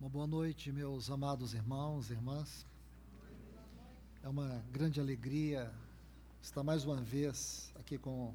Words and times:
Uma 0.00 0.08
boa 0.08 0.26
noite, 0.26 0.72
meus 0.72 1.10
amados 1.10 1.52
irmãos 1.52 2.08
e 2.08 2.14
irmãs. 2.14 2.64
É 4.22 4.28
uma 4.30 4.64
grande 4.72 4.98
alegria 4.98 5.70
estar 6.40 6.62
mais 6.62 6.86
uma 6.86 6.96
vez 6.96 7.70
aqui 7.78 7.98
com 7.98 8.34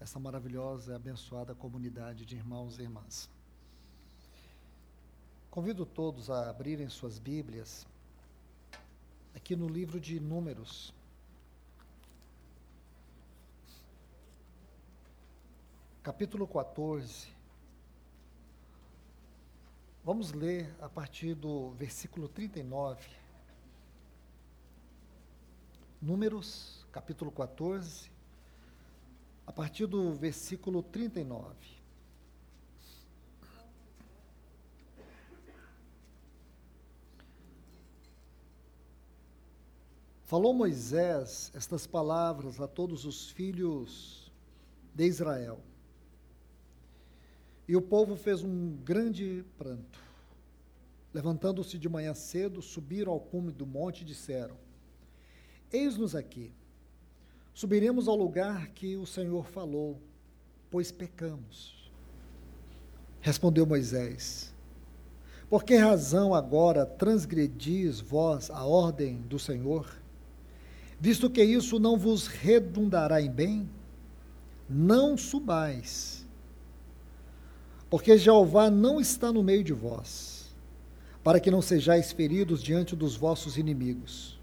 essa 0.00 0.18
maravilhosa 0.18 0.92
e 0.92 0.94
abençoada 0.94 1.54
comunidade 1.54 2.24
de 2.24 2.34
irmãos 2.34 2.78
e 2.78 2.82
irmãs. 2.84 3.28
Convido 5.50 5.84
todos 5.84 6.30
a 6.30 6.48
abrirem 6.48 6.88
suas 6.88 7.18
Bíblias 7.18 7.86
aqui 9.34 9.54
no 9.54 9.68
livro 9.68 10.00
de 10.00 10.18
Números. 10.18 10.94
Capítulo 16.02 16.48
14. 16.48 17.37
Vamos 20.08 20.32
ler 20.32 20.74
a 20.80 20.88
partir 20.88 21.34
do 21.34 21.72
versículo 21.72 22.30
39. 22.30 23.06
Números, 26.00 26.86
capítulo 26.90 27.30
14, 27.30 28.10
a 29.46 29.52
partir 29.52 29.84
do 29.86 30.14
versículo 30.14 30.82
39. 30.82 31.54
Falou 40.24 40.54
Moisés 40.54 41.52
estas 41.54 41.86
palavras 41.86 42.58
a 42.62 42.66
todos 42.66 43.04
os 43.04 43.28
filhos 43.30 44.32
de 44.94 45.04
Israel. 45.04 45.60
E 47.68 47.76
o 47.76 47.82
povo 47.82 48.16
fez 48.16 48.42
um 48.42 48.70
grande 48.82 49.44
pranto. 49.58 50.00
Levantando-se 51.12 51.76
de 51.76 51.86
manhã 51.86 52.14
cedo, 52.14 52.62
subiram 52.62 53.12
ao 53.12 53.20
cume 53.20 53.52
do 53.52 53.66
monte 53.66 54.00
e 54.00 54.04
disseram: 54.06 54.56
Eis-nos 55.70 56.14
aqui. 56.14 56.50
Subiremos 57.52 58.08
ao 58.08 58.16
lugar 58.16 58.68
que 58.68 58.96
o 58.96 59.04
Senhor 59.04 59.46
falou, 59.46 60.00
pois 60.70 60.90
pecamos. 60.90 61.92
Respondeu 63.20 63.66
Moisés: 63.66 64.54
Por 65.50 65.62
que 65.62 65.76
razão 65.76 66.32
agora 66.32 66.86
transgredis 66.86 68.00
vós 68.00 68.50
a 68.50 68.64
ordem 68.64 69.20
do 69.22 69.38
Senhor? 69.38 69.94
Visto 70.98 71.28
que 71.28 71.44
isso 71.44 71.78
não 71.78 71.98
vos 71.98 72.26
redundará 72.26 73.20
em 73.20 73.30
bem, 73.30 73.68
não 74.68 75.18
subais 75.18 76.17
porque 77.90 78.18
Jeová 78.18 78.70
não 78.70 79.00
está 79.00 79.32
no 79.32 79.42
meio 79.42 79.64
de 79.64 79.72
vós, 79.72 80.54
para 81.24 81.40
que 81.40 81.50
não 81.50 81.62
sejais 81.62 82.12
feridos 82.12 82.62
diante 82.62 82.94
dos 82.94 83.16
vossos 83.16 83.56
inimigos. 83.56 84.38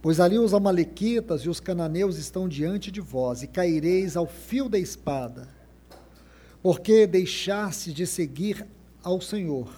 Pois 0.00 0.20
ali 0.20 0.38
os 0.38 0.52
Amalequitas 0.52 1.42
e 1.42 1.48
os 1.48 1.60
cananeus 1.60 2.18
estão 2.18 2.48
diante 2.48 2.90
de 2.90 3.00
vós, 3.00 3.42
e 3.42 3.46
caireis 3.46 4.16
ao 4.16 4.26
fio 4.26 4.68
da 4.68 4.78
espada, 4.78 5.48
porque 6.62 7.06
deixaste 7.06 7.92
de 7.92 8.06
seguir 8.06 8.66
ao 9.02 9.20
Senhor. 9.20 9.68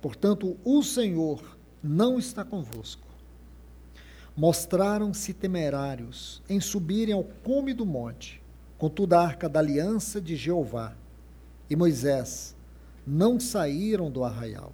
Portanto, 0.00 0.56
o 0.64 0.82
Senhor 0.82 1.58
não 1.82 2.18
está 2.18 2.44
convosco. 2.44 3.06
Mostraram-se 4.36 5.32
temerários 5.32 6.42
em 6.48 6.60
subirem 6.60 7.14
ao 7.14 7.24
cume 7.24 7.72
do 7.72 7.84
monte, 7.84 8.42
contudo 8.76 9.14
a 9.14 9.20
arca 9.20 9.48
da 9.48 9.58
aliança 9.58 10.20
de 10.20 10.36
Jeová 10.36 10.96
e 11.68 11.76
Moisés 11.76 12.54
não 13.06 13.40
saíram 13.40 14.10
do 14.10 14.24
arraial. 14.24 14.72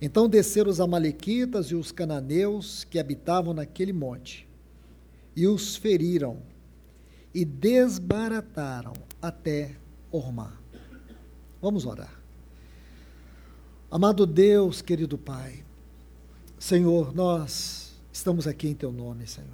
Então 0.00 0.28
desceram 0.28 0.70
os 0.70 0.80
Amalequitas 0.80 1.66
e 1.66 1.74
os 1.74 1.92
cananeus 1.92 2.84
que 2.84 2.98
habitavam 2.98 3.54
naquele 3.54 3.92
monte, 3.92 4.46
e 5.36 5.46
os 5.46 5.76
feriram, 5.76 6.38
e 7.32 7.44
desbarataram 7.44 8.92
até 9.20 9.76
Ormá. 10.10 10.52
Vamos 11.60 11.86
orar. 11.86 12.20
Amado 13.90 14.26
Deus, 14.26 14.82
querido 14.82 15.16
Pai, 15.16 15.64
Senhor, 16.58 17.14
nós 17.14 17.92
estamos 18.12 18.46
aqui 18.46 18.68
em 18.68 18.74
Teu 18.74 18.92
nome, 18.92 19.26
Senhor. 19.26 19.50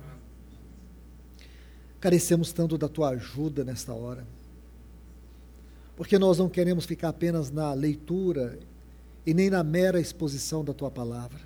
Carecemos 1.99 2.53
tanto 2.53 2.76
da 2.76 2.88
Tua 2.88 3.10
ajuda 3.10 3.65
nesta 3.65 3.93
hora 3.93 4.26
porque 6.00 6.19
nós 6.19 6.38
não 6.38 6.49
queremos 6.49 6.87
ficar 6.87 7.11
apenas 7.11 7.50
na 7.50 7.75
leitura 7.75 8.59
e 9.27 9.34
nem 9.34 9.50
na 9.50 9.62
mera 9.62 10.00
exposição 10.00 10.65
da 10.65 10.72
tua 10.72 10.91
palavra. 10.91 11.38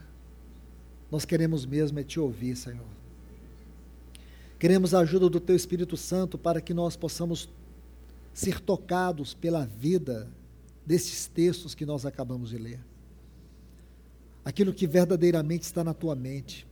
Nós 1.11 1.25
queremos 1.25 1.67
mesmo 1.67 1.99
é 1.99 2.05
te 2.05 2.21
ouvir, 2.21 2.55
Senhor. 2.55 2.87
Queremos 4.57 4.95
a 4.95 5.01
ajuda 5.01 5.29
do 5.29 5.41
teu 5.41 5.57
Espírito 5.57 5.97
Santo 5.97 6.39
para 6.39 6.61
que 6.61 6.73
nós 6.73 6.95
possamos 6.95 7.49
ser 8.33 8.61
tocados 8.61 9.35
pela 9.35 9.67
vida 9.67 10.29
desses 10.87 11.27
textos 11.27 11.75
que 11.75 11.85
nós 11.85 12.07
acabamos 12.07 12.51
de 12.51 12.59
ler. 12.59 12.81
Aquilo 14.45 14.73
que 14.73 14.87
verdadeiramente 14.87 15.65
está 15.65 15.83
na 15.83 15.93
tua 15.93 16.15
mente. 16.15 16.65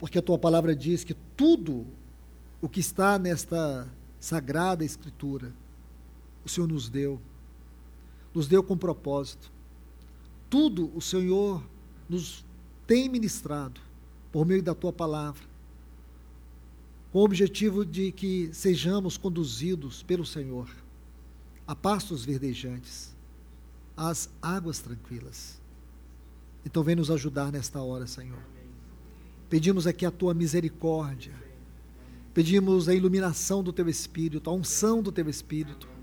Porque 0.00 0.18
a 0.18 0.22
tua 0.22 0.36
palavra 0.36 0.74
diz 0.74 1.04
que 1.04 1.14
tudo 1.36 1.86
o 2.60 2.68
que 2.68 2.80
está 2.80 3.20
nesta 3.20 3.86
sagrada 4.18 4.84
escritura 4.84 5.52
o 6.44 6.48
Senhor 6.48 6.66
nos 6.66 6.88
deu. 6.88 7.20
Nos 8.34 8.46
deu 8.46 8.62
com 8.62 8.76
propósito. 8.76 9.50
Tudo 10.50 10.90
o 10.94 11.00
Senhor 11.00 11.62
nos 12.08 12.44
tem 12.86 13.08
ministrado 13.08 13.80
por 14.30 14.44
meio 14.44 14.62
da 14.62 14.74
tua 14.74 14.92
palavra, 14.92 15.42
com 17.12 17.20
o 17.20 17.24
objetivo 17.24 17.84
de 17.84 18.10
que 18.10 18.50
sejamos 18.52 19.16
conduzidos 19.16 20.02
pelo 20.02 20.26
Senhor 20.26 20.68
a 21.66 21.74
pastos 21.74 22.24
verdejantes, 22.24 23.14
às 23.96 24.28
águas 24.42 24.80
tranquilas. 24.80 25.60
Então, 26.66 26.82
vem 26.82 26.96
nos 26.96 27.10
ajudar 27.10 27.52
nesta 27.52 27.80
hora, 27.80 28.06
Senhor. 28.06 28.42
Pedimos 29.48 29.86
aqui 29.86 30.04
a 30.04 30.10
tua 30.10 30.34
misericórdia. 30.34 31.32
Pedimos 32.34 32.88
a 32.88 32.94
iluminação 32.94 33.62
do 33.62 33.72
teu 33.72 33.88
Espírito, 33.88 34.50
a 34.50 34.52
unção 34.52 35.00
do 35.00 35.12
teu 35.12 35.28
Espírito 35.28 35.93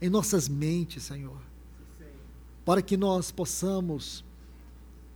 em 0.00 0.08
nossas 0.08 0.48
mentes, 0.48 1.02
Senhor, 1.02 1.40
para 2.64 2.82
que 2.82 2.96
nós 2.96 3.30
possamos 3.30 4.24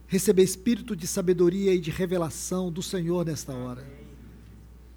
receber 0.06 0.43
espírito 0.43 0.94
de 0.94 1.06
sabedoria 1.06 1.75
e 1.75 1.81
de 1.81 1.91
revelação 1.91 2.70
do 2.70 2.82
Senhor 2.82 3.25
nesta 3.25 3.54
hora. 3.54 3.87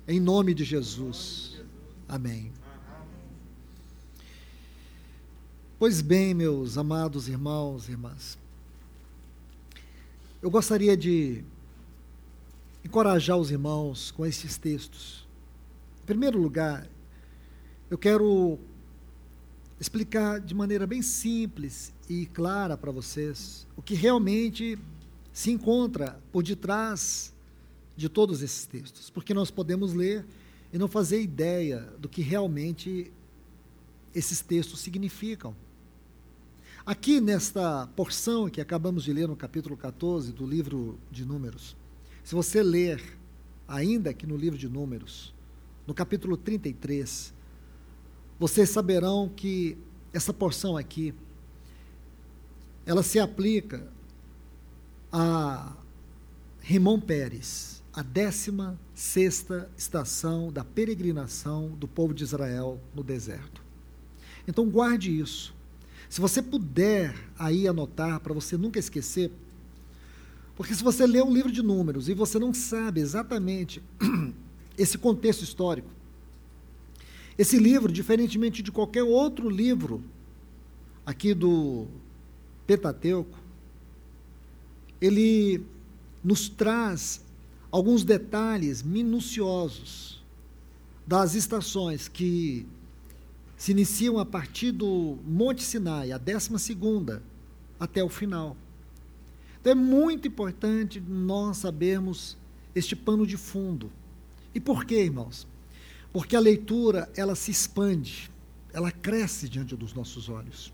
Em 0.08 0.20
nome 0.20 0.54
de 0.54 0.64
Jesus. 0.64 1.62
Amém. 2.08 2.52
Pois 5.78 6.02
bem, 6.02 6.34
meus 6.34 6.78
amados 6.78 7.28
irmãos 7.28 7.88
e 7.88 7.92
irmãs, 7.92 8.38
eu 10.42 10.50
gostaria 10.50 10.96
de 10.96 11.44
encorajar 12.84 13.38
os 13.38 13.52
irmãos 13.52 14.12
com 14.12 14.26
esses 14.26 14.58
textos. 14.58 15.28
Em 16.04 16.06
primeiro 16.06 16.40
lugar, 16.40 16.88
eu 17.90 17.98
quero 17.98 18.60
explicar 19.80 20.40
de 20.40 20.54
maneira 20.54 20.88
bem 20.88 21.02
simples 21.02 21.94
e 22.10 22.26
clara 22.28 22.78
para 22.78 22.92
vocês 22.92 23.68
o 23.76 23.82
que 23.82 23.94
realmente 23.94 24.78
se 25.34 25.52
encontra 25.52 26.20
por 26.32 26.44
detrás 26.44 27.34
de 27.98 28.08
todos 28.08 28.42
esses 28.42 28.66
textos, 28.66 29.10
porque 29.10 29.34
nós 29.34 29.52
podemos 29.52 29.94
ler 29.94 30.26
e 30.72 30.78
não 30.78 30.88
fazer 30.88 31.22
ideia 31.22 31.82
do 32.00 32.10
que 32.10 32.22
realmente 32.22 33.12
esses 34.14 34.42
textos 34.42 34.80
significam. 34.80 35.56
Aqui 36.86 37.20
nesta 37.20 37.88
porção 37.96 38.50
que 38.50 38.62
acabamos 38.62 39.04
de 39.04 39.12
ler 39.12 39.28
no 39.28 39.36
capítulo 39.36 39.76
14 39.76 40.32
do 40.32 40.46
livro 40.46 40.98
de 41.12 41.26
Números, 41.26 41.76
se 42.24 42.34
você 42.34 42.64
ler 42.64 43.02
ainda 43.68 44.12
aqui 44.12 44.26
no 44.26 44.38
livro 44.38 44.58
de 44.58 44.70
Números, 44.70 45.34
no 45.86 45.94
capítulo 45.94 46.38
33, 46.38 47.34
vocês 48.40 48.70
saberão 48.70 49.30
que 49.34 49.78
essa 50.14 50.34
porção 50.34 50.78
aqui, 50.78 51.14
ela 52.86 53.04
se 53.04 53.20
aplica 53.20 53.88
a 55.12 55.76
Rimon 56.62 57.00
Pérez, 57.00 57.84
a 57.94 58.02
16 58.02 58.76
sexta 58.94 59.70
estação 59.78 60.52
da 60.52 60.64
peregrinação 60.64 61.70
do 61.70 61.88
povo 61.88 62.14
de 62.14 62.24
Israel 62.24 62.80
no 62.94 63.04
deserto. 63.04 63.62
Então 64.48 64.70
guarde 64.70 65.18
isso. 65.18 65.54
Se 66.10 66.22
você 66.22 66.42
puder 66.42 67.16
aí 67.38 67.68
anotar, 67.68 68.20
para 68.20 68.34
você 68.34 68.58
nunca 68.58 68.80
esquecer, 68.80 69.32
porque 70.56 70.74
se 70.74 70.84
você 70.84 71.06
lê 71.06 71.22
um 71.22 71.34
livro 71.34 71.52
de 71.52 71.62
números 71.62 72.08
e 72.08 72.14
você 72.14 72.40
não 72.40 72.54
sabe 72.54 73.02
exatamente 73.02 73.82
esse 74.78 74.98
contexto 74.98 75.44
histórico, 75.44 75.90
esse 77.38 77.58
livro, 77.58 77.92
diferentemente 77.92 78.62
de 78.62 78.72
qualquer 78.72 79.04
outro 79.04 79.50
livro 79.50 80.04
aqui 81.06 81.34
do 81.34 81.86
Pentateuco, 82.66 83.38
ele 85.02 85.62
nos 86.24 86.48
traz 86.48 87.24
alguns 87.70 88.04
detalhes 88.04 88.82
minuciosos 88.82 90.24
das 91.06 91.36
estações 91.36 92.08
que 92.08 92.66
se 93.58 93.72
iniciam 93.72 94.18
a 94.18 94.26
partir 94.26 94.72
do 94.72 95.18
Monte 95.26 95.62
Sinai, 95.62 96.12
a 96.12 96.18
décima 96.18 96.58
segunda, 96.58 97.22
até 97.80 98.04
o 98.04 98.10
final. 98.10 98.56
Então 99.60 99.72
é 99.72 99.76
muito 99.76 100.28
importante 100.28 101.02
nós 101.02 101.58
sabermos 101.58 102.38
este 102.74 102.96
pano 102.96 103.28
de 103.28 103.38
fundo. 103.38 103.92
E 104.54 104.60
por 104.60 104.86
quê, 104.86 105.04
irmãos? 105.04 105.48
Porque 106.16 106.34
a 106.34 106.40
leitura, 106.40 107.12
ela 107.14 107.36
se 107.36 107.52
expande, 107.52 108.32
ela 108.72 108.90
cresce 108.90 109.50
diante 109.50 109.76
dos 109.76 109.94
nossos 109.94 110.30
olhos. 110.30 110.74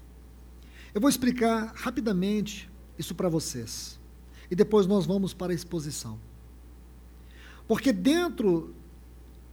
Eu 0.94 1.02
vou 1.02 1.10
explicar 1.10 1.74
rapidamente 1.74 2.70
isso 2.96 3.16
para 3.16 3.28
vocês. 3.28 4.00
E 4.52 4.56
depois 4.56 4.86
nós 4.86 5.08
vamos 5.08 5.34
para 5.34 5.52
a 5.52 5.56
exposição. 5.56 6.20
Porque 7.68 7.92
dentro 7.92 8.76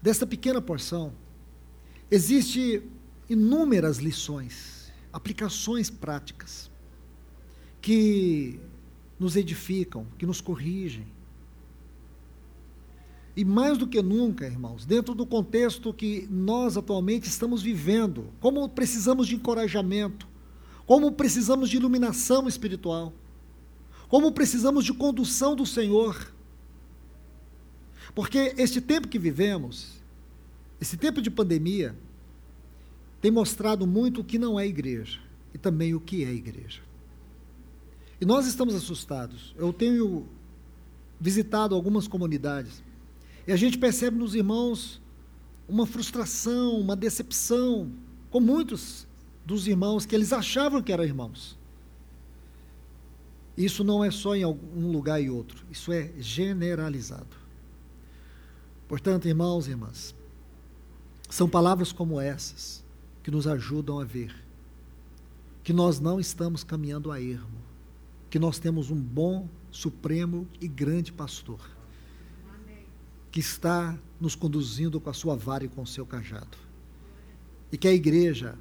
desta 0.03 0.27
pequena 0.27 0.61
porção 0.61 1.15
existe 2.11 2.83
inúmeras 3.27 3.97
lições, 3.97 4.93
aplicações 5.11 5.89
práticas 5.89 6.71
que 7.81 8.61
nos 9.19 9.37
edificam, 9.37 10.07
que 10.19 10.27
nos 10.27 10.43
corrigem. 10.43 11.07
E 13.39 13.45
mais 13.45 13.79
do 13.79 13.87
que 13.87 14.03
nunca, 14.03 14.45
irmãos, 14.45 14.85
dentro 14.85 15.15
do 15.15 15.25
contexto 15.25 15.95
que 15.95 16.27
nós 16.29 16.77
atualmente 16.77 17.29
estamos 17.29 17.63
vivendo, 17.63 18.33
como 18.41 18.69
precisamos 18.69 19.29
de 19.29 19.37
encorajamento, 19.37 20.27
como 20.85 21.13
precisamos 21.13 21.71
de 21.71 21.77
iluminação 21.77 22.49
espiritual, 22.49 23.13
como 24.09 24.33
precisamos 24.33 24.85
de 24.85 24.93
condução 24.93 25.55
do 25.55 25.65
Senhor. 25.65 26.35
Porque 28.13 28.57
este 28.59 28.81
tempo 28.81 29.07
que 29.07 29.21
vivemos, 29.21 30.03
esse 30.81 30.97
tempo 30.97 31.23
de 31.23 31.31
pandemia, 31.31 31.95
tem 33.21 33.31
mostrado 33.31 33.87
muito 33.87 34.23
o 34.23 34.25
que 34.25 34.37
não 34.37 34.59
é 34.59 34.67
igreja 34.67 35.21
e 35.55 35.59
também 35.59 35.95
o 35.95 36.01
que 36.01 36.25
é 36.25 36.33
igreja. 36.33 36.83
E 38.21 38.25
nós 38.27 38.49
estamos 38.49 38.75
assustados. 38.75 39.55
Eu 39.57 39.73
tenho 39.73 40.27
visitado 41.21 41.73
algumas 41.77 42.09
comunidades 42.09 42.88
e 43.49 43.53
a 43.53 43.57
gente 43.57 43.79
percebe 43.79 44.19
nos 44.19 44.35
irmãos 44.35 45.01
uma 45.67 45.87
frustração, 45.87 46.79
uma 46.79 46.95
decepção 46.95 47.91
com 48.29 48.41
muitos 48.41 49.07
dos 49.43 49.67
irmãos 49.67 50.05
que 50.05 50.15
eles 50.15 50.35
achavam 50.35 50.83
que 50.83 50.93
eram 50.93 51.03
irmãos. 51.03 51.59
Isso 53.57 53.83
não 53.83 54.05
é 54.05 54.11
só 54.11 54.37
em 54.37 54.45
um 54.45 54.93
lugar 54.93 55.19
e 55.23 55.31
outro, 55.31 55.65
isso 55.71 55.91
é 55.91 56.13
generalizado. 56.19 57.39
Portanto, 58.87 59.27
irmãos 59.27 59.67
e 59.67 59.71
irmãs, 59.71 60.15
são 61.31 61.49
palavras 61.49 61.91
como 61.91 62.21
essas 62.21 62.85
que 63.23 63.31
nos 63.31 63.47
ajudam 63.47 63.99
a 63.99 64.05
ver 64.05 64.45
que 65.65 65.73
nós 65.73 65.99
não 65.99 66.21
estamos 66.21 66.63
caminhando 66.63 67.11
a 67.11 67.19
ermo, 67.19 67.63
que 68.29 68.39
nós 68.39 68.59
temos 68.59 68.91
um 68.91 69.01
bom, 69.01 69.49
supremo 69.71 70.47
e 70.61 70.69
grande 70.69 71.11
pastor 71.11 71.78
que 73.31 73.41
está 73.41 73.99
nos 74.21 74.35
conduzindo 74.35 75.01
com 75.01 75.11
a 75.11 75.15
sua 75.15 75.37
vara 75.37 75.65
e 75.65 75.69
com 75.69 75.83
o 75.83 75.87
seu 75.87 76.07
cajado. 76.07 76.57
E 77.71 77.77
que 77.77 77.87
a 77.87 77.93
igreja 77.93 78.57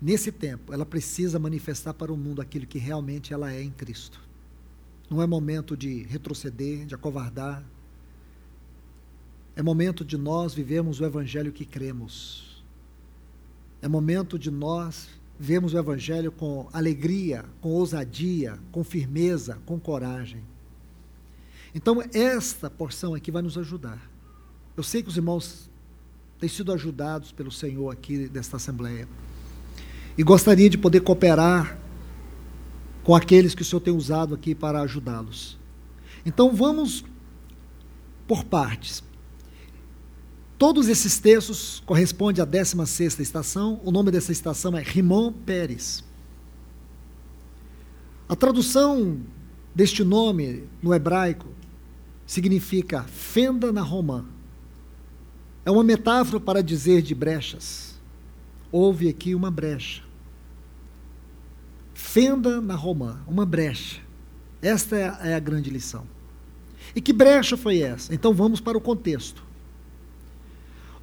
nesse 0.00 0.30
tempo, 0.30 0.72
ela 0.72 0.84
precisa 0.84 1.38
manifestar 1.38 1.94
para 1.94 2.12
o 2.12 2.16
mundo 2.16 2.42
aquilo 2.42 2.66
que 2.66 2.78
realmente 2.78 3.32
ela 3.32 3.52
é 3.52 3.62
em 3.62 3.70
Cristo. 3.70 4.20
Não 5.08 5.22
é 5.22 5.26
momento 5.26 5.76
de 5.76 6.02
retroceder, 6.02 6.84
de 6.84 6.94
acovardar. 6.94 7.64
É 9.56 9.62
momento 9.62 10.04
de 10.04 10.18
nós 10.18 10.52
vivermos 10.52 11.00
o 11.00 11.04
evangelho 11.04 11.52
que 11.52 11.64
cremos. 11.64 12.62
É 13.80 13.88
momento 13.88 14.38
de 14.38 14.50
nós 14.50 15.08
vermos 15.38 15.74
o 15.74 15.78
evangelho 15.78 16.30
com 16.30 16.68
alegria, 16.72 17.44
com 17.60 17.70
ousadia, 17.70 18.58
com 18.70 18.84
firmeza, 18.84 19.58
com 19.64 19.78
coragem. 19.78 20.42
Então, 21.74 22.02
esta 22.12 22.70
porção 22.70 23.14
aqui 23.14 23.30
vai 23.30 23.42
nos 23.42 23.58
ajudar. 23.58 24.00
Eu 24.76 24.82
sei 24.82 25.02
que 25.02 25.08
os 25.08 25.16
irmãos 25.16 25.70
têm 26.38 26.48
sido 26.48 26.72
ajudados 26.72 27.32
pelo 27.32 27.50
Senhor 27.50 27.90
aqui 27.90 28.28
desta 28.28 28.56
Assembleia 28.56 29.08
e 30.16 30.22
gostaria 30.22 30.70
de 30.70 30.78
poder 30.78 31.00
cooperar 31.00 31.78
com 33.02 33.14
aqueles 33.14 33.54
que 33.54 33.62
o 33.62 33.64
Senhor 33.64 33.80
tem 33.80 33.94
usado 33.94 34.34
aqui 34.34 34.54
para 34.54 34.80
ajudá-los. 34.82 35.58
Então 36.24 36.54
vamos 36.54 37.04
por 38.26 38.44
partes. 38.44 39.02
Todos 40.56 40.88
esses 40.88 41.18
textos 41.18 41.82
correspondem 41.84 42.40
à 42.40 42.44
16 42.44 43.18
estação. 43.18 43.80
O 43.84 43.90
nome 43.90 44.10
dessa 44.10 44.32
estação 44.32 44.76
é 44.76 44.82
Rimon 44.82 45.32
Pérez. 45.32 46.04
A 48.28 48.34
tradução 48.34 49.20
deste 49.74 50.02
nome 50.02 50.64
no 50.80 50.94
hebraico 50.94 51.53
significa 52.26 53.02
fenda 53.02 53.72
na 53.72 53.82
romã. 53.82 54.24
É 55.64 55.70
uma 55.70 55.84
metáfora 55.84 56.38
para 56.38 56.62
dizer 56.62 57.02
de 57.02 57.14
brechas 57.14 57.94
houve 58.74 59.08
aqui 59.08 59.36
uma 59.36 59.52
brecha. 59.52 60.02
Fenda 61.94 62.60
na 62.60 62.74
romã, 62.74 63.20
uma 63.24 63.46
brecha. 63.46 64.00
Esta 64.60 64.96
é 64.96 65.08
a, 65.08 65.36
é 65.36 65.40
grande 65.40 65.70
lição. 65.70 66.04
E 66.92 67.00
que 67.00 67.12
brecha 67.12 67.56
foi 67.56 67.78
essa? 67.82 68.12
Então 68.12 68.34
vamos 68.34 68.60
para 68.60 68.76
o 68.76 68.80
contexto. 68.80 69.44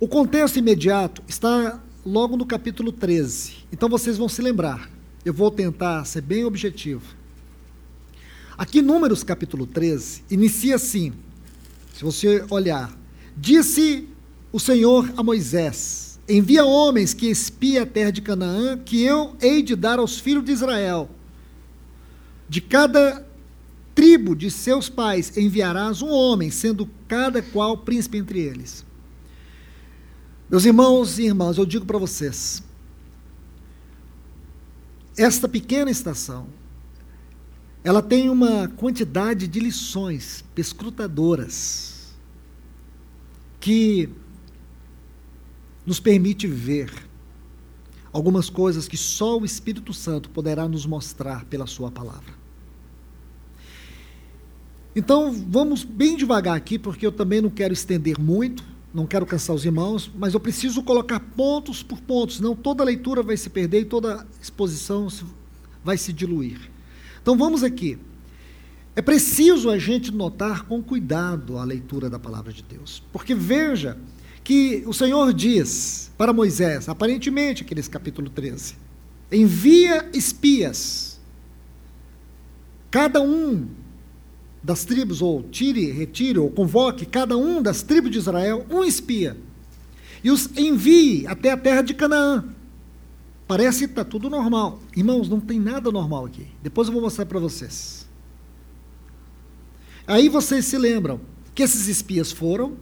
O 0.02 0.08
contexto 0.08 0.60
imediato 0.60 1.24
está 1.30 1.82
logo 2.06 2.36
no 2.36 2.46
capítulo 2.46 2.92
13. 2.92 3.66
Então 3.72 3.88
vocês 3.88 4.18
vão 4.18 4.28
se 4.28 4.42
lembrar. 4.42 4.90
Eu 5.24 5.34
vou 5.34 5.50
tentar 5.50 6.04
ser 6.04 6.20
bem 6.20 6.44
objetivo. 6.44 7.16
Aqui, 8.62 8.80
Números 8.80 9.24
capítulo 9.24 9.66
13, 9.66 10.26
inicia 10.30 10.76
assim. 10.76 11.14
Se 11.96 12.04
você 12.04 12.46
olhar, 12.48 12.96
disse 13.36 14.08
o 14.54 14.60
Senhor 14.60 15.12
a 15.18 15.24
Moisés: 15.24 16.20
Envia 16.30 16.64
homens 16.64 17.12
que 17.12 17.26
espiem 17.26 17.80
a 17.80 17.88
terra 17.88 18.12
de 18.12 18.22
Canaã, 18.22 18.78
que 18.78 19.02
eu 19.02 19.36
hei 19.42 19.64
de 19.64 19.76
dar 19.76 19.98
aos 19.98 20.20
filhos 20.20 20.46
de 20.46 20.52
Israel. 20.52 21.10
De 22.48 22.62
cada 22.62 23.26
tribo 23.96 24.36
de 24.36 24.52
seus 24.52 24.88
pais 24.88 25.36
enviarás 25.36 26.04
um 26.04 26.10
homem, 26.10 26.52
sendo 26.52 26.88
cada 27.08 27.42
qual 27.42 27.76
príncipe 27.76 28.20
entre 28.20 28.42
eles. 28.42 28.86
Meus 30.48 30.66
irmãos 30.66 31.18
e 31.18 31.24
irmãs, 31.24 31.58
eu 31.58 31.66
digo 31.66 31.88
para 31.88 31.98
vocês, 31.98 32.62
esta 35.18 35.50
pequena 35.50 35.90
estação, 35.90 36.61
ela 37.84 38.02
tem 38.02 38.30
uma 38.30 38.68
quantidade 38.68 39.48
de 39.48 39.60
lições 39.60 40.44
escrutadoras 40.56 42.14
que 43.60 44.10
nos 45.86 46.00
permite 46.00 46.46
ver 46.48 46.92
algumas 48.14 48.50
coisas 48.50 48.88
que 48.88 48.98
só 48.98 49.40
o 49.40 49.46
Espírito 49.46 49.94
Santo 49.94 50.30
poderá 50.30 50.68
nos 50.68 50.86
mostrar 50.86 51.46
pela 51.46 51.66
Sua 51.66 51.90
palavra. 51.90 52.42
Então, 54.96 55.32
vamos 55.32 55.84
bem 55.84 56.18
devagar 56.18 56.56
aqui, 56.56 56.78
porque 56.78 57.06
eu 57.06 57.12
também 57.12 57.42
não 57.42 57.50
quero 57.50 57.74
estender 57.74 58.20
muito, 58.20 58.64
não 58.94 59.08
quero 59.08 59.26
cansar 59.26 59.56
os 59.56 59.64
irmãos, 59.64 60.12
mas 60.14 60.34
eu 60.34 60.40
preciso 60.40 60.84
colocar 60.84 61.20
pontos 61.20 61.82
por 61.82 62.02
pontos, 62.02 62.38
senão 62.38 62.54
toda 62.56 62.84
leitura 62.84 63.24
vai 63.24 63.38
se 63.38 63.50
perder 63.50 63.82
e 63.82 63.86
toda 63.86 64.28
exposição 64.42 65.08
vai 65.84 65.98
se 65.98 66.12
diluir. 66.12 66.71
Então, 67.22 67.38
vamos 67.38 67.64
aqui. 67.64 67.98
É 68.96 69.02
preciso 69.02 69.70
a 69.70 69.78
gente 69.78 70.12
notar 70.12 70.66
com 70.66 70.84
cuidado 70.84 71.58
a 71.58 71.64
leitura 71.64 72.10
da 72.10 72.20
palavra 72.20 72.52
de 72.52 72.62
Deus, 72.62 73.02
porque 73.12 73.34
veja 73.34 73.98
que 74.44 74.84
o 74.86 74.94
Senhor 74.94 75.34
diz 75.34 76.12
para 76.18 76.34
Moisés, 76.34 76.90
aparentemente, 76.90 77.64
aqueles 77.64 77.88
capítulo 77.88 78.30
13: 78.30 78.76
envia 79.32 80.10
espias, 80.14 81.20
cada 82.90 83.22
um 83.22 83.68
das 84.62 84.84
tribos, 84.84 85.22
ou 85.22 85.42
tire, 85.44 85.90
retire, 85.92 86.38
ou 86.38 86.50
convoque 86.50 87.06
cada 87.06 87.38
um 87.38 87.62
das 87.62 87.82
tribos 87.82 88.12
de 88.12 88.18
Israel 88.18 88.66
um 88.70 88.84
espia, 88.84 89.38
e 90.22 90.30
os 90.30 90.50
envie 90.58 91.26
até 91.28 91.52
a 91.52 91.58
terra 91.58 91.82
de 91.82 91.94
Canaã. 91.94 92.44
Parece 93.52 93.80
que 93.80 93.92
está 93.92 94.06
tudo 94.06 94.30
normal. 94.30 94.80
Irmãos, 94.96 95.28
não 95.28 95.42
tem 95.42 95.60
nada 95.60 95.92
normal 95.92 96.26
aqui. 96.26 96.48
Depois 96.64 96.88
eu 96.88 96.94
vou 96.94 97.02
mostrar 97.02 97.26
para 97.26 97.38
vocês. 97.38 98.08
Aí 100.08 100.30
vocês 100.30 100.64
se 100.64 100.78
lembram 100.78 101.20
que 101.54 101.62
esses 101.62 101.90
espias 101.90 102.32
foram, 102.32 102.78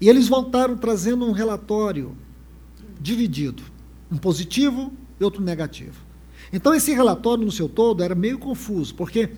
e 0.00 0.08
eles 0.08 0.26
voltaram 0.26 0.76
trazendo 0.76 1.24
um 1.24 1.30
relatório 1.30 2.16
dividido, 3.00 3.62
um 4.10 4.16
positivo 4.16 4.92
e 5.20 5.22
outro 5.22 5.40
negativo. 5.40 6.04
Então, 6.52 6.74
esse 6.74 6.92
relatório 6.92 7.44
no 7.44 7.52
seu 7.52 7.68
todo 7.68 8.02
era 8.02 8.16
meio 8.16 8.40
confuso, 8.40 8.96
porque 8.96 9.30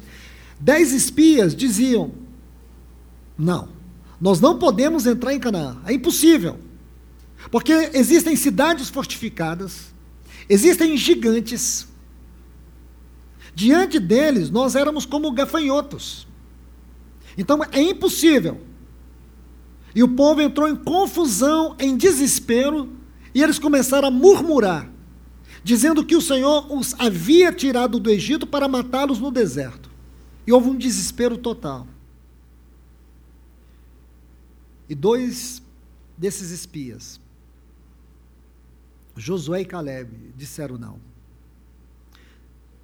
dez 0.59 0.91
espias 0.95 1.55
diziam: 1.55 2.13
não, 3.37 3.69
nós 4.19 4.41
não 4.41 4.59
podemos 4.59 5.05
entrar 5.05 5.35
em 5.35 5.39
Canaã, 5.39 5.77
é 5.85 5.93
impossível, 5.93 6.57
porque 7.51 7.73
existem 7.95 8.35
cidades 8.37 8.89
fortificadas, 8.89 9.93
existem 10.49 10.97
gigantes, 10.97 11.87
diante 13.55 13.99
deles 13.99 14.51
nós 14.51 14.75
éramos 14.75 15.07
como 15.07 15.31
gafanhotos, 15.33 16.27
então 17.37 17.61
é 17.73 17.81
impossível. 17.81 18.61
E 19.95 20.03
o 20.03 20.09
povo 20.09 20.43
entrou 20.43 20.69
em 20.69 20.77
confusão, 20.77 21.75
em 21.79 21.97
desespero, 21.97 22.93
e 23.35 23.43
eles 23.43 23.59
começaram 23.59 24.09
a 24.09 24.11
murmurar 24.11 24.91
dizendo 25.67 26.05
que 26.05 26.15
o 26.15 26.23
Senhor 26.23 26.73
os 26.73 26.95
havia 26.97 27.53
tirado 27.53 27.99
do 27.99 28.09
Egito 28.09 28.47
para 28.47 28.69
matá-los 28.69 29.19
no 29.19 29.33
deserto. 29.33 29.91
E 30.47 30.53
houve 30.53 30.71
um 30.71 30.77
desespero 30.77 31.37
total. 31.37 31.89
E 34.89 34.95
dois 34.95 35.61
desses 36.17 36.53
espias, 36.53 37.21
Josué 39.17 39.63
e 39.63 39.65
Caleb, 39.65 40.33
disseram 40.37 40.77
não. 40.77 41.01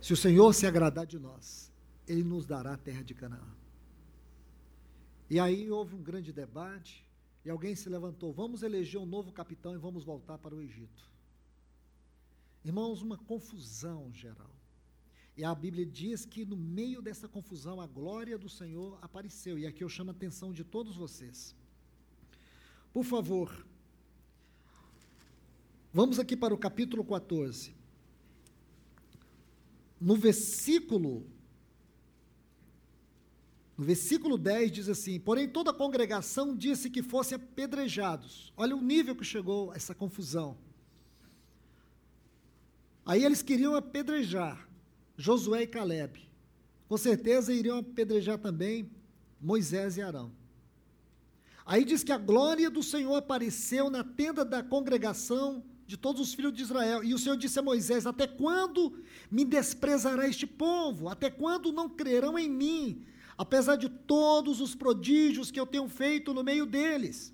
Se 0.01 0.13
o 0.13 0.17
Senhor 0.17 0.53
se 0.55 0.67
agradar 0.67 1.07
de 1.07 1.19
nós, 1.19 1.71
ele 2.09 2.25
nos 2.25 2.47
dará 2.47 2.75
a 2.75 2.77
terra 2.79 3.03
de 3.03 3.15
Canaã. 3.15 3.55
E 5.29 5.39
aí 5.39 5.71
houve 5.71 5.95
um 5.95 6.03
grande 6.03 6.33
debate, 6.33 7.07
e 7.45 7.51
alguém 7.51 7.75
se 7.75 7.89
levantou: 7.89 8.33
vamos 8.33 8.63
eleger 8.63 9.01
um 9.01 9.07
novo 9.07 9.31
capitão 9.33 9.75
e 9.75 9.79
vamos 9.79 10.05
voltar 10.05 10.39
para 10.39 10.55
o 10.55 10.63
Egito. 10.63 11.11
Irmãos, 12.65 13.03
uma 13.03 13.19
confusão 13.19 14.13
geral. 14.13 14.51
E 15.37 15.45
a 15.45 15.55
Bíblia 15.55 15.87
diz 15.87 16.25
que 16.25 16.45
no 16.45 16.57
meio 16.57 17.01
dessa 17.01 17.27
confusão 17.27 17.81
a 17.81 17.87
glória 17.87 18.39
do 18.39 18.49
Senhor 18.49 18.99
apareceu. 19.01 19.59
E 19.59 19.67
aqui 19.67 19.83
eu 19.83 19.89
chamo 19.89 20.11
a 20.11 20.13
atenção 20.13 20.53
de 20.53 20.63
todos 20.63 20.95
vocês. 20.95 21.57
Por 22.93 23.05
favor, 23.05 23.67
vamos 25.93 26.19
aqui 26.19 26.37
para 26.37 26.55
o 26.55 26.59
capítulo 26.59 27.05
14. 27.05 27.75
No 30.01 30.17
versículo 30.17 31.27
no 33.77 33.85
versículo 33.85 34.37
10 34.37 34.71
diz 34.71 34.89
assim: 34.89 35.19
Porém, 35.19 35.49
toda 35.49 35.71
a 35.71 35.75
congregação 35.75 36.55
disse 36.55 36.91
que 36.91 37.03
fossem 37.03 37.37
apedrejados. 37.37 38.53
Olha 38.57 38.77
o 38.77 38.83
nível 38.83 39.17
que 39.17 39.25
chegou 39.25 39.73
essa 39.75 39.95
confusão. 39.95 40.57
Aí 43.05 43.25
eles 43.25 43.43
queriam 43.43 43.75
apedrejar 43.75 44.69
Josué 45.17 45.63
e 45.63 45.67
Caleb. 45.67 46.29
Com 46.89 46.97
certeza 46.97 47.53
iriam 47.53 47.79
apedrejar 47.79 48.39
também 48.39 48.91
Moisés 49.41 49.97
e 49.97 50.03
Arão. 50.03 50.31
Aí 51.65 51.85
diz 51.85 52.05
que 52.05 52.13
a 52.13 52.19
glória 52.19 52.71
do 52.71 52.83
Senhor 52.83 53.17
apareceu 53.17 53.89
na 53.89 54.05
tenda 54.05 54.45
da 54.45 54.63
congregação 54.63 55.65
de 55.87 55.97
todos 55.97 56.21
os 56.21 56.35
filhos 56.35 56.53
de 56.53 56.63
Israel. 56.63 57.03
E 57.05 57.15
o 57.15 57.19
Senhor 57.19 57.37
disse 57.37 57.59
a 57.59 57.63
Moisés: 57.63 58.07
Até 58.07 58.27
quando 58.27 59.03
me 59.31 59.45
desprezará 59.45 60.29
este 60.29 60.47
povo? 60.47 61.09
Até 61.09 61.31
quando 61.31 61.73
não 61.73 61.89
crerão 61.89 62.39
em 62.39 62.49
mim, 62.49 63.05
apesar 63.37 63.77
de 63.77 63.89
todos 63.89 64.61
os 64.61 64.75
prodígios 64.75 65.51
que 65.51 65.61
eu 65.61 65.67
tenho 65.67 65.89
feito 65.89 66.33
no 66.33 66.43
meio 66.43 66.67
deles? 66.67 67.33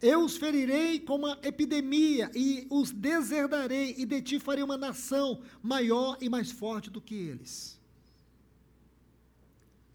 Eu 0.00 0.24
os 0.24 0.36
ferirei 0.36 1.00
como 1.00 1.26
uma 1.26 1.38
epidemia 1.42 2.30
e 2.34 2.66
os 2.70 2.92
deserdarei, 2.92 3.96
e 3.98 4.06
de 4.06 4.22
ti 4.22 4.38
farei 4.38 4.62
uma 4.62 4.76
nação 4.76 5.42
maior 5.60 6.16
e 6.20 6.28
mais 6.28 6.52
forte 6.52 6.88
do 6.88 7.00
que 7.00 7.14
eles. 7.14 7.78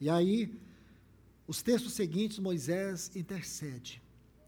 E 0.02 0.10
aí, 0.10 0.54
os 1.48 1.62
textos 1.62 1.94
seguintes, 1.94 2.38
Moisés 2.40 3.16
intercede. 3.16 4.02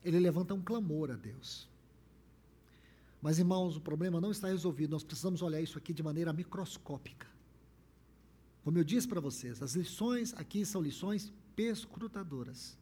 Ele 0.03 0.19
levanta 0.19 0.53
um 0.53 0.61
clamor 0.61 1.09
a 1.09 1.15
Deus. 1.15 1.69
Mas, 3.25 3.39
irmãos, 3.39 3.75
o 3.75 3.81
problema 3.81 4.21
não 4.21 4.29
está 4.29 4.49
resolvido. 4.49 4.91
Nós 4.91 5.03
precisamos 5.03 5.41
olhar 5.41 5.59
isso 5.59 5.79
aqui 5.79 5.91
de 5.91 6.03
maneira 6.03 6.31
microscópica. 6.31 7.25
Como 8.63 8.77
eu 8.77 8.83
disse 8.83 9.07
para 9.07 9.19
vocês, 9.19 9.63
as 9.63 9.73
lições 9.73 10.31
aqui 10.35 10.63
são 10.63 10.79
lições 10.79 11.33
perscrutadoras. 11.55 12.77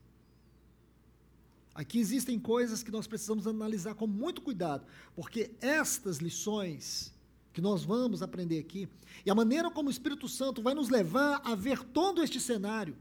Aqui 1.74 1.98
existem 1.98 2.38
coisas 2.38 2.84
que 2.84 2.92
nós 2.92 3.08
precisamos 3.08 3.48
analisar 3.48 3.96
com 3.96 4.06
muito 4.06 4.42
cuidado, 4.42 4.86
porque 5.16 5.56
estas 5.62 6.18
lições 6.18 7.14
que 7.54 7.62
nós 7.62 7.86
vamos 7.86 8.22
aprender 8.22 8.60
aqui, 8.60 8.90
e 9.26 9.32
a 9.32 9.36
maneira 9.36 9.72
como 9.72 9.88
o 9.88 9.92
Espírito 9.92 10.28
Santo 10.28 10.62
vai 10.62 10.74
nos 10.74 10.90
levar 10.90 11.42
a 11.46 11.56
ver 11.56 11.82
todo 11.86 12.22
este 12.22 12.42
cenário, 12.42 12.98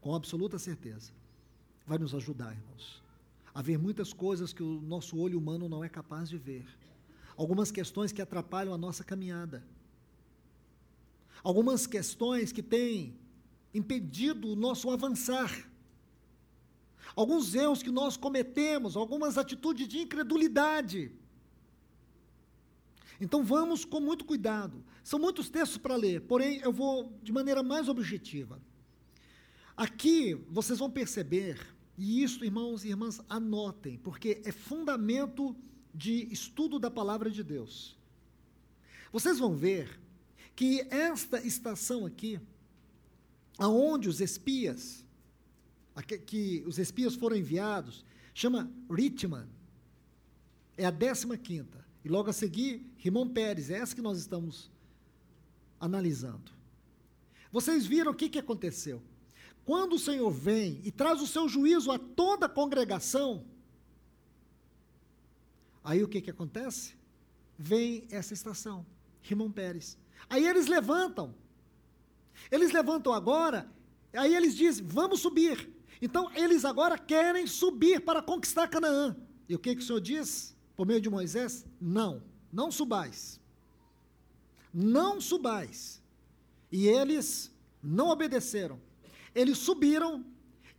com 0.00 0.12
absoluta 0.12 0.58
certeza, 0.58 1.12
vai 1.86 1.98
nos 1.98 2.16
ajudar, 2.16 2.52
irmãos, 2.52 3.00
a 3.54 3.62
ver 3.62 3.78
muitas 3.78 4.12
coisas 4.12 4.52
que 4.52 4.62
o 4.62 4.80
nosso 4.80 5.18
olho 5.18 5.38
humano 5.38 5.68
não 5.68 5.82
é 5.82 5.88
capaz 5.88 6.28
de 6.28 6.38
ver, 6.38 6.66
algumas 7.36 7.70
questões 7.70 8.12
que 8.12 8.22
atrapalham 8.22 8.74
a 8.74 8.78
nossa 8.78 9.02
caminhada, 9.02 9.64
algumas 11.42 11.86
questões 11.86 12.52
que 12.52 12.62
têm 12.62 13.18
impedido 13.72 14.48
o 14.48 14.56
nosso 14.56 14.90
avançar 14.90 15.68
alguns 17.18 17.52
erros 17.52 17.82
que 17.82 17.90
nós 17.90 18.16
cometemos, 18.16 18.96
algumas 18.96 19.36
atitudes 19.36 19.88
de 19.88 19.98
incredulidade. 19.98 21.10
Então 23.20 23.42
vamos 23.42 23.84
com 23.84 23.98
muito 23.98 24.24
cuidado. 24.24 24.84
São 25.02 25.18
muitos 25.18 25.50
textos 25.50 25.78
para 25.78 25.96
ler, 25.96 26.20
porém 26.22 26.60
eu 26.60 26.72
vou 26.72 27.12
de 27.20 27.32
maneira 27.32 27.60
mais 27.60 27.88
objetiva. 27.88 28.62
Aqui 29.76 30.34
vocês 30.48 30.78
vão 30.78 30.88
perceber, 30.88 31.58
e 31.98 32.22
isso, 32.22 32.44
irmãos 32.44 32.84
e 32.84 32.88
irmãs, 32.88 33.20
anotem, 33.28 33.98
porque 33.98 34.40
é 34.44 34.52
fundamento 34.52 35.54
de 35.92 36.32
estudo 36.32 36.78
da 36.78 36.88
palavra 36.88 37.28
de 37.28 37.42
Deus. 37.42 37.98
Vocês 39.12 39.38
vão 39.40 39.56
ver 39.56 40.00
que 40.54 40.86
esta 40.90 41.44
estação 41.44 42.06
aqui, 42.06 42.40
aonde 43.58 44.08
os 44.08 44.20
espias 44.20 45.04
que 46.24 46.62
os 46.64 46.78
espias 46.78 47.16
foram 47.16 47.36
enviados, 47.36 48.04
chama 48.32 48.70
Ritman. 48.88 49.48
É 50.76 50.84
a 50.84 50.92
décima 50.92 51.36
quinta. 51.36 51.84
E 52.04 52.08
logo 52.08 52.30
a 52.30 52.32
seguir, 52.32 52.88
Rimon 52.98 53.28
Pérez, 53.28 53.68
é 53.70 53.78
essa 53.78 53.96
que 53.96 54.00
nós 54.00 54.18
estamos 54.18 54.70
analisando. 55.80 56.52
Vocês 57.50 57.84
viram 57.84 58.12
o 58.12 58.14
que, 58.14 58.28
que 58.28 58.38
aconteceu? 58.38 59.02
Quando 59.68 59.96
o 59.96 59.98
Senhor 59.98 60.30
vem 60.30 60.80
e 60.82 60.90
traz 60.90 61.20
o 61.20 61.26
seu 61.26 61.46
juízo 61.46 61.90
a 61.90 61.98
toda 61.98 62.46
a 62.46 62.48
congregação, 62.48 63.44
aí 65.84 66.02
o 66.02 66.08
que, 66.08 66.22
que 66.22 66.30
acontece? 66.30 66.94
Vem 67.58 68.08
essa 68.10 68.32
estação, 68.32 68.86
Rimon 69.20 69.52
Pérez. 69.52 69.98
Aí 70.26 70.48
eles 70.48 70.68
levantam. 70.68 71.34
Eles 72.50 72.72
levantam 72.72 73.12
agora, 73.12 73.70
aí 74.14 74.34
eles 74.34 74.56
dizem: 74.56 74.86
vamos 74.86 75.20
subir. 75.20 75.68
Então, 76.00 76.30
eles 76.34 76.64
agora 76.64 76.96
querem 76.96 77.46
subir 77.46 78.00
para 78.00 78.22
conquistar 78.22 78.68
Canaã. 78.68 79.14
E 79.46 79.54
o 79.54 79.58
que, 79.58 79.76
que 79.76 79.82
o 79.82 79.84
Senhor 79.84 80.00
diz 80.00 80.56
por 80.78 80.86
meio 80.86 81.02
de 81.02 81.10
Moisés? 81.10 81.66
Não, 81.78 82.22
não 82.50 82.70
subais. 82.70 83.38
Não 84.72 85.20
subais. 85.20 86.00
E 86.72 86.88
eles 86.88 87.54
não 87.82 88.08
obedeceram. 88.08 88.87
Eles 89.34 89.58
subiram, 89.58 90.24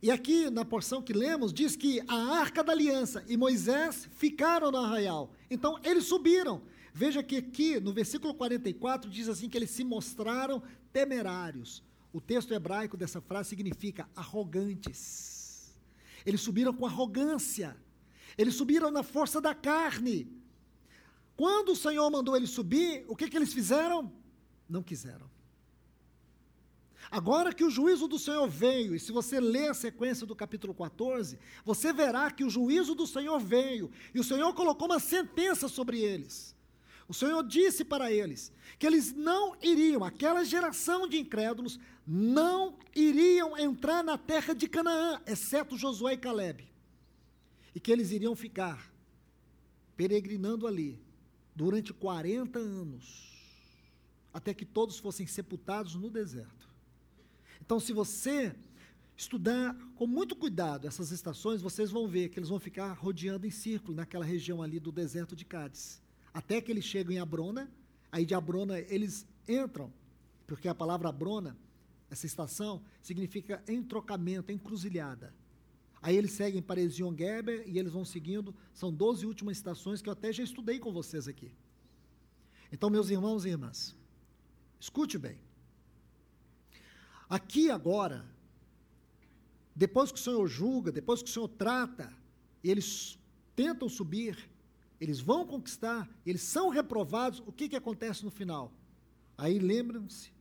e 0.02 0.10
aqui 0.10 0.48
na 0.50 0.64
porção 0.64 1.02
que 1.02 1.12
lemos, 1.12 1.52
diz 1.52 1.76
que 1.76 2.00
a 2.08 2.38
arca 2.38 2.64
da 2.64 2.72
aliança 2.72 3.24
e 3.28 3.36
Moisés 3.36 4.08
ficaram 4.16 4.70
no 4.70 4.78
arraial. 4.78 5.32
Então, 5.50 5.78
eles 5.84 6.04
subiram. 6.04 6.62
Veja 6.92 7.22
que 7.22 7.36
aqui 7.36 7.78
no 7.78 7.92
versículo 7.92 8.34
44 8.34 9.10
diz 9.10 9.28
assim 9.28 9.48
que 9.48 9.56
eles 9.56 9.70
se 9.70 9.84
mostraram 9.84 10.62
temerários. 10.92 11.82
O 12.12 12.20
texto 12.20 12.52
hebraico 12.52 12.96
dessa 12.96 13.20
frase 13.20 13.50
significa 13.50 14.08
arrogantes. 14.16 15.78
Eles 16.26 16.40
subiram 16.40 16.74
com 16.74 16.86
arrogância. 16.86 17.76
Eles 18.36 18.54
subiram 18.54 18.90
na 18.90 19.02
força 19.02 19.40
da 19.40 19.54
carne. 19.54 20.28
Quando 21.36 21.72
o 21.72 21.76
Senhor 21.76 22.10
mandou 22.10 22.36
eles 22.36 22.50
subir, 22.50 23.04
o 23.08 23.16
que, 23.16 23.28
que 23.28 23.36
eles 23.36 23.52
fizeram? 23.52 24.12
Não 24.68 24.82
quiseram. 24.82 25.30
Agora 27.10 27.52
que 27.52 27.64
o 27.64 27.70
juízo 27.70 28.06
do 28.06 28.20
Senhor 28.20 28.48
veio, 28.48 28.94
e 28.94 29.00
se 29.00 29.10
você 29.10 29.40
ler 29.40 29.70
a 29.70 29.74
sequência 29.74 30.24
do 30.24 30.36
capítulo 30.36 30.72
14, 30.72 31.38
você 31.64 31.92
verá 31.92 32.30
que 32.30 32.44
o 32.44 32.50
juízo 32.50 32.94
do 32.94 33.04
Senhor 33.04 33.40
veio, 33.40 33.90
e 34.14 34.20
o 34.20 34.24
Senhor 34.24 34.54
colocou 34.54 34.86
uma 34.86 35.00
sentença 35.00 35.66
sobre 35.66 35.98
eles. 35.98 36.54
O 37.08 37.12
Senhor 37.12 37.42
disse 37.42 37.84
para 37.84 38.12
eles 38.12 38.52
que 38.78 38.86
eles 38.86 39.12
não 39.12 39.56
iriam, 39.60 40.04
aquela 40.04 40.44
geração 40.44 41.08
de 41.08 41.18
incrédulos, 41.18 41.80
não 42.06 42.78
iriam 42.94 43.58
entrar 43.58 44.04
na 44.04 44.16
terra 44.16 44.54
de 44.54 44.68
Canaã, 44.68 45.20
exceto 45.26 45.76
Josué 45.76 46.12
e 46.12 46.18
Caleb. 46.18 46.70
E 47.74 47.80
que 47.80 47.90
eles 47.90 48.12
iriam 48.12 48.36
ficar 48.36 48.92
peregrinando 49.96 50.64
ali 50.64 51.02
durante 51.56 51.92
40 51.92 52.60
anos. 52.60 53.28
até 54.32 54.54
que 54.54 54.64
todos 54.64 54.96
fossem 54.96 55.26
sepultados 55.26 55.96
no 55.96 56.08
deserto. 56.08 56.69
Então, 57.70 57.78
se 57.78 57.92
você 57.92 58.52
estudar 59.16 59.76
com 59.94 60.04
muito 60.04 60.34
cuidado 60.34 60.88
essas 60.88 61.12
estações, 61.12 61.62
vocês 61.62 61.88
vão 61.88 62.08
ver 62.08 62.28
que 62.28 62.36
eles 62.36 62.48
vão 62.48 62.58
ficar 62.58 62.92
rodeando 62.94 63.46
em 63.46 63.50
círculo 63.52 63.94
naquela 63.94 64.24
região 64.24 64.60
ali 64.60 64.80
do 64.80 64.90
deserto 64.90 65.36
de 65.36 65.44
Cádiz, 65.44 66.02
até 66.34 66.60
que 66.60 66.72
eles 66.72 66.84
chegam 66.84 67.12
em 67.12 67.20
Abrona. 67.20 67.70
Aí 68.10 68.26
de 68.26 68.34
Abrona 68.34 68.80
eles 68.80 69.24
entram, 69.48 69.92
porque 70.48 70.66
a 70.66 70.74
palavra 70.74 71.10
Abrona, 71.10 71.56
essa 72.10 72.26
estação, 72.26 72.82
significa 73.00 73.62
entrocamento, 73.68 74.50
encruzilhada. 74.50 75.32
Aí 76.02 76.16
eles 76.16 76.32
seguem 76.32 76.60
para 76.60 76.80
Ezion 76.80 77.14
Geber 77.16 77.62
e 77.68 77.78
eles 77.78 77.92
vão 77.92 78.04
seguindo. 78.04 78.52
São 78.74 78.92
12 78.92 79.24
últimas 79.24 79.58
estações 79.58 80.02
que 80.02 80.08
eu 80.08 80.12
até 80.12 80.32
já 80.32 80.42
estudei 80.42 80.80
com 80.80 80.92
vocês 80.92 81.28
aqui. 81.28 81.54
Então, 82.72 82.90
meus 82.90 83.10
irmãos 83.10 83.44
e 83.44 83.50
irmãs, 83.50 83.96
escute 84.80 85.16
bem. 85.16 85.38
Aqui 87.30 87.70
agora, 87.70 88.28
depois 89.74 90.10
que 90.10 90.18
o 90.18 90.22
Senhor 90.22 90.48
julga, 90.48 90.90
depois 90.90 91.22
que 91.22 91.30
o 91.30 91.32
Senhor 91.32 91.46
trata, 91.46 92.12
eles 92.62 93.16
tentam 93.54 93.88
subir, 93.88 94.50
eles 95.00 95.20
vão 95.20 95.46
conquistar, 95.46 96.10
eles 96.26 96.42
são 96.42 96.70
reprovados, 96.70 97.40
o 97.46 97.52
que, 97.52 97.68
que 97.68 97.76
acontece 97.76 98.24
no 98.24 98.32
final? 98.32 98.72
Aí 99.38 99.60
lembrem-se, 99.60 100.32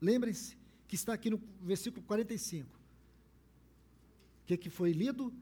lembrem-se 0.00 0.58
que 0.88 0.96
está 0.96 1.12
aqui 1.12 1.30
no 1.30 1.40
versículo 1.60 2.04
45. 2.04 2.68
O 2.68 4.44
que, 4.44 4.56
que 4.56 4.68
foi 4.68 4.90
lido? 4.90 5.32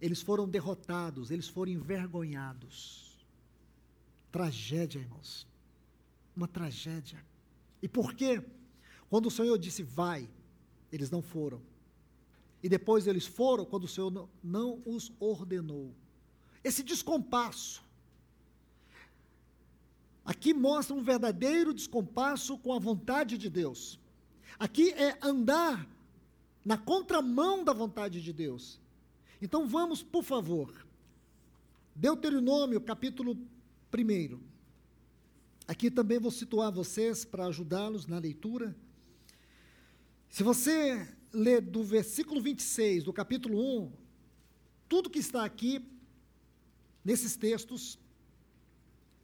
Eles 0.00 0.22
foram 0.22 0.48
derrotados, 0.48 1.30
eles 1.30 1.46
foram 1.48 1.72
envergonhados. 1.72 3.26
Tragédia, 4.32 5.00
irmãos. 5.00 5.46
Uma 6.34 6.48
tragédia. 6.48 7.22
E 7.82 7.88
por 7.88 8.14
quê? 8.14 8.42
Quando 9.08 9.26
o 9.26 9.30
Senhor 9.30 9.56
disse 9.58 9.82
vai, 9.82 10.28
eles 10.92 11.10
não 11.10 11.22
foram. 11.22 11.60
E 12.62 12.68
depois 12.68 13.06
eles 13.06 13.26
foram 13.26 13.64
quando 13.64 13.84
o 13.84 13.88
Senhor 13.88 14.28
não, 14.42 14.82
os 14.84 15.12
ordenou. 15.20 15.94
Esse 16.64 16.82
descompasso. 16.82 17.84
Aqui 20.24 20.52
mostra 20.52 20.94
um 20.94 21.02
verdadeiro 21.02 21.72
descompasso 21.72 22.58
com 22.58 22.72
a 22.72 22.78
vontade 22.78 23.38
de 23.38 23.48
Deus. 23.48 24.00
Aqui 24.58 24.90
é 24.92 25.16
andar 25.22 25.86
na 26.64 26.76
contramão 26.76 27.62
da 27.62 27.72
vontade 27.72 28.20
de 28.20 28.32
Deus. 28.32 28.80
Então 29.40 29.68
vamos, 29.68 30.02
por 30.02 30.24
favor, 30.24 30.86
Deuteronômio, 31.94 32.80
capítulo 32.80 33.38
1. 33.94 34.40
Aqui 35.68 35.90
também 35.90 36.18
vou 36.18 36.30
situar 36.30 36.72
vocês 36.72 37.24
para 37.24 37.46
ajudá-los 37.46 38.06
na 38.06 38.18
leitura. 38.18 38.74
Se 40.36 40.42
você 40.42 41.08
ler 41.32 41.62
do 41.62 41.82
versículo 41.82 42.42
26 42.42 43.04
do 43.04 43.10
capítulo 43.10 43.58
1, 43.84 43.92
tudo 44.86 45.08
que 45.08 45.18
está 45.18 45.42
aqui 45.42 45.82
nesses 47.02 47.38
textos, 47.38 47.98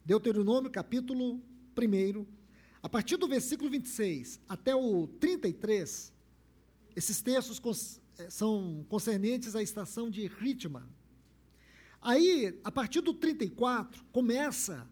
Deuteronômio, 0.03 0.71
capítulo 0.71 1.39
1, 1.77 2.25
a 2.81 2.89
partir 2.89 3.17
do 3.17 3.27
versículo 3.27 3.69
26 3.69 4.41
até 4.49 4.75
o 4.75 5.05
33, 5.05 6.11
esses 6.95 7.21
textos 7.21 8.01
eh, 8.17 8.27
são 8.31 8.83
concernentes 8.89 9.55
à 9.55 9.61
estação 9.61 10.09
de 10.09 10.25
Ritma. 10.25 10.89
Aí, 12.01 12.59
a 12.63 12.71
partir 12.71 13.01
do 13.01 13.13
34, 13.13 14.03
começa 14.11 14.89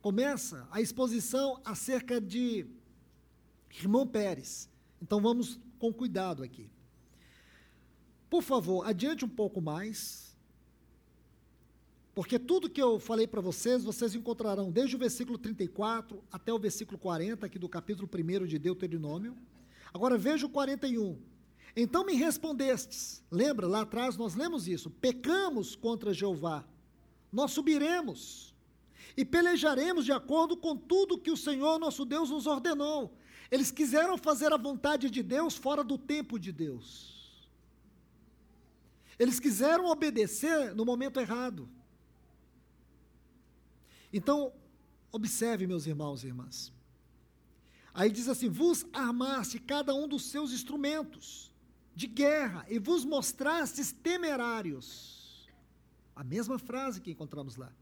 começa 0.00 0.68
a 0.70 0.80
exposição 0.80 1.60
acerca 1.64 2.20
de 2.20 2.68
Irmão 3.80 4.06
Pérez. 4.06 4.67
Então 5.00 5.20
vamos 5.20 5.58
com 5.78 5.92
cuidado 5.92 6.42
aqui. 6.42 6.70
Por 8.28 8.42
favor, 8.42 8.86
adiante 8.86 9.24
um 9.24 9.28
pouco 9.28 9.60
mais, 9.60 10.36
porque 12.14 12.38
tudo 12.38 12.68
que 12.68 12.82
eu 12.82 12.98
falei 12.98 13.26
para 13.26 13.40
vocês, 13.40 13.84
vocês 13.84 14.14
encontrarão 14.14 14.70
desde 14.70 14.96
o 14.96 14.98
versículo 14.98 15.38
34 15.38 16.22
até 16.32 16.52
o 16.52 16.58
versículo 16.58 16.98
40, 16.98 17.46
aqui 17.46 17.58
do 17.58 17.68
capítulo 17.68 18.08
1 18.12 18.46
de 18.46 18.58
Deuteronômio. 18.58 19.36
Agora 19.94 20.18
veja 20.18 20.44
o 20.44 20.50
41. 20.50 21.16
Então 21.76 22.04
me 22.04 22.14
respondestes. 22.14 23.22
Lembra, 23.30 23.68
lá 23.68 23.82
atrás 23.82 24.16
nós 24.16 24.34
lemos 24.34 24.66
isso. 24.66 24.90
Pecamos 24.90 25.76
contra 25.76 26.12
Jeová. 26.12 26.66
Nós 27.32 27.52
subiremos 27.52 28.52
e 29.16 29.24
pelejaremos 29.24 30.04
de 30.04 30.12
acordo 30.12 30.56
com 30.56 30.76
tudo 30.76 31.18
que 31.18 31.30
o 31.30 31.36
Senhor 31.36 31.78
nosso 31.78 32.04
Deus 32.04 32.30
nos 32.30 32.46
ordenou. 32.46 33.16
Eles 33.50 33.70
quiseram 33.70 34.18
fazer 34.18 34.52
a 34.52 34.56
vontade 34.56 35.10
de 35.10 35.22
Deus 35.22 35.56
fora 35.56 35.82
do 35.82 35.96
tempo 35.96 36.38
de 36.38 36.52
Deus. 36.52 37.18
Eles 39.18 39.40
quiseram 39.40 39.86
obedecer 39.86 40.74
no 40.74 40.84
momento 40.84 41.18
errado. 41.18 41.68
Então, 44.12 44.52
observe, 45.10 45.66
meus 45.66 45.86
irmãos 45.86 46.22
e 46.22 46.28
irmãs. 46.28 46.72
Aí 47.92 48.10
diz 48.10 48.28
assim: 48.28 48.48
vos 48.48 48.86
armaste 48.92 49.58
cada 49.58 49.94
um 49.94 50.06
dos 50.06 50.26
seus 50.26 50.52
instrumentos 50.52 51.52
de 51.94 52.06
guerra 52.06 52.64
e 52.68 52.78
vos 52.78 53.04
mostrastes 53.04 53.90
temerários. 53.90 55.48
A 56.14 56.22
mesma 56.22 56.58
frase 56.58 57.00
que 57.00 57.10
encontramos 57.10 57.56
lá. 57.56 57.72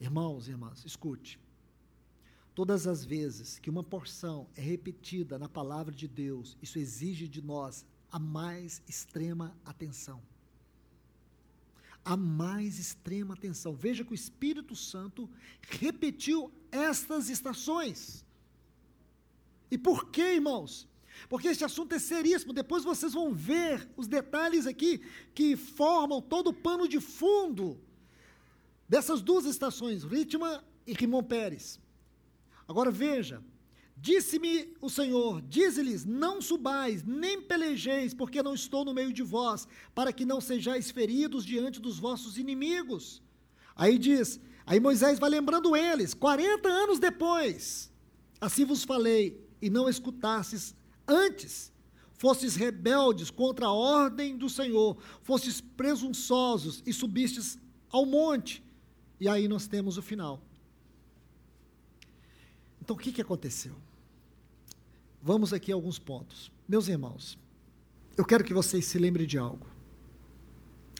Irmãos 0.00 0.48
e 0.48 0.52
irmãs, 0.52 0.84
escute. 0.84 1.38
Todas 2.58 2.88
as 2.88 3.04
vezes 3.04 3.56
que 3.60 3.70
uma 3.70 3.84
porção 3.84 4.48
é 4.56 4.60
repetida 4.60 5.38
na 5.38 5.48
palavra 5.48 5.94
de 5.94 6.08
Deus, 6.08 6.58
isso 6.60 6.76
exige 6.76 7.28
de 7.28 7.40
nós 7.40 7.86
a 8.10 8.18
mais 8.18 8.82
extrema 8.88 9.56
atenção. 9.64 10.20
A 12.04 12.16
mais 12.16 12.80
extrema 12.80 13.34
atenção. 13.34 13.76
Veja 13.76 14.04
que 14.04 14.10
o 14.10 14.14
Espírito 14.22 14.74
Santo 14.74 15.30
repetiu 15.70 16.52
estas 16.72 17.28
estações. 17.28 18.26
E 19.70 19.78
por 19.78 20.10
quê, 20.10 20.34
irmãos? 20.34 20.88
Porque 21.28 21.46
este 21.46 21.64
assunto 21.64 21.94
é 21.94 22.00
seríssimo. 22.00 22.52
Depois 22.52 22.82
vocês 22.82 23.12
vão 23.12 23.32
ver 23.32 23.88
os 23.96 24.08
detalhes 24.08 24.66
aqui 24.66 25.00
que 25.32 25.54
formam 25.54 26.20
todo 26.20 26.48
o 26.48 26.54
pano 26.54 26.88
de 26.88 26.98
fundo 26.98 27.80
dessas 28.88 29.22
duas 29.22 29.44
estações, 29.44 30.02
Ritma 30.02 30.64
e 30.84 30.92
Rimon 30.92 31.22
Pérez. 31.22 31.78
Agora 32.68 32.90
veja, 32.90 33.42
disse-me 33.96 34.76
o 34.78 34.90
Senhor, 34.90 35.40
dize-lhes, 35.40 36.04
não 36.04 36.42
subais, 36.42 37.02
nem 37.02 37.40
pelejeis, 37.40 38.12
porque 38.12 38.42
não 38.42 38.54
estou 38.54 38.84
no 38.84 38.92
meio 38.92 39.10
de 39.10 39.22
vós, 39.22 39.66
para 39.94 40.12
que 40.12 40.26
não 40.26 40.38
sejais 40.38 40.90
feridos 40.90 41.46
diante 41.46 41.80
dos 41.80 41.98
vossos 41.98 42.36
inimigos. 42.36 43.22
Aí 43.74 43.98
diz, 43.98 44.38
aí 44.66 44.78
Moisés 44.78 45.18
vai 45.18 45.30
lembrando 45.30 45.74
eles, 45.74 46.12
40 46.12 46.68
anos 46.68 46.98
depois, 46.98 47.90
assim 48.38 48.66
vos 48.66 48.84
falei, 48.84 49.42
e 49.62 49.70
não 49.70 49.88
escutasses 49.88 50.74
antes, 51.06 51.72
fostes 52.18 52.54
rebeldes 52.54 53.30
contra 53.30 53.66
a 53.66 53.72
ordem 53.72 54.36
do 54.36 54.50
Senhor, 54.50 54.98
fostes 55.22 55.60
presunçosos 55.60 56.82
e 56.84 56.92
subistes 56.92 57.58
ao 57.90 58.04
monte. 58.04 58.62
E 59.18 59.26
aí 59.26 59.48
nós 59.48 59.66
temos 59.66 59.96
o 59.96 60.02
final. 60.02 60.47
Então 62.88 62.96
o 62.96 62.98
que, 62.98 63.12
que 63.12 63.20
aconteceu? 63.20 63.72
Vamos 65.22 65.52
aqui 65.52 65.70
a 65.70 65.74
alguns 65.74 65.98
pontos. 65.98 66.50
Meus 66.66 66.88
irmãos, 66.88 67.38
eu 68.16 68.24
quero 68.24 68.42
que 68.42 68.54
vocês 68.54 68.86
se 68.86 68.98
lembrem 68.98 69.26
de 69.26 69.36
algo. 69.36 69.66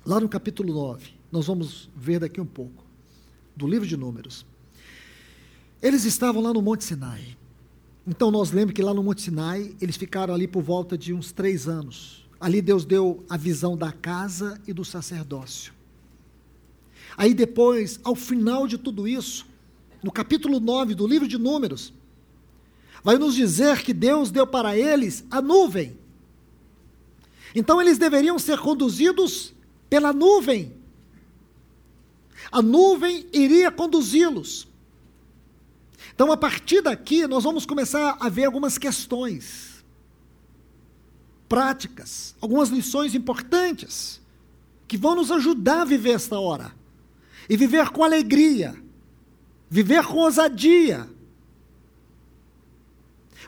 Lá 0.04 0.20
no 0.20 0.28
capítulo 0.28 0.70
9, 0.70 1.14
nós 1.32 1.46
vamos 1.46 1.88
ver 1.96 2.20
daqui 2.20 2.42
um 2.42 2.46
pouco, 2.46 2.84
do 3.56 3.66
livro 3.66 3.88
de 3.88 3.96
Números. 3.96 4.44
Eles 5.80 6.04
estavam 6.04 6.42
lá 6.42 6.52
no 6.52 6.60
Monte 6.60 6.84
Sinai. 6.84 7.38
Então 8.06 8.30
nós 8.30 8.50
lembramos 8.50 8.74
que 8.74 8.82
lá 8.82 8.92
no 8.92 9.02
Monte 9.02 9.22
Sinai, 9.22 9.74
eles 9.80 9.96
ficaram 9.96 10.34
ali 10.34 10.46
por 10.46 10.62
volta 10.62 10.98
de 10.98 11.14
uns 11.14 11.32
três 11.32 11.66
anos. 11.66 12.28
Ali 12.38 12.60
Deus 12.60 12.84
deu 12.84 13.24
a 13.30 13.38
visão 13.38 13.78
da 13.78 13.92
casa 13.92 14.60
e 14.66 14.74
do 14.74 14.84
sacerdócio. 14.84 15.72
Aí 17.16 17.32
depois, 17.32 17.98
ao 18.04 18.14
final 18.14 18.66
de 18.66 18.76
tudo 18.76 19.08
isso, 19.08 19.46
no 20.02 20.12
capítulo 20.12 20.60
9 20.60 20.94
do 20.94 21.06
livro 21.06 21.26
de 21.26 21.38
Números, 21.38 21.92
vai 23.02 23.16
nos 23.16 23.34
dizer 23.34 23.82
que 23.82 23.92
Deus 23.92 24.30
deu 24.30 24.46
para 24.46 24.76
eles 24.76 25.24
a 25.30 25.40
nuvem. 25.40 25.98
Então 27.54 27.80
eles 27.80 27.98
deveriam 27.98 28.38
ser 28.38 28.58
conduzidos 28.58 29.54
pela 29.88 30.12
nuvem. 30.12 30.72
A 32.50 32.62
nuvem 32.62 33.26
iria 33.32 33.70
conduzi-los. 33.70 34.68
Então, 36.14 36.32
a 36.32 36.36
partir 36.36 36.82
daqui, 36.82 37.26
nós 37.26 37.44
vamos 37.44 37.64
começar 37.64 38.16
a 38.18 38.28
ver 38.28 38.46
algumas 38.46 38.76
questões 38.76 39.84
práticas, 41.48 42.34
algumas 42.40 42.68
lições 42.68 43.14
importantes 43.14 44.20
que 44.86 44.96
vão 44.96 45.14
nos 45.14 45.30
ajudar 45.30 45.82
a 45.82 45.84
viver 45.84 46.14
esta 46.14 46.38
hora 46.38 46.74
e 47.48 47.56
viver 47.56 47.90
com 47.90 48.02
alegria, 48.02 48.74
viver 49.68 50.04
com 50.06 50.16
ousadia. 50.18 51.08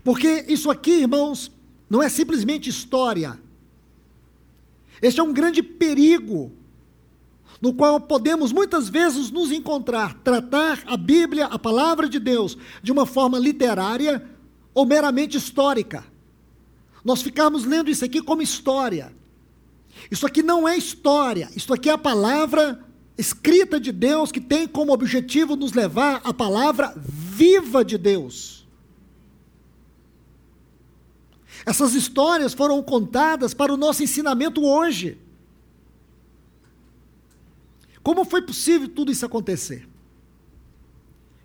Porque 0.05 0.45
isso 0.49 0.71
aqui, 0.71 1.03
irmãos, 1.03 1.51
não 1.89 2.03
é 2.03 2.09
simplesmente 2.09 2.71
história. 2.71 3.39
Este 5.03 5.21
é 5.21 5.23
um 5.23 5.33
grande 5.33 5.63
perigo 5.63 6.53
no 7.61 7.75
qual 7.75 8.01
podemos 8.01 8.53
muitas 8.53 8.89
vezes 8.89 9.31
nos 9.31 9.53
encontrar, 9.53 10.15
tratar 10.23 10.83
a 10.87 10.97
Bíblia, 10.97 11.47
a 11.47 11.59
palavra 11.59 12.09
de 12.09 12.19
Deus, 12.19 12.57
de 12.83 12.91
uma 12.91 13.05
forma 13.05 13.39
literária 13.39 14.25
ou 14.73 14.87
meramente 14.87 15.37
histórica. 15.37 16.05
Nós 17.05 17.21
ficarmos 17.21 17.65
lendo 17.65 17.91
isso 17.91 18.05
aqui 18.05 18.23
como 18.23 18.41
história. 18.41 19.13
Isso 20.11 20.27
aqui 20.27 20.43
não 20.43 20.67
é 20.67 20.77
história, 20.77 21.51
isso 21.55 21.75
aqui 21.75 21.91
é 21.91 21.93
a 21.93 21.99
palavra 21.99 22.83
escrita 23.21 23.79
de 23.79 23.93
Deus 23.93 24.33
que 24.33 24.41
tem 24.41 24.67
como 24.67 24.93
objetivo 24.93 25.55
nos 25.55 25.73
levar 25.73 26.21
à 26.25 26.33
palavra 26.33 26.95
viva 26.97 27.85
de 27.85 27.99
Deus. 27.99 28.67
Essas 31.67 31.95
histórias 31.95 32.55
foram 32.55 32.83
contadas 32.83 33.53
para 33.53 33.73
o 33.73 33.77
nosso 33.77 34.03
ensinamento 34.03 34.65
hoje. 34.65 35.19
Como 38.03 38.25
foi 38.25 38.41
possível 38.41 38.89
tudo 38.89 39.13
isso 39.13 39.27
acontecer? 39.27 39.87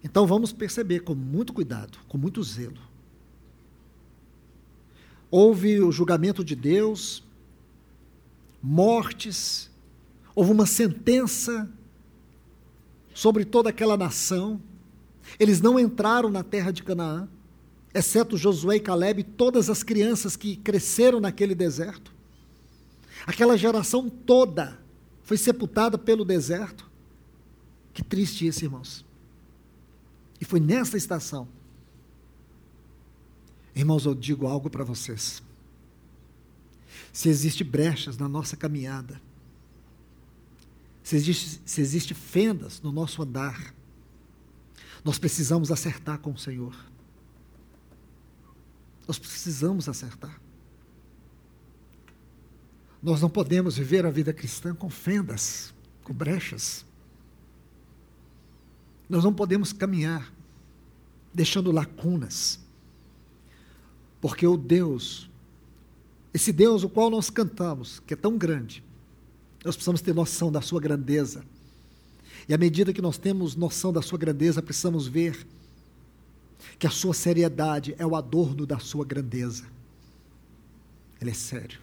Então 0.02 0.26
vamos 0.26 0.54
perceber 0.54 1.02
com 1.02 1.14
muito 1.14 1.52
cuidado, 1.52 1.98
com 2.08 2.18
muito 2.18 2.42
zelo. 2.42 2.80
Houve 5.30 5.82
o 5.82 5.92
julgamento 5.92 6.46
de 6.46 6.56
Deus, 6.56 7.22
mortes, 8.62 9.70
houve 10.36 10.52
uma 10.52 10.66
sentença 10.66 11.72
sobre 13.14 13.46
toda 13.46 13.70
aquela 13.70 13.96
nação. 13.96 14.62
Eles 15.40 15.62
não 15.62 15.80
entraram 15.80 16.30
na 16.30 16.44
terra 16.44 16.72
de 16.72 16.84
Canaã, 16.84 17.28
exceto 17.94 18.38
Josué 18.38 18.76
e 18.76 18.80
Caleb, 18.80 19.24
todas 19.24 19.70
as 19.70 19.82
crianças 19.82 20.36
que 20.36 20.58
cresceram 20.58 21.22
naquele 21.22 21.56
deserto. 21.56 22.14
Aquela 23.26 23.58
geração 23.58 24.10
toda 24.10 24.78
foi 25.24 25.38
sepultada 25.38 25.98
pelo 25.98 26.26
deserto. 26.26 26.92
Que 27.94 28.04
triste 28.04 28.46
isso, 28.46 28.66
irmãos. 28.66 29.06
E 30.40 30.46
foi 30.46 30.60
nessa 30.60 30.98
estação. 30.98 31.48
Irmãos, 33.74 34.06
eu 34.06 34.14
digo 34.14 34.46
algo 34.46 34.70
para 34.70 34.84
vocês. 34.84 35.42
Se 37.12 37.30
existe 37.30 37.64
brechas 37.64 38.18
na 38.18 38.28
nossa 38.28 38.56
caminhada, 38.58 39.20
se 41.06 41.16
existe, 41.16 41.62
se 41.64 41.82
existe 41.82 42.16
fendas 42.16 42.82
no 42.82 42.92
nosso 42.92 43.22
andar, 43.22 43.76
nós 45.04 45.20
precisamos 45.20 45.72
acertar 45.72 46.18
com 46.18 46.32
o 46.32 46.38
Senhor. 46.38 46.76
Nós 49.08 49.20
precisamos 49.20 49.88
acertar. 49.88 50.42
Nós 53.04 53.22
não 53.22 53.30
podemos 53.30 53.78
viver 53.78 54.04
a 54.04 54.10
vida 54.10 54.34
cristã 54.34 54.74
com 54.74 54.90
fendas, 54.90 55.76
com 56.04 56.12
brechas. 56.12 56.84
Nós 59.08 59.24
não 59.24 59.32
podemos 59.32 59.72
caminhar 59.72 60.34
deixando 61.32 61.72
lacunas. 61.72 62.60
Porque 64.20 64.48
o 64.48 64.58
Deus, 64.58 65.30
esse 66.34 66.52
Deus 66.52 66.84
o 66.84 66.90
qual 66.90 67.12
nós 67.12 67.30
cantamos, 67.30 68.00
que 68.08 68.16
é 68.16 68.18
tão 68.18 68.40
grande, 68.40 68.84
nós 69.66 69.76
precisamos 69.76 70.00
ter 70.00 70.14
noção 70.14 70.52
da 70.52 70.62
sua 70.62 70.80
grandeza. 70.80 71.44
E 72.48 72.54
à 72.54 72.58
medida 72.58 72.94
que 72.94 73.02
nós 73.02 73.18
temos 73.18 73.56
noção 73.56 73.92
da 73.92 74.02
sua 74.02 74.20
grandeza, 74.20 74.62
precisamos 74.62 75.08
ver 75.08 75.46
que 76.78 76.86
a 76.86 76.92
sua 76.92 77.16
seriedade 77.16 77.96
é 77.98 78.06
o 78.06 78.16
adorno 78.16 78.66
da 78.66 78.78
sua 78.78 79.04
grandeza. 79.04 79.66
Ele 81.20 81.32
é 81.32 81.34
sério. 81.34 81.80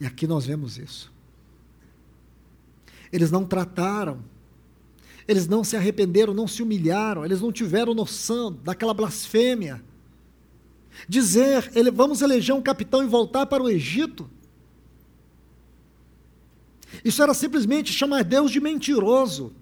E 0.00 0.06
aqui 0.06 0.26
nós 0.26 0.46
vemos 0.46 0.78
isso. 0.78 1.12
Eles 3.12 3.30
não 3.30 3.44
trataram, 3.44 4.24
eles 5.28 5.46
não 5.46 5.62
se 5.62 5.76
arrependeram, 5.76 6.32
não 6.32 6.48
se 6.48 6.62
humilharam, 6.62 7.24
eles 7.24 7.40
não 7.42 7.52
tiveram 7.52 7.92
noção 7.92 8.50
daquela 8.50 8.94
blasfêmia. 8.94 9.84
Dizer, 11.06 11.70
ele, 11.74 11.90
vamos 11.90 12.22
eleger 12.22 12.54
um 12.54 12.62
capitão 12.62 13.02
e 13.02 13.06
voltar 13.06 13.44
para 13.44 13.62
o 13.62 13.68
Egito. 13.68 14.30
Isso 17.04 17.22
era 17.22 17.34
simplesmente 17.34 17.92
chamar 17.92 18.24
Deus 18.24 18.50
de 18.50 18.60
mentiroso. 18.60 19.54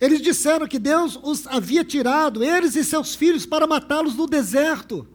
Eles 0.00 0.20
disseram 0.20 0.66
que 0.66 0.78
Deus 0.78 1.18
os 1.22 1.46
havia 1.46 1.84
tirado, 1.84 2.42
eles 2.42 2.74
e 2.74 2.84
seus 2.84 3.14
filhos, 3.14 3.46
para 3.46 3.66
matá-los 3.66 4.14
no 4.14 4.26
deserto. 4.26 5.06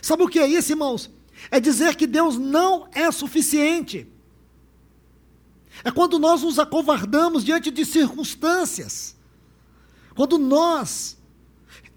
Sabe 0.00 0.22
o 0.22 0.28
que 0.28 0.38
é 0.38 0.46
isso, 0.46 0.72
irmãos? 0.72 1.10
É 1.50 1.60
dizer 1.60 1.94
que 1.96 2.06
Deus 2.06 2.38
não 2.38 2.88
é 2.92 3.10
suficiente. 3.10 4.06
É 5.84 5.90
quando 5.90 6.18
nós 6.18 6.42
nos 6.42 6.58
acovardamos 6.58 7.44
diante 7.44 7.70
de 7.70 7.84
circunstâncias. 7.84 9.16
Quando 10.14 10.38
nós 10.38 11.16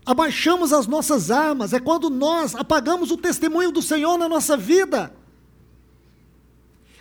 abaixamos 0.06 0.74
as 0.74 0.86
nossas 0.86 1.32
armas, 1.32 1.74
é 1.74 1.80
quando 1.80 2.10
nós 2.10 2.56
apagamos 2.56 3.12
o 3.12 3.18
testemunho 3.18 3.72
do 3.72 3.82
Senhor 3.82 4.18
na 4.18 4.28
nossa 4.28 4.58
vida. 4.58 5.14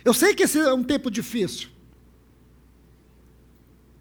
Eu 0.03 0.13
sei 0.13 0.33
que 0.33 0.43
esse 0.43 0.59
é 0.59 0.73
um 0.73 0.83
tempo 0.83 1.11
difícil. 1.11 1.69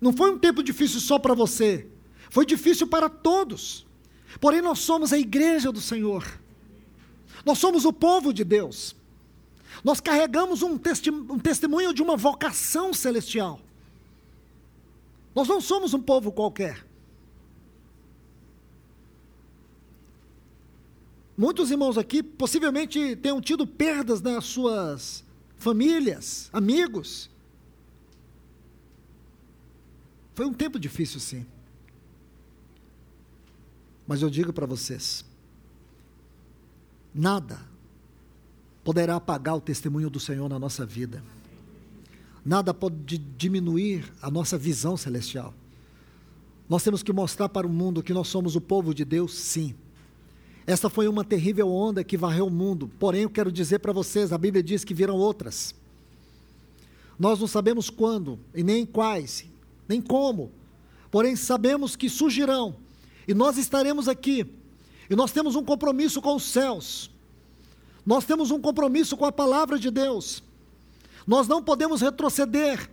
Não 0.01 0.13
foi 0.13 0.31
um 0.31 0.39
tempo 0.39 0.63
difícil 0.63 1.01
só 1.01 1.19
para 1.19 1.35
você, 1.35 1.87
foi 2.31 2.47
difícil 2.47 2.87
para 2.87 3.09
todos. 3.09 3.87
Porém, 4.41 4.63
nós 4.63 4.79
somos 4.79 5.13
a 5.13 5.19
igreja 5.19 5.71
do 5.73 5.81
Senhor. 5.81 6.25
Nós 7.45 7.59
somos 7.59 7.85
o 7.85 7.93
povo 7.93 8.33
de 8.33 8.45
Deus. 8.45 8.95
Nós 9.83 10.01
carregamos 10.01 10.63
um, 10.63 10.79
um 11.31 11.39
testemunho 11.39 11.93
de 11.93 12.03
uma 12.03 12.17
vocação 12.17 12.93
celestial. 12.95 13.61
Nós 15.35 15.49
não 15.49 15.61
somos 15.61 15.95
um 15.95 16.01
povo 16.01 16.33
qualquer. 16.33 16.85
Muitos 21.37 21.71
irmãos 21.71 21.97
aqui 21.97 22.23
possivelmente 22.23 23.17
tenham 23.17 23.41
tido 23.41 23.67
perdas 23.67 24.21
nas 24.21 24.45
suas 24.45 25.25
famílias, 25.61 26.49
amigos. 26.53 27.31
Foi 30.35 30.47
um 30.47 30.55
tempo 30.55 30.79
difícil, 30.79 31.21
sim. 31.21 31.47
Mas 34.09 34.23
eu 34.23 34.31
digo 34.31 34.53
para 34.53 34.67
vocês: 34.67 35.25
Nada 37.15 37.61
poderá 38.83 39.17
apagar 39.17 39.55
o 39.55 39.61
testemunho 39.61 40.09
do 40.09 40.19
Senhor 40.19 40.49
na 40.49 40.59
nossa 40.59 40.87
vida. 40.87 41.23
Nada 42.45 42.73
pode 42.73 43.19
diminuir 43.19 44.11
a 44.23 44.31
nossa 44.31 44.57
visão 44.57 44.97
celestial. 44.97 45.55
Nós 46.67 46.83
temos 46.83 47.03
que 47.03 47.13
mostrar 47.13 47.51
para 47.51 47.67
o 47.67 47.71
mundo 47.71 48.03
que 48.03 48.15
nós 48.15 48.29
somos 48.29 48.57
o 48.57 48.61
povo 48.63 48.95
de 48.95 49.05
Deus, 49.05 49.35
sim. 49.35 49.75
Esta 50.67 50.89
foi 50.89 51.09
uma 51.09 51.25
terrível 51.25 51.69
onda 51.73 52.05
que 52.05 52.17
varreu 52.17 52.47
o 52.47 52.51
mundo. 52.51 52.91
Porém, 52.99 53.23
eu 53.23 53.31
quero 53.31 53.51
dizer 53.51 53.79
para 53.79 53.93
vocês: 53.93 54.33
a 54.33 54.39
Bíblia 54.39 54.63
diz 54.63 54.85
que 54.85 54.95
virão 54.95 55.17
outras. 55.17 55.75
Nós 57.19 57.39
não 57.39 57.47
sabemos 57.47 57.91
quando, 57.91 58.39
e 58.55 58.63
nem 58.63 58.87
quais, 58.87 59.45
nem 59.89 60.01
como. 60.01 60.51
Porém, 61.11 61.37
sabemos 61.37 61.97
que 61.97 62.09
surgirão. 62.09 62.77
E 63.29 63.35
nós 63.35 63.59
estaremos 63.59 64.09
aqui 64.09 64.47
e 65.11 65.17
nós 65.17 65.33
temos 65.33 65.57
um 65.57 65.65
compromisso 65.65 66.23
com 66.23 66.37
os 66.37 66.45
céus. 66.45 67.11
Nós 68.07 68.25
temos 68.25 68.53
um 68.53 68.61
compromisso 68.61 69.17
com 69.17 69.25
a 69.25 69.33
palavra 69.33 69.77
de 69.77 69.91
Deus. 69.91 70.41
Nós 71.27 71.49
não 71.49 71.61
podemos 71.61 72.01
retroceder. 72.01 72.89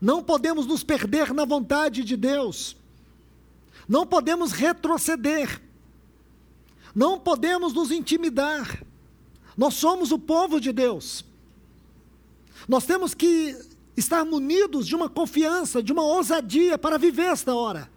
Não 0.00 0.24
podemos 0.24 0.66
nos 0.66 0.82
perder 0.82 1.32
na 1.32 1.44
vontade 1.44 2.02
de 2.02 2.16
Deus. 2.16 2.76
Não 3.88 4.04
podemos 4.04 4.50
retroceder. 4.50 5.62
Não 6.94 7.18
podemos 7.18 7.72
nos 7.72 7.90
intimidar. 7.90 8.84
Nós 9.56 9.74
somos 9.74 10.12
o 10.12 10.18
povo 10.18 10.60
de 10.60 10.72
Deus. 10.72 11.24
Nós 12.68 12.84
temos 12.84 13.14
que 13.14 13.56
estar 13.96 14.24
munidos 14.24 14.86
de 14.86 14.94
uma 14.94 15.08
confiança, 15.08 15.82
de 15.82 15.92
uma 15.92 16.02
ousadia 16.02 16.78
para 16.78 16.98
viver 16.98 17.26
esta 17.26 17.54
hora. 17.54 17.90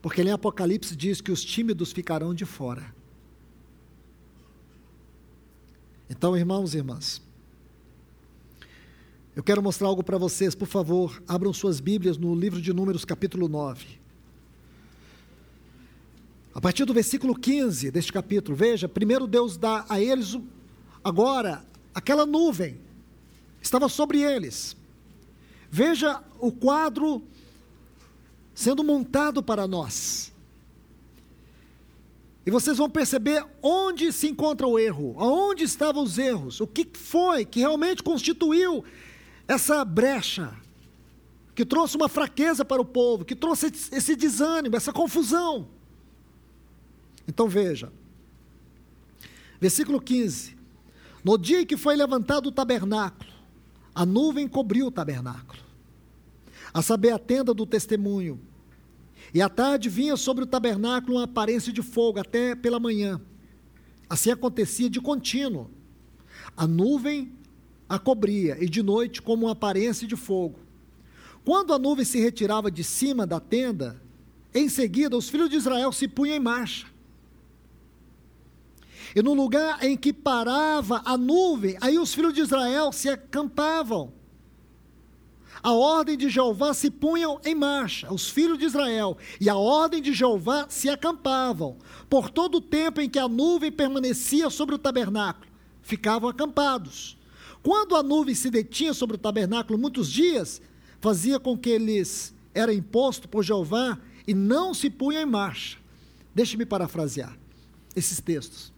Porque 0.00 0.22
em 0.22 0.30
Apocalipse 0.30 0.96
diz 0.96 1.20
que 1.20 1.32
os 1.32 1.44
tímidos 1.44 1.92
ficarão 1.92 2.34
de 2.34 2.44
fora. 2.44 2.94
Então, 6.08 6.36
irmãos 6.36 6.74
e 6.74 6.78
irmãs, 6.78 7.20
eu 9.36 9.42
quero 9.42 9.62
mostrar 9.62 9.88
algo 9.88 10.02
para 10.02 10.16
vocês, 10.16 10.54
por 10.54 10.66
favor, 10.66 11.22
abram 11.28 11.52
suas 11.52 11.80
Bíblias 11.80 12.16
no 12.16 12.34
livro 12.34 12.60
de 12.60 12.72
Números, 12.72 13.04
capítulo 13.04 13.48
9. 13.48 13.97
A 16.58 16.60
partir 16.60 16.84
do 16.84 16.92
versículo 16.92 17.36
15 17.36 17.88
deste 17.88 18.12
capítulo, 18.12 18.56
veja, 18.56 18.88
primeiro 18.88 19.28
Deus 19.28 19.56
dá 19.56 19.86
a 19.88 20.00
eles, 20.00 20.36
agora, 21.04 21.64
aquela 21.94 22.26
nuvem 22.26 22.80
estava 23.62 23.88
sobre 23.88 24.22
eles. 24.22 24.76
Veja 25.70 26.20
o 26.40 26.50
quadro 26.50 27.22
sendo 28.52 28.82
montado 28.82 29.40
para 29.40 29.68
nós. 29.68 30.32
E 32.44 32.50
vocês 32.50 32.76
vão 32.76 32.90
perceber 32.90 33.46
onde 33.62 34.12
se 34.12 34.26
encontra 34.26 34.66
o 34.66 34.80
erro, 34.80 35.14
aonde 35.16 35.62
estavam 35.62 36.02
os 36.02 36.18
erros, 36.18 36.60
o 36.60 36.66
que 36.66 36.88
foi 36.92 37.44
que 37.44 37.60
realmente 37.60 38.02
constituiu 38.02 38.82
essa 39.46 39.84
brecha, 39.84 40.56
que 41.54 41.64
trouxe 41.64 41.96
uma 41.96 42.08
fraqueza 42.08 42.64
para 42.64 42.82
o 42.82 42.84
povo, 42.84 43.24
que 43.24 43.36
trouxe 43.36 43.66
esse 43.92 44.16
desânimo, 44.16 44.74
essa 44.74 44.92
confusão. 44.92 45.77
Então 47.28 47.46
veja, 47.46 47.92
versículo 49.60 50.00
15: 50.00 50.56
No 51.22 51.36
dia 51.36 51.60
em 51.60 51.66
que 51.66 51.76
foi 51.76 51.94
levantado 51.94 52.46
o 52.46 52.52
tabernáculo, 52.52 53.30
a 53.94 54.06
nuvem 54.06 54.48
cobriu 54.48 54.86
o 54.86 54.90
tabernáculo, 54.90 55.62
a 56.72 56.80
saber, 56.80 57.10
a 57.10 57.18
tenda 57.18 57.52
do 57.52 57.66
testemunho, 57.66 58.40
e 59.34 59.42
à 59.42 59.48
tarde 59.48 59.90
vinha 59.90 60.16
sobre 60.16 60.44
o 60.44 60.46
tabernáculo 60.46 61.16
uma 61.16 61.24
aparência 61.24 61.70
de 61.70 61.82
fogo 61.82 62.18
até 62.18 62.54
pela 62.54 62.80
manhã. 62.80 63.20
Assim 64.08 64.30
acontecia 64.30 64.88
de 64.88 65.02
contínuo. 65.02 65.70
A 66.56 66.66
nuvem 66.66 67.30
a 67.88 67.98
cobria, 67.98 68.56
e 68.62 68.68
de 68.68 68.82
noite 68.82 69.20
como 69.20 69.46
uma 69.46 69.52
aparência 69.52 70.06
de 70.06 70.16
fogo. 70.16 70.58
Quando 71.44 71.72
a 71.72 71.78
nuvem 71.78 72.04
se 72.04 72.20
retirava 72.20 72.70
de 72.70 72.84
cima 72.84 73.26
da 73.26 73.40
tenda, 73.40 74.00
em 74.54 74.68
seguida 74.68 75.16
os 75.16 75.28
filhos 75.28 75.48
de 75.48 75.56
Israel 75.56 75.92
se 75.92 76.06
punham 76.06 76.36
em 76.36 76.40
marcha. 76.40 76.86
E 79.18 79.22
no 79.22 79.34
lugar 79.34 79.82
em 79.82 79.96
que 79.96 80.12
parava 80.12 81.02
a 81.04 81.16
nuvem, 81.16 81.76
aí 81.80 81.98
os 81.98 82.14
filhos 82.14 82.32
de 82.32 82.40
Israel 82.40 82.92
se 82.92 83.08
acampavam 83.08 84.12
a 85.62 85.72
ordem 85.72 86.16
de 86.16 86.28
Jeová 86.28 86.72
se 86.72 86.88
punham 86.88 87.40
em 87.44 87.52
marcha, 87.52 88.12
os 88.12 88.30
filhos 88.30 88.58
de 88.58 88.64
Israel, 88.64 89.18
e 89.40 89.48
a 89.48 89.56
ordem 89.56 90.00
de 90.00 90.12
Jeová 90.12 90.66
se 90.68 90.88
acampavam. 90.88 91.76
Por 92.08 92.30
todo 92.30 92.58
o 92.58 92.60
tempo 92.60 93.00
em 93.00 93.10
que 93.10 93.18
a 93.18 93.26
nuvem 93.26 93.72
permanecia 93.72 94.50
sobre 94.50 94.76
o 94.76 94.78
tabernáculo, 94.78 95.50
ficavam 95.82 96.28
acampados. 96.30 97.18
Quando 97.60 97.96
a 97.96 98.04
nuvem 98.04 98.36
se 98.36 98.50
detinha 98.50 98.94
sobre 98.94 99.16
o 99.16 99.18
tabernáculo 99.18 99.76
muitos 99.76 100.10
dias, 100.10 100.62
fazia 101.00 101.40
com 101.40 101.58
que 101.58 101.70
eles 101.70 102.32
era 102.54 102.72
imposto 102.72 103.28
por 103.28 103.42
Jeová 103.42 103.98
e 104.26 104.34
não 104.34 104.72
se 104.72 104.88
punha 104.88 105.20
em 105.20 105.26
marcha. 105.26 105.76
Deixe-me 106.32 106.64
parafrasear 106.64 107.36
esses 107.96 108.20
textos. 108.20 108.77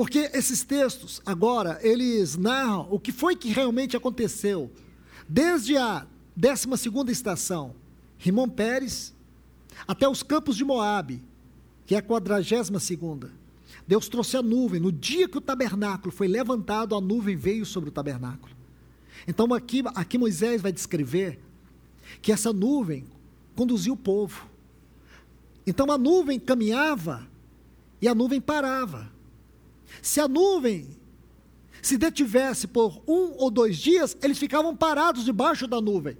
Porque 0.00 0.30
esses 0.32 0.64
textos, 0.64 1.20
agora, 1.26 1.78
eles 1.82 2.34
narram 2.34 2.88
o 2.90 2.98
que 2.98 3.12
foi 3.12 3.36
que 3.36 3.50
realmente 3.50 3.98
aconteceu. 3.98 4.70
Desde 5.28 5.76
a 5.76 6.06
12 6.34 7.12
estação, 7.12 7.74
Rimon 8.16 8.48
Pérez, 8.48 9.14
até 9.86 10.08
os 10.08 10.22
campos 10.22 10.56
de 10.56 10.64
Moabe, 10.64 11.22
que 11.84 11.94
é 11.94 11.98
a 11.98 12.02
42 12.02 12.82
segunda. 12.82 13.30
Deus 13.86 14.08
trouxe 14.08 14.38
a 14.38 14.42
nuvem. 14.42 14.80
No 14.80 14.90
dia 14.90 15.28
que 15.28 15.36
o 15.36 15.40
tabernáculo 15.42 16.10
foi 16.10 16.28
levantado, 16.28 16.94
a 16.94 17.00
nuvem 17.02 17.36
veio 17.36 17.66
sobre 17.66 17.90
o 17.90 17.92
tabernáculo. 17.92 18.56
Então 19.28 19.52
aqui, 19.52 19.82
aqui 19.94 20.16
Moisés 20.16 20.62
vai 20.62 20.72
descrever 20.72 21.38
que 22.22 22.32
essa 22.32 22.54
nuvem 22.54 23.04
conduzia 23.54 23.92
o 23.92 23.98
povo. 23.98 24.48
Então 25.66 25.92
a 25.92 25.98
nuvem 25.98 26.40
caminhava 26.40 27.28
e 28.00 28.08
a 28.08 28.14
nuvem 28.14 28.40
parava. 28.40 29.19
Se 30.02 30.20
a 30.20 30.28
nuvem 30.28 31.00
se 31.82 31.96
detivesse 31.96 32.66
por 32.66 33.02
um 33.06 33.34
ou 33.36 33.50
dois 33.50 33.78
dias, 33.78 34.16
eles 34.22 34.38
ficavam 34.38 34.76
parados 34.76 35.24
debaixo 35.24 35.66
da 35.66 35.80
nuvem. 35.80 36.16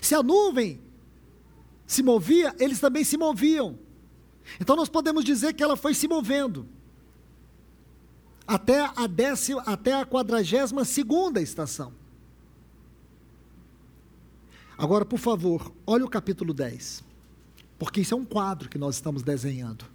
Se 0.00 0.14
a 0.14 0.22
nuvem 0.22 0.80
se 1.86 2.02
movia, 2.02 2.54
eles 2.58 2.80
também 2.80 3.04
se 3.04 3.16
moviam. 3.16 3.78
Então 4.60 4.76
nós 4.76 4.88
podemos 4.88 5.24
dizer 5.24 5.54
que 5.54 5.62
ela 5.62 5.76
foi 5.76 5.94
se 5.94 6.06
movendo 6.06 6.68
até 8.46 8.90
a 8.94 9.06
décima, 9.06 9.62
até 9.62 9.94
a 9.94 10.04
quadragésima 10.04 10.84
segunda 10.84 11.40
estação. 11.40 11.92
Agora, 14.76 15.04
por 15.04 15.18
favor, 15.18 15.72
olhe 15.86 16.02
o 16.02 16.08
capítulo 16.08 16.52
10, 16.52 17.02
porque 17.78 18.00
isso 18.00 18.14
é 18.14 18.16
um 18.16 18.24
quadro 18.24 18.68
que 18.68 18.76
nós 18.76 18.96
estamos 18.96 19.22
desenhando 19.22 19.93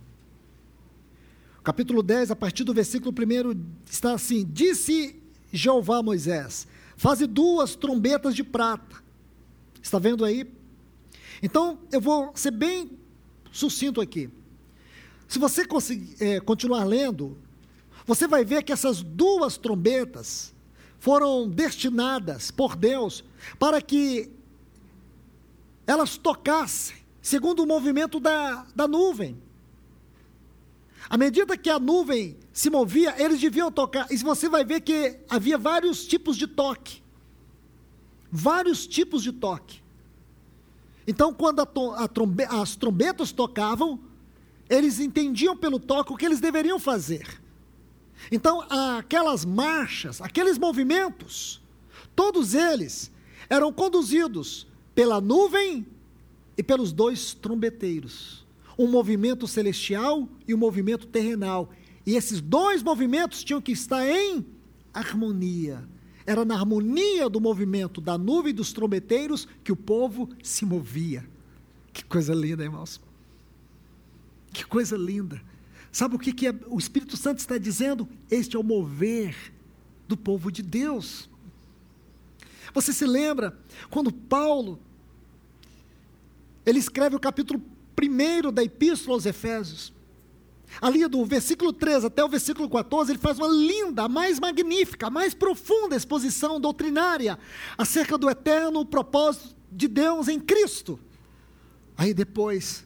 capítulo 1.70 2.02
10, 2.02 2.32
a 2.32 2.36
partir 2.36 2.64
do 2.64 2.74
versículo 2.74 3.14
1, 3.14 3.64
está 3.88 4.14
assim: 4.14 4.44
Disse 4.44 5.22
Jeová 5.54 5.98
a 5.98 6.04
Moisés: 6.04 6.68
Faze 6.98 7.28
duas 7.28 7.76
trombetas 7.76 8.34
de 8.36 8.44
prata. 8.44 8.96
Está 9.80 10.00
vendo 10.00 10.26
aí? 10.26 10.52
Então, 11.44 11.78
eu 11.92 12.02
vou 12.02 12.32
ser 12.34 12.50
bem 12.50 12.98
sucinto 13.52 14.02
aqui. 14.02 14.32
Se 15.28 15.38
você 15.38 15.64
conseguir, 15.64 16.16
é, 16.20 16.40
continuar 16.40 16.86
lendo, 16.86 17.38
você 18.04 18.28
vai 18.28 18.44
ver 18.44 18.64
que 18.64 18.74
essas 18.74 19.04
duas 19.04 19.56
trombetas 19.56 20.56
foram 21.00 21.48
destinadas 21.48 22.50
por 22.50 22.76
Deus 22.76 23.24
para 23.60 23.80
que 23.80 24.32
elas 25.86 26.18
tocassem 26.18 26.96
segundo 27.22 27.62
o 27.62 27.68
movimento 27.68 28.20
da, 28.20 28.66
da 28.76 28.88
nuvem. 28.88 29.38
À 31.10 31.18
medida 31.18 31.58
que 31.58 31.70
a 31.70 31.80
nuvem 31.80 32.38
se 32.54 32.70
movia, 32.70 33.16
eles 33.22 33.42
deviam 33.42 33.72
tocar. 33.72 34.06
E 34.12 34.18
você 34.18 34.48
vai 34.48 34.64
ver 34.64 34.82
que 34.82 35.18
havia 35.28 35.58
vários 35.58 36.06
tipos 36.06 36.38
de 36.38 36.46
toque. 36.46 37.02
Vários 38.32 38.86
tipos 38.86 39.24
de 39.24 39.32
toque. 39.32 39.82
Então, 41.08 41.34
quando 41.34 41.62
a 41.62 42.04
a 42.04 42.08
trombe 42.08 42.44
as 42.44 42.76
trombetas 42.76 43.32
tocavam, 43.32 44.00
eles 44.70 45.00
entendiam 45.00 45.58
pelo 45.58 45.80
toque 45.80 46.14
o 46.14 46.16
que 46.16 46.26
eles 46.26 46.40
deveriam 46.40 46.78
fazer. 46.78 47.42
Então, 48.32 48.62
aquelas 48.70 49.44
marchas, 49.44 50.22
aqueles 50.22 50.60
movimentos, 50.60 51.60
todos 52.16 52.54
eles 52.54 53.12
eram 53.50 53.74
conduzidos 53.74 54.68
pela 54.94 55.20
nuvem 55.20 55.88
e 56.56 56.62
pelos 56.62 56.92
dois 56.92 57.34
trombeteiros 57.34 58.46
um 58.80 58.88
movimento 58.88 59.46
celestial 59.46 60.30
e 60.48 60.56
um 60.56 60.58
movimento 60.58 61.06
terrenal. 61.06 61.70
E 62.06 62.16
esses 62.16 62.40
dois 62.40 62.82
movimentos 62.82 63.44
tinham 63.44 63.62
que 63.62 63.74
estar 63.74 64.08
em 64.08 64.46
harmonia. 64.94 65.86
Era 66.26 66.46
na 66.46 66.56
harmonia 66.56 67.30
do 67.30 67.42
movimento 67.42 68.00
da 68.00 68.18
nuvem 68.18 68.54
dos 68.54 68.72
trombeteiros 68.72 69.50
que 69.66 69.72
o 69.74 69.76
povo 69.76 70.30
se 70.42 70.66
movia. 70.66 71.30
Que 71.92 72.06
coisa 72.06 72.34
linda, 72.34 72.64
irmãos. 72.64 73.02
Que 74.54 74.66
coisa 74.66 74.96
linda. 74.96 75.42
Sabe 75.92 76.16
o 76.16 76.20
que, 76.20 76.32
que 76.32 76.48
é, 76.48 76.56
o 76.68 76.80
Espírito 76.80 77.18
Santo 77.18 77.40
está 77.40 77.58
dizendo? 77.58 78.08
Este 78.32 78.56
é 78.56 78.60
o 78.60 78.64
mover 78.64 79.36
do 80.08 80.16
povo 80.16 80.50
de 80.50 80.64
Deus. 80.64 81.30
Você 82.74 82.94
se 82.94 83.06
lembra 83.06 83.60
quando 83.90 84.10
Paulo 84.10 84.80
ele 86.66 86.80
escreve 86.80 87.18
o 87.18 87.20
capítulo 87.20 87.62
primeiro 88.00 88.50
da 88.50 88.64
Epístola 88.64 89.18
aos 89.18 89.26
Efésios. 89.26 89.92
Ali 90.80 91.06
do 91.06 91.26
versículo 91.26 91.74
13 91.74 92.06
até 92.06 92.24
o 92.24 92.30
versículo 92.30 92.70
14, 92.70 93.12
ele 93.12 93.20
faz 93.20 93.38
uma 93.38 93.50
linda, 93.50 94.08
mais 94.08 94.40
magnífica, 94.40 95.10
mais 95.10 95.34
profunda 95.34 95.98
exposição 95.98 96.62
doutrinária 96.62 97.38
acerca 97.78 98.18
do 98.18 98.30
eterno 98.30 98.86
propósito 98.86 99.54
de 99.70 99.90
Deus 99.90 100.30
em 100.30 100.40
Cristo. 100.40 100.98
Aí 101.98 102.14
depois, 102.14 102.86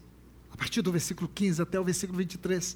a 0.52 0.58
partir 0.58 0.82
do 0.82 0.92
versículo 0.92 1.30
15 1.30 1.62
até 1.62 1.80
o 1.80 1.84
versículo 1.84 2.18
23, 2.18 2.76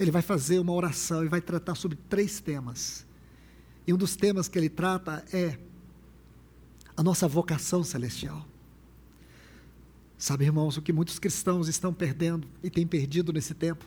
ele 0.00 0.10
vai 0.10 0.22
fazer 0.22 0.58
uma 0.58 0.72
oração 0.72 1.24
e 1.24 1.28
vai 1.28 1.40
tratar 1.40 1.76
sobre 1.76 1.96
três 2.08 2.40
temas. 2.40 3.06
E 3.86 3.94
um 3.94 3.96
dos 3.96 4.16
temas 4.16 4.48
que 4.48 4.58
ele 4.58 4.68
trata 4.68 5.24
é 5.32 5.56
a 6.96 7.02
nossa 7.04 7.28
vocação 7.28 7.84
celestial. 7.84 8.44
Sabe, 10.22 10.44
irmãos, 10.44 10.76
o 10.76 10.82
que 10.82 10.92
muitos 10.92 11.18
cristãos 11.18 11.66
estão 11.66 11.92
perdendo 11.92 12.46
e 12.62 12.70
têm 12.70 12.86
perdido 12.86 13.32
nesse 13.32 13.54
tempo 13.54 13.84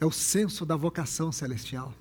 é 0.00 0.06
o 0.06 0.10
senso 0.10 0.64
da 0.64 0.76
vocação 0.76 1.30
celestial. 1.30 1.92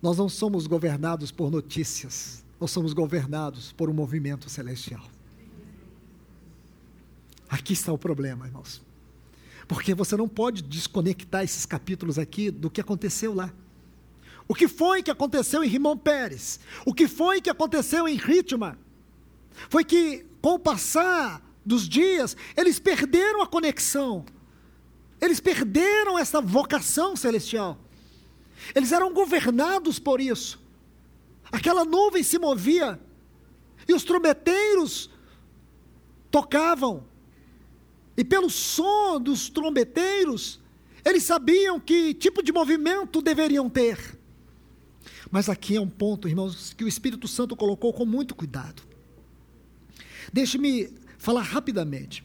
Nós 0.00 0.18
não 0.18 0.28
somos 0.28 0.68
governados 0.68 1.32
por 1.32 1.50
notícias, 1.50 2.44
nós 2.60 2.70
somos 2.70 2.92
governados 2.92 3.72
por 3.72 3.90
um 3.90 3.92
movimento 3.92 4.48
celestial. 4.48 5.02
Aqui 7.48 7.72
está 7.72 7.92
o 7.92 7.98
problema, 7.98 8.46
irmãos. 8.46 8.80
Porque 9.66 9.92
você 9.92 10.16
não 10.16 10.28
pode 10.28 10.62
desconectar 10.62 11.42
esses 11.42 11.66
capítulos 11.66 12.20
aqui 12.20 12.52
do 12.52 12.70
que 12.70 12.80
aconteceu 12.80 13.34
lá. 13.34 13.52
O 14.46 14.54
que 14.54 14.68
foi 14.68 15.02
que 15.02 15.10
aconteceu 15.10 15.64
em 15.64 15.68
Rimon 15.68 15.96
Pérez? 15.96 16.60
O 16.86 16.94
que 16.94 17.08
foi 17.08 17.40
que 17.40 17.50
aconteceu 17.50 18.06
em 18.06 18.14
Ritma? 18.14 18.78
Foi 19.68 19.84
que, 19.84 20.24
com 20.40 20.54
o 20.54 20.58
passar 20.60 21.42
dos 21.64 21.88
dias, 21.88 22.36
eles 22.56 22.78
perderam 22.78 23.42
a 23.42 23.46
conexão. 23.46 24.24
Eles 25.20 25.40
perderam 25.40 26.18
essa 26.18 26.40
vocação 26.40 27.14
celestial. 27.14 27.78
Eles 28.74 28.92
eram 28.92 29.12
governados 29.12 29.98
por 29.98 30.20
isso. 30.20 30.60
Aquela 31.50 31.84
nuvem 31.84 32.22
se 32.22 32.38
movia 32.38 33.00
e 33.86 33.94
os 33.94 34.04
trombeteiros 34.04 35.10
tocavam. 36.30 37.04
e 38.16 38.24
pelo 38.24 38.50
som 38.50 39.20
dos 39.20 39.48
trombeteiros, 39.48 40.60
eles 41.04 41.22
sabiam 41.22 41.80
que 41.80 42.14
tipo 42.14 42.42
de 42.42 42.52
movimento 42.52 43.22
deveriam 43.22 43.68
ter. 43.70 44.18
Mas 45.30 45.48
aqui 45.48 45.76
é 45.76 45.80
um 45.80 45.88
ponto, 45.88 46.28
irmãos, 46.28 46.74
que 46.74 46.84
o 46.84 46.88
Espírito 46.88 47.26
Santo 47.26 47.56
colocou 47.56 47.92
com 47.92 48.04
muito 48.04 48.34
cuidado. 48.34 48.82
Deixe-me 50.32 50.92
falar 51.22 51.42
rapidamente. 51.42 52.24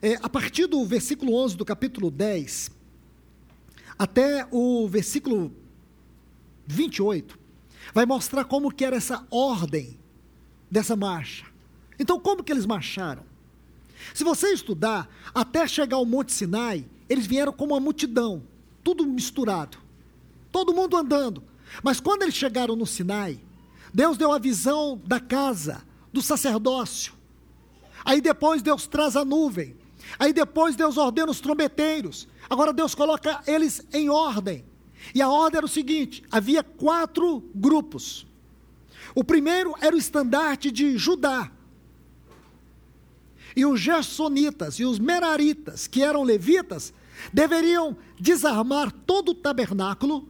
É, 0.00 0.14
a 0.22 0.28
partir 0.28 0.68
do 0.68 0.84
versículo 0.86 1.34
11 1.34 1.56
do 1.56 1.64
capítulo 1.64 2.12
10, 2.12 2.70
até 3.98 4.46
o 4.52 4.86
versículo 4.86 5.52
28, 6.64 7.36
vai 7.92 8.06
mostrar 8.06 8.44
como 8.44 8.72
que 8.72 8.84
era 8.84 8.94
essa 8.94 9.26
ordem 9.32 9.98
dessa 10.70 10.94
marcha. 10.94 11.44
Então, 11.98 12.20
como 12.20 12.44
que 12.44 12.52
eles 12.52 12.66
marcharam? 12.66 13.24
Se 14.14 14.22
você 14.22 14.52
estudar, 14.52 15.10
até 15.34 15.66
chegar 15.66 15.96
ao 15.96 16.06
Monte 16.06 16.32
Sinai, 16.32 16.86
eles 17.08 17.26
vieram 17.26 17.52
como 17.52 17.74
uma 17.74 17.80
multidão, 17.80 18.44
tudo 18.84 19.04
misturado, 19.04 19.76
todo 20.52 20.72
mundo 20.72 20.96
andando. 20.96 21.42
Mas 21.82 21.98
quando 21.98 22.22
eles 22.22 22.36
chegaram 22.36 22.76
no 22.76 22.86
Sinai, 22.86 23.40
Deus 23.92 24.16
deu 24.16 24.30
a 24.32 24.38
visão 24.38 25.00
da 25.04 25.18
casa, 25.18 25.82
do 26.12 26.22
sacerdócio. 26.22 27.18
Aí 28.10 28.20
depois 28.20 28.60
Deus 28.60 28.88
traz 28.88 29.14
a 29.14 29.24
nuvem. 29.24 29.76
Aí 30.18 30.32
depois 30.32 30.74
Deus 30.74 30.96
ordena 30.96 31.30
os 31.30 31.40
trombeteiros. 31.40 32.26
Agora 32.48 32.72
Deus 32.72 32.92
coloca 32.92 33.40
eles 33.46 33.86
em 33.92 34.10
ordem. 34.10 34.64
E 35.14 35.22
a 35.22 35.28
ordem 35.28 35.58
era 35.58 35.66
o 35.66 35.68
seguinte: 35.68 36.24
havia 36.28 36.64
quatro 36.64 37.40
grupos. 37.54 38.26
O 39.14 39.22
primeiro 39.22 39.76
era 39.80 39.94
o 39.94 39.98
estandarte 39.98 40.72
de 40.72 40.98
Judá. 40.98 41.52
E 43.54 43.64
os 43.64 43.78
Gersonitas 43.78 44.80
e 44.80 44.84
os 44.84 44.98
Meraritas, 44.98 45.86
que 45.86 46.02
eram 46.02 46.24
levitas, 46.24 46.92
deveriam 47.32 47.96
desarmar 48.18 48.90
todo 48.90 49.28
o 49.28 49.34
tabernáculo. 49.36 50.28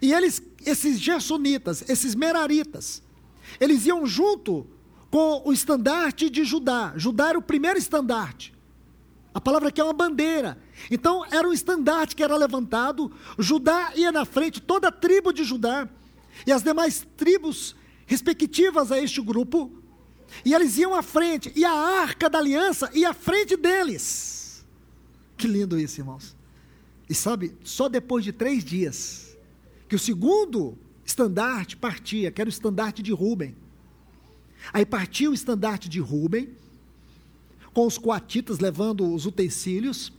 E 0.00 0.14
eles, 0.14 0.42
esses 0.64 0.98
Gersonitas, 0.98 1.84
esses 1.90 2.14
Meraritas, 2.14 3.02
eles 3.60 3.84
iam 3.84 4.06
junto 4.06 4.66
com 5.10 5.42
o 5.44 5.52
estandarte 5.52 6.28
de 6.28 6.44
Judá. 6.44 6.92
Judá 6.96 7.30
era 7.30 7.38
o 7.38 7.42
primeiro 7.42 7.78
estandarte. 7.78 8.54
A 9.32 9.40
palavra 9.40 9.68
aqui 9.68 9.80
é 9.80 9.84
uma 9.84 9.92
bandeira. 9.92 10.58
Então 10.90 11.24
era 11.30 11.48
um 11.48 11.52
estandarte 11.52 12.16
que 12.16 12.22
era 12.22 12.36
levantado, 12.36 13.12
Judá 13.38 13.92
ia 13.94 14.10
na 14.10 14.24
frente, 14.24 14.60
toda 14.60 14.88
a 14.88 14.92
tribo 14.92 15.32
de 15.32 15.44
Judá 15.44 15.88
e 16.46 16.52
as 16.52 16.62
demais 16.62 17.06
tribos 17.16 17.76
respectivas 18.06 18.90
a 18.90 18.98
este 18.98 19.20
grupo, 19.20 19.70
e 20.44 20.54
eles 20.54 20.78
iam 20.78 20.94
à 20.94 21.02
frente, 21.02 21.52
e 21.54 21.64
a 21.64 21.72
arca 21.72 22.28
da 22.28 22.38
aliança 22.38 22.90
ia 22.94 23.10
à 23.10 23.14
frente 23.14 23.56
deles. 23.56 24.64
Que 25.36 25.46
lindo 25.46 25.78
isso, 25.78 26.00
irmãos. 26.00 26.36
E 27.08 27.14
sabe, 27.14 27.54
só 27.62 27.88
depois 27.88 28.24
de 28.24 28.32
três 28.32 28.64
dias, 28.64 29.36
que 29.88 29.96
o 29.96 29.98
segundo 29.98 30.76
estandarte 31.04 31.76
partia, 31.76 32.30
que 32.30 32.40
era 32.40 32.48
o 32.48 32.52
estandarte 32.52 33.02
de 33.02 33.12
Rubem. 33.12 33.54
Aí 34.72 34.84
partia 34.84 35.30
o 35.30 35.34
estandarte 35.34 35.88
de 35.88 36.00
Rubem, 36.00 36.50
com 37.72 37.86
os 37.86 37.98
coatitas 37.98 38.58
levando 38.58 39.12
os 39.12 39.26
utensílios. 39.26 40.12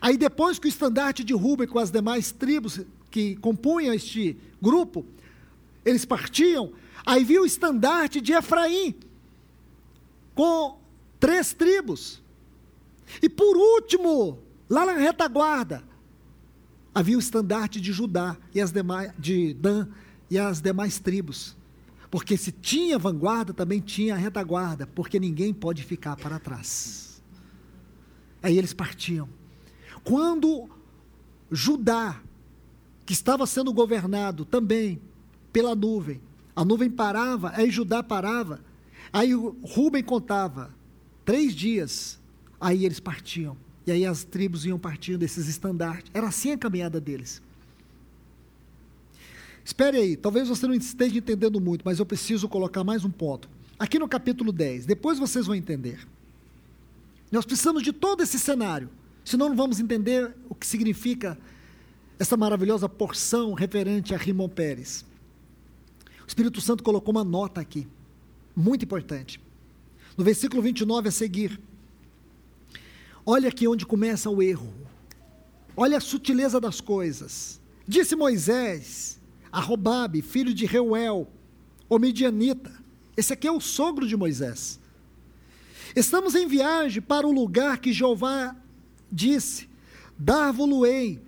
Aí 0.00 0.16
depois 0.16 0.58
que 0.58 0.66
o 0.66 0.68
estandarte 0.68 1.24
de 1.24 1.32
Rubem 1.32 1.66
com 1.66 1.78
as 1.78 1.90
demais 1.90 2.32
tribos 2.32 2.80
que 3.10 3.36
compunham 3.36 3.94
este 3.94 4.36
grupo, 4.60 5.04
eles 5.84 6.04
partiam, 6.04 6.72
aí 7.06 7.24
viu 7.24 7.42
o 7.42 7.46
estandarte 7.46 8.20
de 8.20 8.32
Efraim, 8.32 8.94
com 10.34 10.78
três 11.18 11.52
tribos. 11.52 12.20
E 13.22 13.28
por 13.28 13.56
último, 13.56 14.38
lá 14.68 14.84
na 14.84 14.92
retaguarda, 14.92 15.82
havia 16.94 17.16
o 17.16 17.20
estandarte 17.20 17.80
de 17.80 17.92
Judá 17.92 18.36
e 18.54 18.60
as 18.60 18.70
demais, 18.70 19.12
de 19.18 19.54
Dan 19.54 19.88
e 20.30 20.38
as 20.38 20.60
demais 20.60 20.98
tribos. 20.98 21.56
Porque 22.10 22.36
se 22.36 22.50
tinha 22.50 22.98
vanguarda, 22.98 23.52
também 23.52 23.80
tinha 23.80 24.16
retaguarda, 24.16 24.86
porque 24.86 25.20
ninguém 25.20 25.52
pode 25.52 25.82
ficar 25.82 26.16
para 26.16 26.38
trás. 26.38 27.22
Aí 28.42 28.56
eles 28.56 28.72
partiam. 28.72 29.28
Quando 30.02 30.68
Judá 31.50 32.20
que 33.08 33.14
estava 33.14 33.46
sendo 33.46 33.72
governado 33.72 34.44
também 34.44 35.00
pela 35.50 35.74
nuvem. 35.74 36.20
A 36.54 36.62
nuvem 36.62 36.90
parava, 36.90 37.50
aí 37.54 37.70
Judá 37.70 38.02
parava, 38.02 38.60
aí 39.10 39.32
Rubem 39.32 40.02
contava 40.02 40.74
três 41.24 41.54
dias, 41.54 42.20
aí 42.60 42.84
eles 42.84 43.00
partiam. 43.00 43.56
E 43.86 43.92
aí 43.92 44.04
as 44.04 44.24
tribos 44.24 44.66
iam 44.66 44.78
partindo 44.78 45.20
desses 45.20 45.48
estandartes. 45.48 46.10
Era 46.12 46.28
assim 46.28 46.52
a 46.52 46.58
caminhada 46.58 47.00
deles. 47.00 47.40
Espere 49.68 49.98
aí, 49.98 50.16
talvez 50.16 50.48
você 50.48 50.66
não 50.66 50.72
esteja 50.72 51.18
entendendo 51.18 51.60
muito, 51.60 51.82
mas 51.84 51.98
eu 51.98 52.06
preciso 52.06 52.48
colocar 52.48 52.82
mais 52.82 53.04
um 53.04 53.10
ponto. 53.10 53.50
Aqui 53.78 53.98
no 53.98 54.08
capítulo 54.08 54.50
10, 54.50 54.86
depois 54.86 55.18
vocês 55.18 55.44
vão 55.44 55.54
entender. 55.54 56.08
Nós 57.30 57.44
precisamos 57.44 57.82
de 57.82 57.92
todo 57.92 58.22
esse 58.22 58.38
cenário, 58.38 58.88
senão 59.22 59.50
não 59.50 59.54
vamos 59.54 59.78
entender 59.78 60.34
o 60.48 60.54
que 60.54 60.66
significa 60.66 61.38
essa 62.18 62.34
maravilhosa 62.34 62.88
porção 62.88 63.52
referente 63.52 64.14
a 64.14 64.16
Rimon 64.16 64.48
Pérez. 64.48 65.04
O 66.24 66.26
Espírito 66.26 66.62
Santo 66.62 66.82
colocou 66.82 67.12
uma 67.12 67.22
nota 67.22 67.60
aqui, 67.60 67.86
muito 68.56 68.86
importante. 68.86 69.38
No 70.16 70.24
versículo 70.24 70.62
29 70.62 71.10
a 71.10 71.12
seguir. 71.12 71.60
Olha 73.24 73.50
aqui 73.50 73.68
onde 73.68 73.84
começa 73.84 74.30
o 74.30 74.42
erro. 74.42 74.72
Olha 75.76 75.98
a 75.98 76.00
sutileza 76.00 76.58
das 76.58 76.80
coisas. 76.80 77.60
Disse 77.86 78.16
Moisés 78.16 79.17
a 79.50 79.60
Robabe, 79.60 80.22
filho 80.22 80.52
de 80.52 80.66
Reuel, 80.66 81.28
o 81.88 81.98
Midianita. 81.98 82.72
Esse 83.16 83.32
aqui 83.32 83.46
é 83.46 83.52
o 83.52 83.60
sogro 83.60 84.06
de 84.06 84.16
Moisés. 84.16 84.78
Estamos 85.96 86.34
em 86.34 86.46
viagem 86.46 87.02
para 87.02 87.26
o 87.26 87.32
lugar 87.32 87.78
que 87.78 87.92
Jeová 87.92 88.54
disse: 89.10 89.68
Dar-vo-lo-ei 90.18 91.20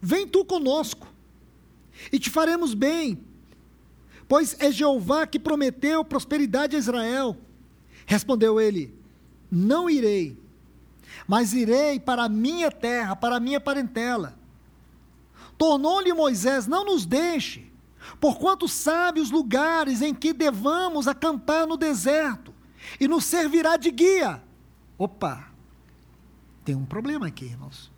Vem 0.00 0.26
tu 0.26 0.44
conosco, 0.44 1.06
e 2.10 2.18
te 2.18 2.30
faremos 2.30 2.72
bem, 2.72 3.18
pois 4.26 4.56
é 4.58 4.72
Jeová 4.72 5.26
que 5.26 5.38
prometeu 5.38 6.02
prosperidade 6.02 6.74
a 6.74 6.78
Israel. 6.78 7.36
Respondeu 8.06 8.58
ele: 8.58 8.94
Não 9.50 9.90
irei, 9.90 10.38
mas 11.28 11.52
irei 11.52 12.00
para 12.00 12.24
a 12.24 12.28
minha 12.28 12.70
terra, 12.70 13.14
para 13.14 13.36
a 13.36 13.40
minha 13.40 13.60
parentela. 13.60 14.38
Tornou-lhe 15.60 16.14
Moisés: 16.14 16.66
Não 16.66 16.86
nos 16.86 17.04
deixe, 17.04 17.70
porquanto 18.18 18.66
sabe 18.66 19.20
os 19.20 19.30
lugares 19.30 20.00
em 20.00 20.14
que 20.14 20.32
devamos 20.32 21.06
acampar 21.06 21.66
no 21.66 21.76
deserto, 21.76 22.54
e 22.98 23.06
nos 23.06 23.26
servirá 23.26 23.76
de 23.76 23.90
guia. 23.90 24.42
Opa, 24.96 25.52
tem 26.64 26.74
um 26.74 26.86
problema 26.86 27.26
aqui, 27.26 27.44
irmãos. 27.44 27.92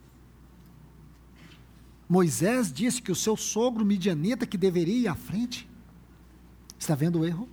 Moisés 2.08 2.72
disse 2.72 3.00
que 3.00 3.12
o 3.12 3.16
seu 3.16 3.36
sogro 3.36 3.84
midianita 3.84 4.44
que 4.44 4.58
deveria 4.58 5.02
ir 5.02 5.06
à 5.06 5.14
frente. 5.14 5.70
Está 6.76 6.96
vendo 6.96 7.20
o 7.20 7.24
erro? 7.24 7.48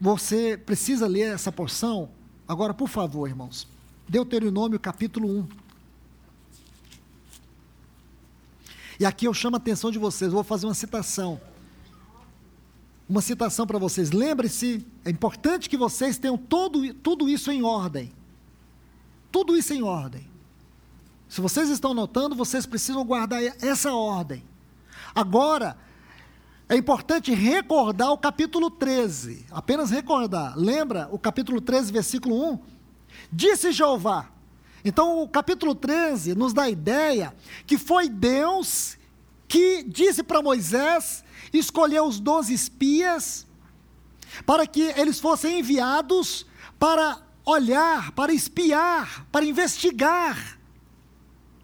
Você 0.00 0.56
precisa 0.56 1.06
ler 1.06 1.34
essa 1.34 1.52
porção. 1.52 2.08
Agora, 2.48 2.72
por 2.72 2.88
favor, 2.88 3.28
irmãos. 3.28 3.68
Deuteronômio 4.08 4.80
capítulo 4.80 5.28
1. 5.40 5.69
E 9.00 9.06
aqui 9.06 9.26
eu 9.26 9.32
chamo 9.32 9.56
a 9.56 9.58
atenção 9.58 9.90
de 9.90 9.98
vocês, 9.98 10.30
vou 10.30 10.44
fazer 10.44 10.66
uma 10.66 10.74
citação. 10.74 11.40
Uma 13.08 13.22
citação 13.22 13.66
para 13.66 13.78
vocês. 13.78 14.10
Lembre-se, 14.10 14.86
é 15.06 15.08
importante 15.08 15.70
que 15.70 15.76
vocês 15.78 16.18
tenham 16.18 16.36
todo, 16.36 16.92
tudo 16.92 17.26
isso 17.26 17.50
em 17.50 17.62
ordem. 17.62 18.12
Tudo 19.32 19.56
isso 19.56 19.72
em 19.72 19.82
ordem. 19.82 20.28
Se 21.30 21.40
vocês 21.40 21.70
estão 21.70 21.94
notando, 21.94 22.36
vocês 22.36 22.66
precisam 22.66 23.02
guardar 23.02 23.42
essa 23.42 23.90
ordem. 23.94 24.44
Agora, 25.14 25.78
é 26.68 26.76
importante 26.76 27.32
recordar 27.32 28.12
o 28.12 28.18
capítulo 28.18 28.70
13. 28.70 29.46
Apenas 29.50 29.90
recordar. 29.90 30.58
Lembra 30.58 31.08
o 31.10 31.18
capítulo 31.18 31.58
13, 31.62 31.90
versículo 31.90 32.52
1? 32.52 32.58
Disse 33.32 33.72
Jeová. 33.72 34.28
Então, 34.84 35.22
o 35.22 35.28
capítulo 35.28 35.74
13 35.74 36.34
nos 36.34 36.52
dá 36.52 36.62
a 36.62 36.70
ideia 36.70 37.34
que 37.66 37.76
foi 37.76 38.08
Deus 38.08 38.96
que 39.46 39.82
disse 39.82 40.22
para 40.22 40.40
Moisés 40.40 41.24
escolher 41.52 42.00
os 42.00 42.20
doze 42.20 42.54
espias 42.54 43.46
para 44.46 44.66
que 44.66 44.82
eles 44.96 45.18
fossem 45.18 45.58
enviados 45.58 46.46
para 46.78 47.20
olhar, 47.44 48.12
para 48.12 48.32
espiar, 48.32 49.26
para 49.30 49.44
investigar 49.44 50.58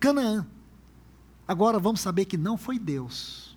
Canaã. 0.01 0.47
Agora 1.49 1.79
vamos 1.79 2.01
saber 2.01 2.25
que 2.25 2.37
não 2.37 2.57
foi 2.57 2.79
Deus. 2.79 3.57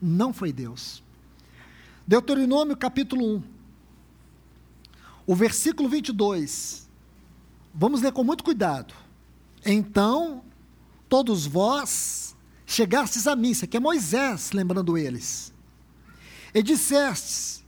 Não 0.00 0.32
foi 0.32 0.52
Deus. 0.52 1.02
Deuteronômio 2.06 2.76
capítulo 2.76 3.36
1. 3.36 3.42
o 5.26 5.34
versículo 5.34 5.88
22. 5.88 6.81
Vamos 7.74 8.02
ler 8.02 8.12
com 8.12 8.22
muito 8.22 8.44
cuidado. 8.44 8.94
Então, 9.64 10.42
todos 11.08 11.46
vós 11.46 12.36
chegastes 12.66 13.26
a 13.26 13.36
mim, 13.36 13.50
isso 13.50 13.66
é 13.70 13.80
Moisés, 13.80 14.52
lembrando 14.52 14.96
eles, 14.98 15.52
e 16.54 16.62
dissestes: 16.62 17.64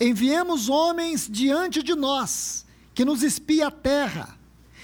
Enviemos 0.00 0.68
homens 0.68 1.28
diante 1.30 1.82
de 1.82 1.94
nós, 1.94 2.66
que 2.94 3.04
nos 3.04 3.22
espie 3.22 3.62
a 3.62 3.70
terra, 3.70 4.38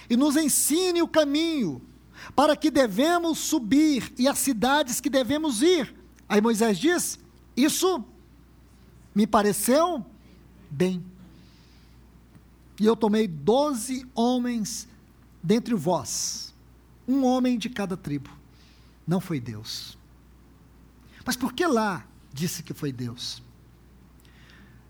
e 0.09 0.17
nos 0.17 0.37
ensine 0.37 1.03
o 1.03 1.09
caminho, 1.09 1.83
para 2.35 2.57
que 2.57 2.71
devemos 2.71 3.39
subir 3.39 4.13
e 4.19 4.27
as 4.29 4.39
cidades 4.39 5.01
que 5.01 5.11
devemos 5.11 5.63
ir. 5.63 5.95
Aí 6.29 6.41
Moisés 6.41 6.79
diz: 6.79 7.19
Isso 7.57 8.05
me 9.15 9.27
pareceu 9.27 10.05
bem. 10.71 11.03
E 12.81 12.85
eu 12.85 12.97
tomei 12.97 13.27
doze 13.27 14.07
homens 14.15 14.89
dentre 15.43 15.75
vós, 15.75 16.55
um 17.07 17.25
homem 17.25 17.59
de 17.59 17.71
cada 17.71 17.97
tribo. 17.97 18.31
Não 19.07 19.21
foi 19.21 19.41
Deus. 19.41 19.97
Mas 21.25 21.37
por 21.37 21.53
que 21.53 21.67
lá 21.67 22.07
disse 22.33 22.63
que 22.63 22.75
foi 22.75 22.93
Deus? 22.93 23.43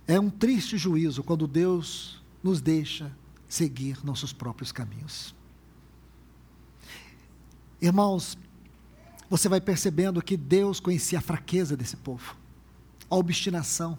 É 0.06 0.18
um 0.18 0.30
triste 0.30 0.78
juízo 0.78 1.22
quando 1.22 1.46
Deus 1.46 2.22
nos 2.42 2.60
deixa 2.60 3.14
seguir 3.48 4.04
nossos 4.04 4.32
próprios 4.32 4.72
caminhos. 4.72 5.34
Irmãos, 7.80 8.38
você 9.28 9.48
vai 9.48 9.60
percebendo 9.60 10.22
que 10.22 10.36
Deus 10.36 10.80
conhecia 10.80 11.18
a 11.18 11.22
fraqueza 11.22 11.76
desse 11.76 11.96
povo, 11.96 12.36
a 13.10 13.16
obstinação. 13.16 13.98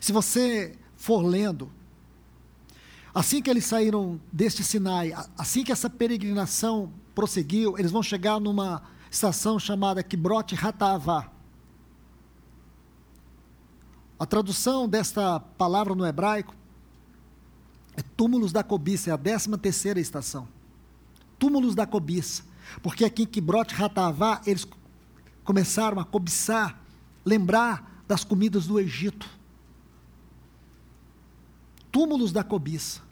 Se 0.00 0.12
você 0.12 0.76
for 0.96 1.22
lendo, 1.22 1.70
assim 3.16 3.40
que 3.40 3.48
eles 3.48 3.64
saíram 3.64 4.20
deste 4.30 4.62
Sinai, 4.62 5.14
assim 5.38 5.64
que 5.64 5.72
essa 5.72 5.88
peregrinação 5.88 6.92
prosseguiu, 7.14 7.78
eles 7.78 7.90
vão 7.90 8.02
chegar 8.02 8.38
numa 8.38 8.82
estação 9.10 9.58
chamada 9.58 10.02
Kibrot 10.02 10.54
Hatavá. 10.54 11.32
A 14.18 14.26
tradução 14.26 14.86
desta 14.86 15.40
palavra 15.40 15.94
no 15.94 16.04
hebraico 16.04 16.54
é 17.96 18.02
túmulos 18.02 18.52
da 18.52 18.62
cobiça, 18.62 19.08
é 19.08 19.14
a 19.14 19.16
décima 19.16 19.56
terceira 19.56 19.98
estação. 19.98 20.46
Túmulos 21.38 21.74
da 21.74 21.86
cobiça. 21.86 22.44
Porque 22.82 23.02
aqui 23.02 23.22
em 23.22 23.26
Kibrot 23.26 23.74
Hatavá, 23.82 24.42
eles 24.44 24.68
começaram 25.42 25.98
a 25.98 26.04
cobiçar, 26.04 26.82
lembrar 27.24 28.02
das 28.06 28.24
comidas 28.24 28.66
do 28.66 28.78
Egito. 28.78 29.26
Túmulos 31.90 32.30
da 32.30 32.44
cobiça. 32.44 33.05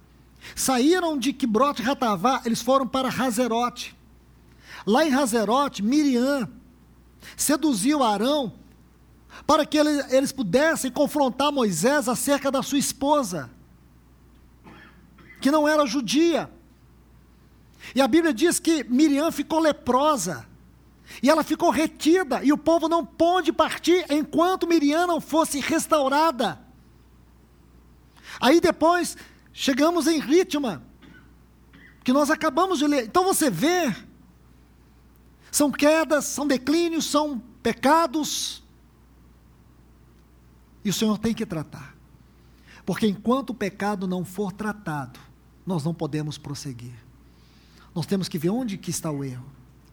Saíram 0.54 1.18
de 1.18 1.32
Kibrot 1.32 1.82
Hatavá, 1.82 2.42
eles 2.44 2.60
foram 2.60 2.86
para 2.86 3.08
Hazerote. 3.08 3.96
Lá 4.86 5.04
em 5.04 5.14
Hazerote, 5.14 5.82
Miriam 5.82 6.48
seduziu 7.36 8.02
Arão 8.02 8.52
para 9.46 9.66
que 9.66 9.76
eles 9.76 10.32
pudessem 10.32 10.90
confrontar 10.90 11.50
Moisés 11.50 12.08
acerca 12.08 12.50
da 12.50 12.62
sua 12.62 12.78
esposa, 12.78 13.50
que 15.40 15.50
não 15.50 15.66
era 15.66 15.86
judia. 15.86 16.50
E 17.94 18.00
a 18.00 18.08
Bíblia 18.08 18.32
diz 18.32 18.58
que 18.58 18.84
Miriam 18.84 19.30
ficou 19.30 19.60
leprosa. 19.60 20.46
E 21.22 21.28
ela 21.28 21.44
ficou 21.44 21.70
retida, 21.70 22.42
e 22.42 22.52
o 22.52 22.56
povo 22.56 22.88
não 22.88 23.04
pôde 23.04 23.52
partir 23.52 24.06
enquanto 24.10 24.66
Miriam 24.66 25.06
não 25.06 25.20
fosse 25.20 25.60
restaurada. 25.60 26.58
Aí 28.40 28.60
depois 28.60 29.16
chegamos 29.54 30.06
em 30.06 30.20
Ritma, 30.20 30.82
que 32.02 32.12
nós 32.12 32.28
acabamos 32.30 32.80
de 32.80 32.86
ler. 32.86 33.06
Então 33.06 33.24
você 33.24 33.48
vê, 33.48 33.94
são 35.50 35.70
quedas, 35.70 36.26
são 36.26 36.46
declínios, 36.46 37.06
são 37.06 37.38
pecados, 37.62 38.62
e 40.84 40.90
o 40.90 40.92
Senhor 40.92 41.16
tem 41.16 41.32
que 41.32 41.46
tratar. 41.46 41.96
Porque 42.84 43.06
enquanto 43.06 43.50
o 43.50 43.54
pecado 43.54 44.06
não 44.06 44.24
for 44.24 44.52
tratado, 44.52 45.18
nós 45.64 45.82
não 45.82 45.94
podemos 45.94 46.36
prosseguir. 46.36 46.92
Nós 47.94 48.04
temos 48.04 48.28
que 48.28 48.36
ver 48.36 48.50
onde 48.50 48.76
que 48.76 48.90
está 48.90 49.10
o 49.10 49.24
erro, 49.24 49.46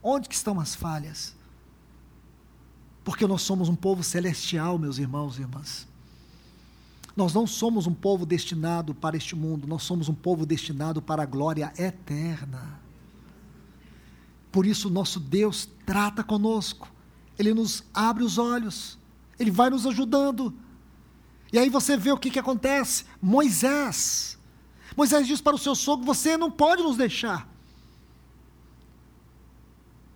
onde 0.03 0.27
que 0.27 0.35
estão 0.35 0.59
as 0.59 0.75
falhas. 0.75 1.33
Porque 3.05 3.25
nós 3.25 3.41
somos 3.41 3.69
um 3.69 3.75
povo 3.75 4.03
celestial, 4.03 4.77
meus 4.77 4.97
irmãos 4.97 5.37
e 5.37 5.41
irmãs. 5.41 5.87
Nós 7.15 7.33
não 7.33 7.45
somos 7.45 7.87
um 7.87 7.93
povo 7.93 8.25
destinado 8.25 8.93
para 8.93 9.17
este 9.17 9.35
mundo, 9.35 9.67
nós 9.67 9.83
somos 9.83 10.07
um 10.07 10.13
povo 10.13 10.45
destinado 10.45 11.01
para 11.01 11.23
a 11.23 11.25
glória 11.25 11.73
eterna. 11.77 12.79
Por 14.51 14.65
isso, 14.65 14.89
nosso 14.89 15.19
Deus 15.19 15.67
trata 15.85 16.23
conosco, 16.23 16.91
Ele 17.37 17.53
nos 17.53 17.83
abre 17.93 18.23
os 18.23 18.37
olhos, 18.37 18.97
Ele 19.37 19.51
vai 19.51 19.69
nos 19.69 19.85
ajudando, 19.85 20.53
e 21.51 21.59
aí 21.59 21.69
você 21.69 21.97
vê 21.97 22.11
o 22.11 22.17
que, 22.17 22.31
que 22.31 22.39
acontece. 22.39 23.05
Moisés. 23.21 24.37
Moisés 24.95 25.27
diz 25.27 25.41
para 25.41 25.55
o 25.55 25.59
seu 25.59 25.75
sogro: 25.75 26.05
Você 26.05 26.37
não 26.37 26.49
pode 26.49 26.81
nos 26.81 26.95
deixar. 26.95 27.47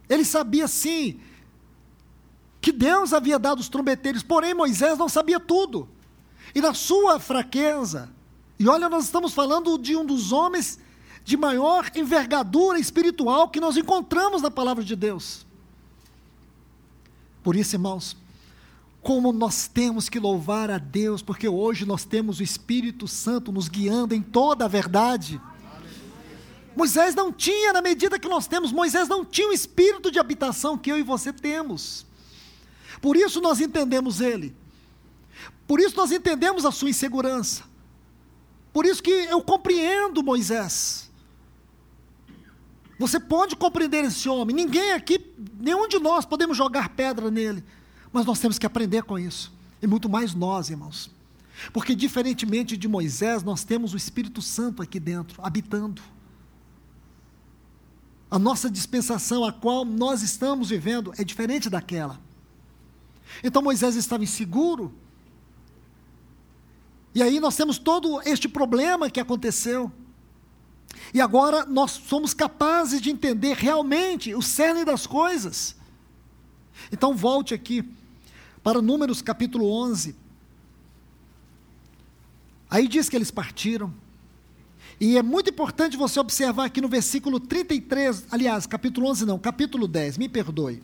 Ele 0.08 0.24
sabia 0.24 0.68
sim 0.68 1.20
que 2.62 2.72
Deus 2.72 3.14
havia 3.14 3.38
dado 3.38 3.60
os 3.60 3.70
trombeteiros, 3.70 4.24
porém 4.24 4.54
Moisés 4.54 4.98
não 4.98 5.10
sabia 5.10 5.40
tudo. 5.40 5.90
E 6.56 6.62
na 6.62 6.74
sua 6.74 7.20
fraqueza, 7.20 8.10
e 8.58 8.68
olha, 8.68 8.88
nós 8.88 9.04
estamos 9.04 9.34
falando 9.34 9.78
de 9.78 9.96
um 9.96 10.06
dos 10.06 10.32
homens 10.32 10.80
de 11.26 11.36
maior 11.36 11.92
envergadura 11.94 12.80
espiritual 12.80 13.50
que 13.50 13.60
nós 13.60 13.76
encontramos 13.76 14.42
na 14.42 14.50
palavra 14.50 14.84
de 14.84 14.96
Deus. 14.96 15.46
Por 17.44 17.56
isso, 17.56 17.76
irmãos, 17.76 18.16
como 19.02 19.34
nós 19.34 19.68
temos 19.68 20.08
que 20.08 20.20
louvar 20.20 20.72
a 20.72 20.78
Deus, 20.78 21.22
porque 21.22 21.48
hoje 21.48 21.86
nós 21.86 22.06
temos 22.06 22.40
o 22.40 22.44
Espírito 22.44 23.08
Santo 23.08 23.52
nos 23.52 23.68
guiando 23.68 24.16
em 24.16 24.22
toda 24.22 24.66
a 24.66 24.68
verdade. 24.70 25.42
Moisés 26.76 27.14
não 27.14 27.32
tinha, 27.32 27.74
na 27.74 27.82
medida 27.82 28.18
que 28.18 28.28
nós 28.28 28.48
temos, 28.48 28.72
Moisés 28.72 29.08
não 29.08 29.24
tinha 29.24 29.50
o 29.50 29.54
espírito 29.54 30.10
de 30.10 30.20
habitação 30.20 30.78
que 30.78 30.92
eu 30.92 30.98
e 30.98 31.04
você 31.04 31.32
temos. 31.32 32.06
Por 33.02 33.16
isso 33.16 33.40
nós 33.42 33.60
entendemos 33.60 34.22
ele. 34.22 34.56
Por 35.68 35.80
isso 35.80 35.96
nós 35.96 36.12
entendemos 36.12 36.66
a 36.66 36.72
sua 36.72 36.90
insegurança. 36.90 37.64
Por 38.72 38.86
isso 38.86 39.02
que 39.02 39.10
eu 39.10 39.42
compreendo 39.42 40.22
Moisés. 40.22 41.10
Você 42.98 43.20
pode 43.20 43.56
compreender 43.56 44.04
esse 44.06 44.28
homem. 44.30 44.56
Ninguém 44.56 44.94
aqui, 44.94 45.34
nenhum 45.60 45.88
de 45.88 46.00
nós 46.00 46.26
podemos 46.26 46.56
jogar 46.56 46.90
pedra 46.90 47.30
nele. 47.30 47.64
Mas 48.12 48.26
nós 48.26 48.40
temos 48.40 48.58
que 48.58 48.66
aprender 48.66 49.04
com 49.04 49.20
isso. 49.20 49.52
E 49.82 49.88
muito 49.88 50.08
mais 50.08 50.34
nós, 50.34 50.70
irmãos. 50.70 51.12
Porque, 51.74 51.96
diferentemente 51.96 52.78
de 52.78 52.88
Moisés, 52.88 53.44
nós 53.44 53.64
temos 53.64 53.94
o 53.94 53.98
Espírito 53.98 54.42
Santo 54.42 54.82
aqui 54.82 55.00
dentro, 55.00 55.42
habitando. 55.44 56.02
A 58.30 58.40
nossa 58.40 58.70
dispensação, 58.70 59.44
a 59.46 59.52
qual 59.52 59.86
nós 59.86 60.22
estamos 60.22 60.70
vivendo, 60.70 61.14
é 61.18 61.24
diferente 61.24 61.70
daquela. 61.70 62.20
Então 63.44 63.62
Moisés 63.62 63.96
estava 63.96 64.24
inseguro. 64.24 64.94
E 67.16 67.24
aí 67.24 67.40
nós 67.40 67.56
temos 67.56 67.78
todo 67.78 68.22
este 68.26 68.50
problema 68.50 69.10
que 69.10 69.22
aconteceu. 69.22 69.90
E 71.14 71.22
agora 71.22 71.66
nós 71.66 71.92
somos 71.92 72.34
capazes 72.34 73.02
de 73.02 73.10
entender 73.10 73.56
realmente 73.56 74.36
o 74.36 74.42
cerne 74.42 74.84
das 74.84 75.08
coisas. 75.08 75.78
Então 76.92 77.16
volte 77.16 77.54
aqui 77.54 77.90
para 78.62 78.82
Números 78.82 79.22
capítulo 79.22 79.72
11. 79.72 80.14
Aí 82.70 82.86
diz 82.86 83.08
que 83.08 83.16
eles 83.16 83.32
partiram. 83.32 83.94
E 85.00 85.18
é 85.18 85.24
muito 85.24 85.50
importante 85.50 85.96
você 85.96 86.20
observar 86.20 86.66
aqui 86.66 86.82
no 86.82 86.90
versículo 86.90 87.40
33, 87.40 88.28
aliás, 88.30 88.66
capítulo 88.66 89.08
11 89.08 89.26
não, 89.26 89.40
capítulo 89.40 89.88
10, 89.88 90.18
me 90.18 90.28
perdoe. 90.28 90.84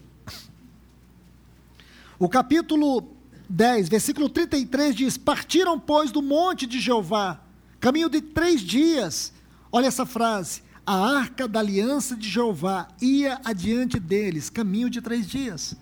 O 2.18 2.30
capítulo 2.30 3.21
10, 3.52 3.90
versículo 3.90 4.30
33 4.30 4.96
diz: 4.96 5.18
Partiram, 5.18 5.80
pois, 5.80 6.12
do 6.12 6.22
monte 6.22 6.66
de 6.66 6.80
Jeová, 6.80 7.42
caminho 7.80 8.10
de 8.10 8.22
três 8.22 8.62
dias. 8.62 9.34
Olha 9.72 9.88
essa 9.88 10.06
frase: 10.06 10.64
A 10.86 10.96
arca 11.18 11.48
da 11.48 11.60
aliança 11.60 12.16
de 12.16 12.30
Jeová 12.30 12.88
ia 13.02 13.40
adiante 13.44 14.00
deles, 14.00 14.50
caminho 14.50 14.90
de 14.90 15.02
três 15.02 15.28
dias. 15.28 15.76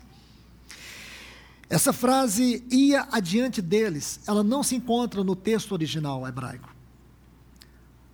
Essa 1.68 1.92
frase 1.92 2.66
ia 2.68 3.06
adiante 3.12 3.62
deles, 3.62 4.20
ela 4.26 4.42
não 4.42 4.60
se 4.60 4.74
encontra 4.74 5.22
no 5.22 5.36
texto 5.36 5.70
original 5.70 6.26
hebraico. 6.26 6.68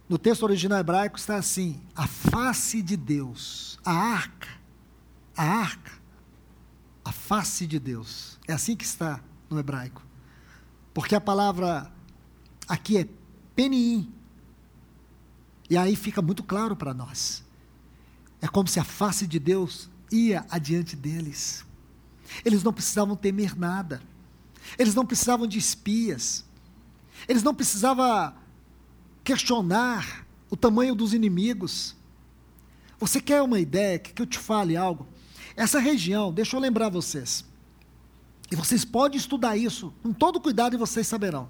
No 0.07 0.19
texto 0.19 0.43
original 0.43 0.79
hebraico 0.79 1.19
está 1.19 1.37
assim: 1.37 1.81
a 1.95 2.07
face 2.07 2.83
de 2.83 2.97
Deus, 2.97 3.79
a 3.83 3.93
arca, 3.93 4.49
a 5.35 5.43
arca, 5.43 5.93
a 7.03 7.11
face 7.11 7.67
de 7.67 7.79
Deus. 7.79 8.39
É 8.47 8.53
assim 8.53 8.77
que 8.77 8.85
está 8.85 9.21
no 9.49 9.59
hebraico. 9.59 10.05
Porque 10.93 11.15
a 11.15 11.21
palavra 11.21 11.91
aqui 12.67 12.99
é 12.99 13.09
Penim. 13.55 14.13
E 15.69 15.77
aí 15.77 15.97
fica 15.97 16.23
muito 16.23 16.43
claro 16.43 16.77
para 16.77 16.95
nós. 16.95 17.45
É 18.41 18.47
como 18.47 18.69
se 18.69 18.79
a 18.79 18.85
face 18.85 19.27
de 19.27 19.39
Deus 19.39 19.91
ia 20.11 20.47
adiante 20.51 20.95
deles. 20.95 21.65
Eles 22.45 22.63
não 22.63 22.73
precisavam 22.73 23.17
temer 23.17 23.59
nada. 23.59 24.01
Eles 24.79 24.95
não 24.95 25.07
precisavam 25.07 25.47
de 25.47 25.59
espias. 25.59 26.45
Eles 27.29 27.43
não 27.43 27.55
precisavam 27.55 28.35
questionar 29.25 30.27
o 30.51 30.57
tamanho 30.57 30.95
dos 30.95 31.13
inimigos. 31.13 31.97
Você 32.99 33.21
quer 33.21 33.43
uma 33.43 33.59
ideia? 33.59 33.99
Que 33.99 34.21
eu 34.21 34.27
te 34.27 34.39
fale 34.39 34.77
algo? 34.77 35.07
Essa 35.57 35.79
região, 35.79 36.33
deixa 36.33 36.57
eu 36.57 36.61
lembrar 36.61 36.89
vocês. 36.89 37.45
E 38.51 38.57
vocês 38.57 38.85
podem 38.85 39.19
estudar 39.19 39.57
isso 39.57 39.93
com 40.03 40.13
todo 40.13 40.41
cuidado 40.41 40.75
e 40.75 40.79
vocês 40.79 41.07
saberão. 41.07 41.49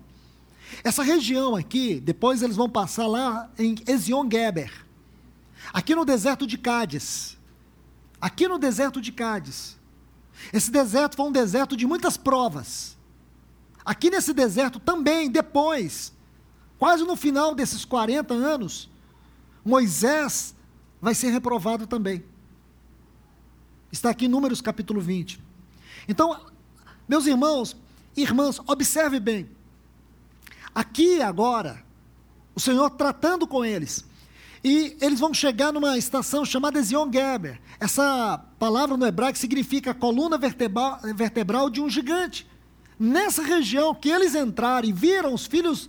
Essa 0.83 1.03
região 1.03 1.55
aqui, 1.55 2.01
depois 2.01 2.43
eles 2.43 2.57
vão 2.57 2.69
passar 2.69 3.07
lá 3.07 3.51
em 3.59 3.77
Ezion 3.87 4.29
Geber. 4.31 4.73
Aqui 5.73 5.95
no 5.95 6.05
deserto 6.05 6.47
de 6.47 6.57
Cádiz. 6.59 7.37
Aqui 8.21 8.49
no 8.49 8.59
deserto 8.59 9.01
de 9.01 9.13
Cádiz. 9.13 9.77
Esse 10.53 10.71
deserto 10.71 11.17
foi 11.17 11.27
um 11.27 11.33
deserto 11.33 11.77
de 11.77 11.87
muitas 11.87 12.17
provas. 12.17 12.97
Aqui 13.85 14.11
nesse 14.11 14.33
deserto 14.33 14.81
também, 14.81 15.31
depois, 15.31 16.13
quase 16.79 17.05
no 17.05 17.17
final 17.17 17.55
desses 17.55 17.85
40 17.85 18.35
anos, 18.35 18.91
Moisés 19.65 20.55
vai 21.01 21.15
ser 21.15 21.31
reprovado 21.31 21.87
também. 21.87 22.25
Está 23.93 24.11
aqui 24.11 24.27
em 24.27 24.29
Números 24.29 24.61
capítulo 24.61 25.01
20. 25.01 25.41
Então, 26.09 26.39
meus 27.09 27.27
irmãos, 27.27 27.77
irmãs, 28.17 28.61
observe 28.67 29.21
bem. 29.21 29.49
Aqui 30.75 31.23
agora, 31.23 31.83
o 32.55 32.61
Senhor 32.61 32.91
tratando 32.91 33.47
com 33.47 33.65
eles. 33.65 34.05
E 34.65 34.97
eles 35.01 35.21
vão 35.21 35.33
chegar 35.33 35.73
numa 35.73 35.97
estação 35.97 36.45
chamada 36.45 36.83
Zion 36.83 37.11
Geber. 37.13 37.61
Essa 37.79 38.45
palavra 38.59 38.97
no 38.97 39.07
hebraico 39.07 39.39
significa 39.39 39.95
coluna 39.95 40.37
vertebral, 40.39 41.71
de 41.71 41.81
um 41.81 41.89
gigante. 41.89 42.47
Nessa 42.99 43.43
região 43.43 43.95
que 43.95 44.09
eles 44.09 44.35
entraram 44.35 44.89
e 44.89 44.93
viram 44.93 45.33
os 45.33 45.47
filhos 45.47 45.89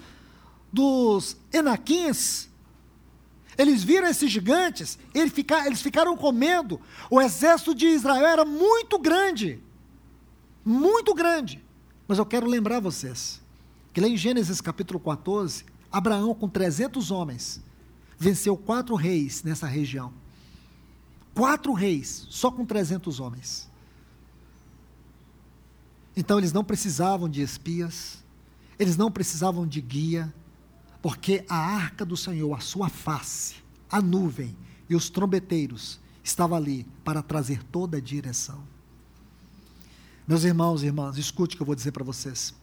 dos 0.72 1.38
Enaquins, 1.52 2.50
eles 3.58 3.84
viram 3.84 4.08
esses 4.08 4.30
gigantes, 4.30 5.00
eles 5.14 5.82
ficaram 5.82 6.16
com 6.16 6.32
medo. 6.32 6.80
O 7.10 7.20
exército 7.20 7.74
de 7.74 7.88
Israel 7.88 8.28
era 8.28 8.46
muito 8.46 9.00
grande. 9.00 9.60
Muito 10.68 11.14
grande. 11.14 11.64
Mas 12.06 12.18
eu 12.18 12.26
quero 12.26 12.46
lembrar 12.46 12.82
vocês 12.82 13.42
que 13.94 14.02
lá 14.02 14.08
em 14.10 14.18
Gênesis 14.18 14.60
capítulo 14.60 15.00
14, 15.00 15.64
Abraão 15.90 16.36
com 16.36 16.50
300 16.50 17.10
homens 17.10 17.64
venceu 18.20 18.58
quatro 18.58 18.94
reis 18.94 19.44
nessa 19.44 19.66
região. 19.66 20.12
Quatro 21.34 21.72
reis, 21.72 22.28
só 22.30 22.52
com 22.52 22.66
300 22.66 23.22
homens. 23.22 23.70
Então 26.18 26.38
eles 26.38 26.52
não 26.52 26.66
precisavam 26.66 27.30
de 27.30 27.42
espias, 27.42 28.22
eles 28.78 28.98
não 28.98 29.10
precisavam 29.10 29.66
de 29.66 29.80
guia, 29.80 30.34
porque 31.02 31.46
a 31.48 31.56
arca 31.56 32.04
do 32.04 32.18
Senhor, 32.18 32.54
a 32.54 32.60
sua 32.60 32.90
face, 32.90 33.56
a 33.90 34.02
nuvem 34.02 34.54
e 34.90 34.98
os 34.98 35.10
trombeteiros 35.10 35.98
estavam 36.22 36.58
ali 36.58 36.86
para 37.06 37.24
trazer 37.24 37.64
toda 37.64 37.96
a 37.96 38.02
direção. 38.02 38.62
Meus 40.28 40.44
irmãos 40.44 40.84
e 40.84 40.88
irmãs, 40.88 41.18
escute 41.18 41.56
o 41.56 41.58
que 41.58 41.62
eu 41.62 41.66
vou 41.66 41.76
dizer 41.76 41.94
para 41.94 42.04
vocês. 42.04 42.54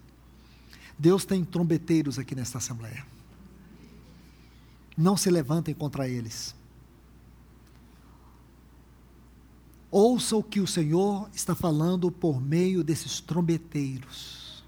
Deus 0.98 1.24
tem 1.24 1.42
trombeteiros 1.42 2.18
aqui 2.18 2.34
nesta 2.34 2.58
Assembleia. 2.58 3.06
Não 4.96 5.16
se 5.16 5.30
levantem 5.30 5.74
contra 5.74 6.06
eles. 6.06 6.54
Ouça 9.90 10.36
o 10.36 10.42
que 10.42 10.60
o 10.60 10.66
Senhor 10.66 11.30
está 11.32 11.54
falando 11.54 12.10
por 12.10 12.40
meio 12.40 12.84
desses 12.84 13.20
trombeteiros. 13.20 14.62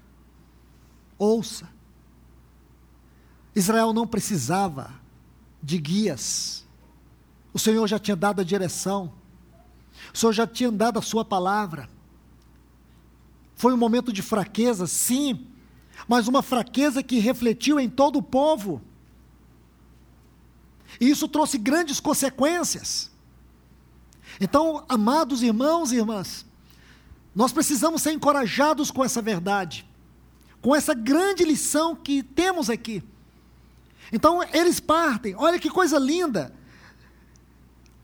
Ouça. 1.19 1.69
Israel 3.55 3.93
não 3.93 4.07
precisava 4.07 4.91
de 5.61 5.77
guias. 5.77 6.65
O 7.53 7.59
Senhor 7.59 7.85
já 7.87 7.99
tinha 7.99 8.15
dado 8.15 8.41
a 8.41 8.43
direção. 8.43 9.13
O 10.13 10.17
Senhor 10.17 10.33
já 10.33 10.47
tinha 10.47 10.71
dado 10.71 10.97
a 10.97 11.01
sua 11.01 11.23
palavra. 11.23 11.89
Foi 13.57 13.73
um 13.73 13.77
momento 13.77 14.13
de 14.13 14.21
fraqueza, 14.21 14.85
sim, 14.85 15.47
mas 16.07 16.27
uma 16.27 16.43
fraqueza 16.43 17.01
que 17.01 17.17
refletiu 17.17 17.79
em 17.79 17.89
todo 17.89 18.19
o 18.19 18.23
povo. 18.23 18.81
E 21.01 21.09
isso 21.09 21.27
trouxe 21.27 21.57
grandes 21.57 21.99
consequências. 21.99 23.11
Então, 24.39 24.85
amados 24.87 25.41
irmãos 25.41 25.91
e 25.91 25.95
irmãs, 25.95 26.45
nós 27.33 27.51
precisamos 27.51 28.03
ser 28.03 28.11
encorajados 28.11 28.91
com 28.91 29.03
essa 29.03 29.23
verdade, 29.23 29.87
com 30.61 30.75
essa 30.75 30.93
grande 30.93 31.43
lição 31.43 31.95
que 31.95 32.21
temos 32.21 32.69
aqui. 32.69 33.03
Então, 34.13 34.43
eles 34.53 34.79
partem, 34.79 35.35
olha 35.35 35.59
que 35.59 35.69
coisa 35.69 35.97
linda. 35.97 36.55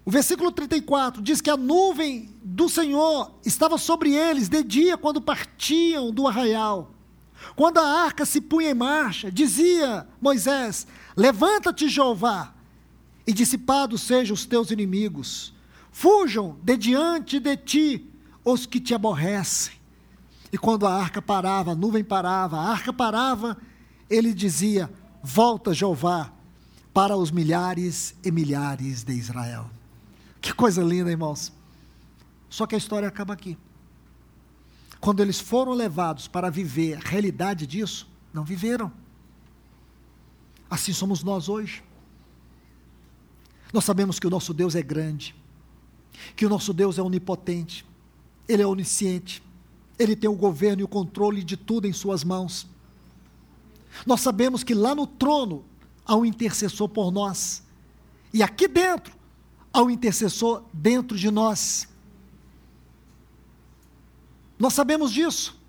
O 0.06 0.12
versículo 0.12 0.52
34 0.52 1.22
diz 1.22 1.40
que 1.40 1.50
a 1.50 1.56
nuvem 1.56 2.30
do 2.44 2.68
Senhor 2.68 3.32
estava 3.46 3.78
sobre 3.78 4.14
eles 4.14 4.50
de 4.50 4.62
dia 4.64 4.98
quando 4.98 5.22
partiam 5.22 6.12
do 6.12 6.28
arraial. 6.28 6.92
Quando 7.56 7.78
a 7.78 8.04
arca 8.04 8.26
se 8.26 8.42
punha 8.42 8.72
em 8.72 8.74
marcha, 8.74 9.32
dizia 9.32 10.08
Moisés: 10.22 10.86
Levanta-te, 11.16 11.88
Jeová, 11.88 12.54
e 13.26 13.32
dissipados 13.32 14.02
sejam 14.02 14.34
os 14.34 14.46
teus 14.46 14.72
inimigos. 14.72 15.54
Fujam 15.92 16.58
de 16.64 16.76
diante 16.76 17.40
de 17.40 17.56
ti 17.56 18.10
os 18.44 18.66
que 18.66 18.80
te 18.80 18.94
aborrecem. 18.94 19.74
E 20.52 20.58
quando 20.58 20.86
a 20.86 20.94
arca 20.94 21.22
parava, 21.22 21.72
a 21.72 21.76
nuvem 21.76 22.04
parava, 22.04 22.58
a 22.58 22.70
arca 22.70 22.92
parava, 22.92 23.58
ele 24.10 24.34
dizia: 24.34 24.92
Volta, 25.22 25.74
Jeová, 25.74 26.34
para 26.94 27.16
os 27.16 27.32
milhares 27.32 28.16
e 28.24 28.32
milhares 28.32 29.04
de 29.04 29.14
Israel. 29.14 29.73
Que 30.44 30.54
coisa 30.54 30.84
linda, 30.84 31.10
irmãos. 31.10 31.54
Só 32.50 32.68
que 32.68 32.76
a 32.76 32.78
história 32.78 33.08
acaba 33.08 33.34
aqui. 33.34 33.58
Quando 35.00 35.22
eles 35.22 35.40
foram 35.40 35.72
levados 35.72 36.28
para 36.28 36.50
viver 36.50 36.98
a 36.98 37.00
realidade 37.00 37.66
disso, 37.66 38.06
não 38.34 38.44
viveram. 38.44 38.92
Assim 40.70 40.92
somos 40.92 41.24
nós 41.24 41.48
hoje. 41.48 41.82
Nós 43.72 43.86
sabemos 43.86 44.20
que 44.20 44.28
o 44.28 44.30
nosso 44.30 44.54
Deus 44.54 44.76
é 44.76 44.82
grande, 44.82 45.34
que 46.36 46.46
o 46.46 46.50
nosso 46.50 46.74
Deus 46.74 46.98
é 46.98 47.02
onipotente, 47.02 47.86
Ele 48.46 48.62
é 48.62 48.68
onisciente, 48.68 49.42
Ele 49.98 50.14
tem 50.14 50.30
o 50.30 50.36
governo 50.36 50.82
e 50.82 50.84
o 50.84 50.90
controle 50.90 51.42
de 51.42 51.56
tudo 51.56 51.88
em 51.88 51.94
Suas 51.94 52.22
mãos. 52.22 52.68
Nós 54.06 54.20
sabemos 54.20 54.62
que 54.62 54.74
lá 54.74 54.94
no 54.94 55.08
trono 55.08 55.64
há 56.06 56.18
um 56.18 56.26
intercessor 56.26 56.90
por 56.90 57.12
nós, 57.12 57.64
e 58.34 58.44
aqui 58.44 58.68
dentro 58.68 59.23
ao 59.74 59.90
intercessor 59.90 60.64
dentro 60.72 61.18
de 61.18 61.32
nós. 61.32 61.88
Nós 64.60 64.74
sabemos 64.74 65.12
disso. 65.12 65.60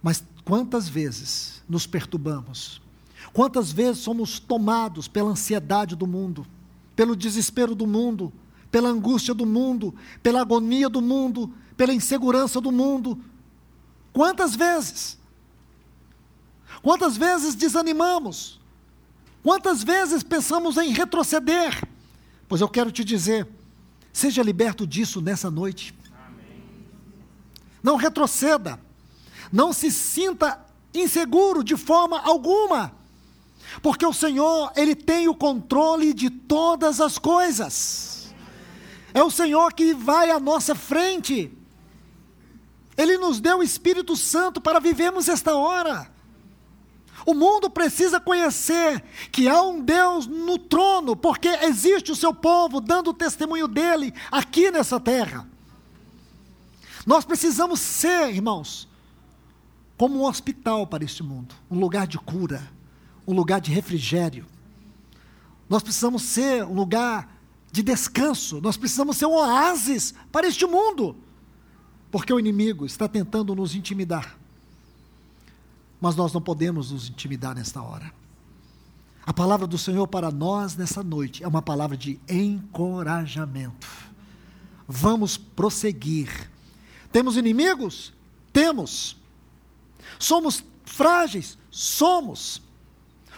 Mas 0.00 0.24
quantas 0.44 0.88
vezes 0.88 1.62
nos 1.68 1.86
perturbamos? 1.86 2.80
Quantas 3.32 3.72
vezes 3.72 4.02
somos 4.02 4.38
tomados 4.38 5.08
pela 5.08 5.30
ansiedade 5.30 5.96
do 5.96 6.06
mundo, 6.06 6.46
pelo 6.94 7.16
desespero 7.16 7.74
do 7.74 7.86
mundo, 7.86 8.32
pela 8.70 8.88
angústia 8.88 9.34
do 9.34 9.44
mundo, 9.44 9.94
pela 10.22 10.40
agonia 10.40 10.88
do 10.88 11.02
mundo, 11.02 11.52
pela 11.76 11.92
insegurança 11.92 12.60
do 12.60 12.70
mundo? 12.70 13.18
Quantas 14.12 14.54
vezes? 14.54 15.18
Quantas 16.82 17.16
vezes 17.16 17.54
desanimamos? 17.54 18.60
Quantas 19.44 19.84
vezes 19.84 20.22
pensamos 20.22 20.78
em 20.78 20.90
retroceder? 20.90 21.86
Pois 22.48 22.62
eu 22.62 22.68
quero 22.68 22.90
te 22.90 23.04
dizer, 23.04 23.46
seja 24.10 24.42
liberto 24.42 24.86
disso 24.86 25.20
nessa 25.20 25.50
noite. 25.50 25.94
Amém. 26.26 26.62
Não 27.82 27.96
retroceda. 27.96 28.80
Não 29.52 29.70
se 29.70 29.90
sinta 29.90 30.58
inseguro 30.94 31.62
de 31.62 31.76
forma 31.76 32.18
alguma. 32.20 32.94
Porque 33.82 34.06
o 34.06 34.14
Senhor, 34.14 34.72
Ele 34.74 34.94
tem 34.94 35.28
o 35.28 35.34
controle 35.34 36.14
de 36.14 36.30
todas 36.30 36.98
as 36.98 37.18
coisas. 37.18 38.34
É 39.12 39.22
o 39.22 39.30
Senhor 39.30 39.74
que 39.74 39.92
vai 39.92 40.30
à 40.30 40.40
nossa 40.40 40.74
frente. 40.74 41.52
Ele 42.96 43.18
nos 43.18 43.40
deu 43.40 43.58
o 43.58 43.62
Espírito 43.62 44.16
Santo 44.16 44.58
para 44.58 44.80
vivermos 44.80 45.28
esta 45.28 45.54
hora. 45.54 46.13
O 47.26 47.32
mundo 47.32 47.70
precisa 47.70 48.20
conhecer 48.20 49.02
que 49.32 49.48
há 49.48 49.62
um 49.62 49.80
Deus 49.80 50.26
no 50.26 50.58
trono, 50.58 51.16
porque 51.16 51.48
existe 51.48 52.12
o 52.12 52.16
seu 52.16 52.34
povo 52.34 52.80
dando 52.80 53.10
o 53.10 53.14
testemunho 53.14 53.66
dele 53.66 54.12
aqui 54.30 54.70
nessa 54.70 55.00
terra. 55.00 55.48
Nós 57.06 57.24
precisamos 57.24 57.80
ser, 57.80 58.30
irmãos, 58.30 58.88
como 59.96 60.18
um 60.18 60.24
hospital 60.24 60.86
para 60.86 61.04
este 61.04 61.22
mundo, 61.22 61.54
um 61.70 61.78
lugar 61.78 62.06
de 62.06 62.18
cura, 62.18 62.62
um 63.26 63.34
lugar 63.34 63.60
de 63.60 63.70
refrigério. 63.70 64.46
Nós 65.68 65.82
precisamos 65.82 66.22
ser 66.22 66.64
um 66.64 66.74
lugar 66.74 67.40
de 67.72 67.82
descanso, 67.82 68.60
nós 68.60 68.76
precisamos 68.76 69.16
ser 69.16 69.26
um 69.26 69.32
oásis 69.32 70.14
para 70.30 70.46
este 70.46 70.66
mundo, 70.66 71.16
porque 72.10 72.32
o 72.32 72.38
inimigo 72.38 72.84
está 72.84 73.08
tentando 73.08 73.54
nos 73.54 73.74
intimidar. 73.74 74.38
Mas 76.04 76.16
nós 76.16 76.34
não 76.34 76.42
podemos 76.42 76.90
nos 76.90 77.08
intimidar 77.08 77.54
nesta 77.54 77.80
hora. 77.80 78.12
A 79.24 79.32
palavra 79.32 79.66
do 79.66 79.78
Senhor 79.78 80.06
para 80.06 80.30
nós 80.30 80.76
nessa 80.76 81.02
noite 81.02 81.42
é 81.42 81.48
uma 81.48 81.62
palavra 81.62 81.96
de 81.96 82.20
encorajamento. 82.28 83.88
Vamos 84.86 85.38
prosseguir. 85.38 86.50
Temos 87.10 87.38
inimigos? 87.38 88.12
Temos. 88.52 89.16
Somos 90.18 90.62
frágeis? 90.84 91.56
Somos. 91.70 92.60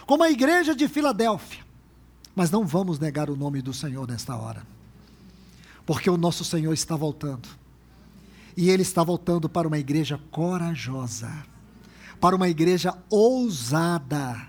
Como 0.05 0.21
a 0.23 0.29
igreja 0.29 0.75
de 0.75 0.89
Filadélfia. 0.89 1.63
Mas 2.35 2.51
não 2.51 2.67
vamos 2.67 2.99
negar 2.99 3.29
o 3.29 3.37
nome 3.37 3.61
do 3.61 3.73
Senhor 3.73 4.05
nesta 4.05 4.35
hora. 4.35 4.67
Porque 5.85 6.09
o 6.09 6.17
nosso 6.17 6.43
Senhor 6.43 6.73
está 6.73 6.97
voltando. 6.97 7.47
E 8.57 8.69
Ele 8.69 8.81
está 8.81 9.05
voltando 9.05 9.47
para 9.47 9.69
uma 9.69 9.79
igreja 9.79 10.19
corajosa. 10.29 11.31
Para 12.19 12.35
uma 12.35 12.49
igreja 12.49 12.97
ousada. 13.09 14.47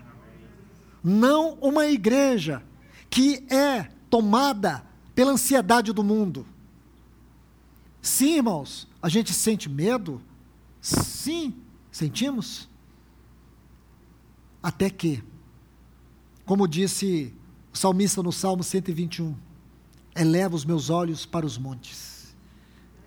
Não 1.03 1.53
uma 1.61 1.85
igreja 1.87 2.63
que 3.09 3.45
é 3.49 3.83
tomada 4.09 4.83
pela 5.15 5.31
ansiedade 5.31 5.91
do 5.93 6.03
mundo. 6.03 6.45
Sim, 8.01 8.37
irmãos, 8.37 8.87
a 9.01 9.09
gente 9.09 9.33
sente 9.33 9.69
medo? 9.69 10.21
Sim, 10.81 11.53
sentimos. 11.91 12.67
Até 14.61 14.89
que, 14.89 15.23
como 16.45 16.67
disse 16.67 17.33
o 17.73 17.77
salmista 17.77 18.23
no 18.23 18.31
Salmo 18.31 18.63
121, 18.63 19.35
eleva 20.15 20.55
os 20.55 20.65
meus 20.65 20.89
olhos 20.89 21.25
para 21.25 21.45
os 21.45 21.57
montes. 21.57 22.35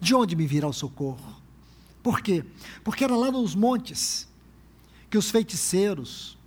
De 0.00 0.14
onde 0.14 0.34
me 0.34 0.46
virá 0.46 0.66
o 0.66 0.72
socorro? 0.72 1.40
Por 2.02 2.20
quê? 2.20 2.44
Porque 2.82 3.04
era 3.04 3.16
lá 3.16 3.30
nos 3.30 3.54
montes 3.54 4.28
que 5.12 5.18
os 5.18 5.30
feiticeiros, 5.30 6.38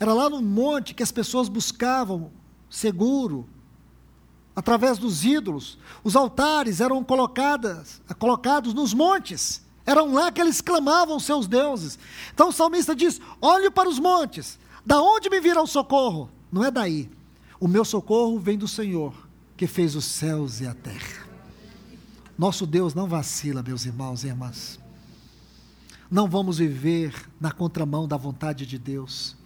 era 0.00 0.12
lá 0.12 0.28
no 0.28 0.42
monte 0.42 0.94
que 0.94 1.02
as 1.02 1.12
pessoas 1.12 1.48
buscavam 1.48 2.32
seguro, 2.68 3.48
através 4.54 4.98
dos 4.98 5.24
ídolos. 5.24 5.78
Os 6.02 6.16
altares 6.16 6.80
eram 6.80 7.04
colocadas, 7.04 8.02
colocados 8.18 8.74
nos 8.74 8.92
montes. 8.92 9.64
Eram 9.86 10.12
lá 10.12 10.32
que 10.32 10.40
eles 10.40 10.60
clamavam 10.60 11.20
seus 11.20 11.46
deuses. 11.46 12.00
Então 12.34 12.48
o 12.48 12.52
salmista 12.52 12.96
diz: 12.96 13.20
Olhe 13.40 13.70
para 13.70 13.88
os 13.88 14.00
montes, 14.00 14.58
da 14.84 15.00
onde 15.00 15.30
me 15.30 15.40
virá 15.40 15.62
o 15.62 15.66
socorro? 15.66 16.28
Não 16.50 16.64
é 16.64 16.72
daí. 16.72 17.08
O 17.60 17.68
meu 17.68 17.84
socorro 17.84 18.40
vem 18.40 18.58
do 18.58 18.66
Senhor, 18.66 19.14
que 19.56 19.68
fez 19.68 19.94
os 19.94 20.04
céus 20.04 20.60
e 20.60 20.66
a 20.66 20.74
terra. 20.74 21.28
Nosso 22.36 22.66
Deus 22.66 22.92
não 22.92 23.06
vacila, 23.06 23.62
meus 23.62 23.86
irmãos 23.86 24.24
e 24.24 24.26
irmãs. 24.26 24.80
Não 26.10 26.26
vamos 26.26 26.58
viver 26.58 27.14
na 27.40 27.52
contramão 27.52 28.08
da 28.08 28.16
vontade 28.16 28.64
de 28.66 28.78
Deus. 28.78 29.36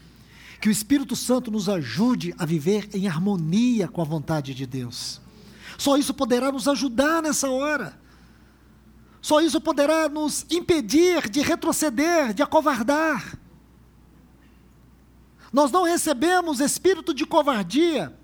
Que 0.61 0.69
o 0.69 0.73
Espírito 0.73 1.17
Santo 1.17 1.51
nos 1.51 1.69
ajude 1.69 2.35
a 2.39 2.47
viver 2.47 2.89
em 2.95 3.09
harmonia 3.09 3.89
com 3.89 4.01
a 4.01 4.05
vontade 4.05 4.55
de 4.55 4.65
Deus. 4.65 5.21
Só 5.77 5.97
isso 5.97 6.15
poderá 6.15 6.53
nos 6.53 6.69
ajudar 6.69 7.21
nessa 7.21 7.51
hora. 7.51 7.99
Só 9.21 9.41
isso 9.41 9.61
poderá 9.61 10.09
nos 10.09 10.47
impedir 10.51 11.29
de 11.29 11.41
retroceder, 11.41 12.33
de 12.33 12.43
acovardar. 12.43 13.39
Nós 15.53 15.71
não 15.71 15.85
recebemos 15.85 16.61
espírito 16.61 17.13
de 17.13 17.27
covardia, 17.27 18.17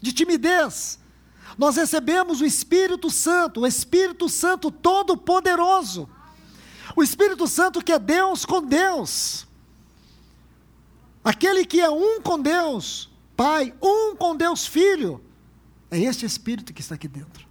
de 0.00 0.12
timidez. 0.12 0.98
Nós 1.58 1.76
recebemos 1.76 2.40
o 2.40 2.46
Espírito 2.46 3.10
Santo, 3.10 3.60
o 3.60 3.66
Espírito 3.66 4.28
Santo 4.28 4.70
Todo-Poderoso. 4.70 6.08
O 7.00 7.02
Espírito 7.02 7.48
Santo 7.48 7.82
que 7.82 7.92
é 7.92 7.98
Deus 7.98 8.44
com 8.44 8.62
Deus. 8.62 9.46
Aquele 11.24 11.64
que 11.64 11.80
é 11.80 11.88
um 11.88 12.20
com 12.20 12.38
Deus, 12.38 13.08
Pai, 13.34 13.72
um 13.80 14.14
com 14.14 14.36
Deus 14.36 14.66
Filho, 14.66 15.24
é 15.90 15.98
este 15.98 16.26
Espírito 16.26 16.74
que 16.74 16.82
está 16.82 16.96
aqui 16.96 17.08
dentro. 17.08 17.48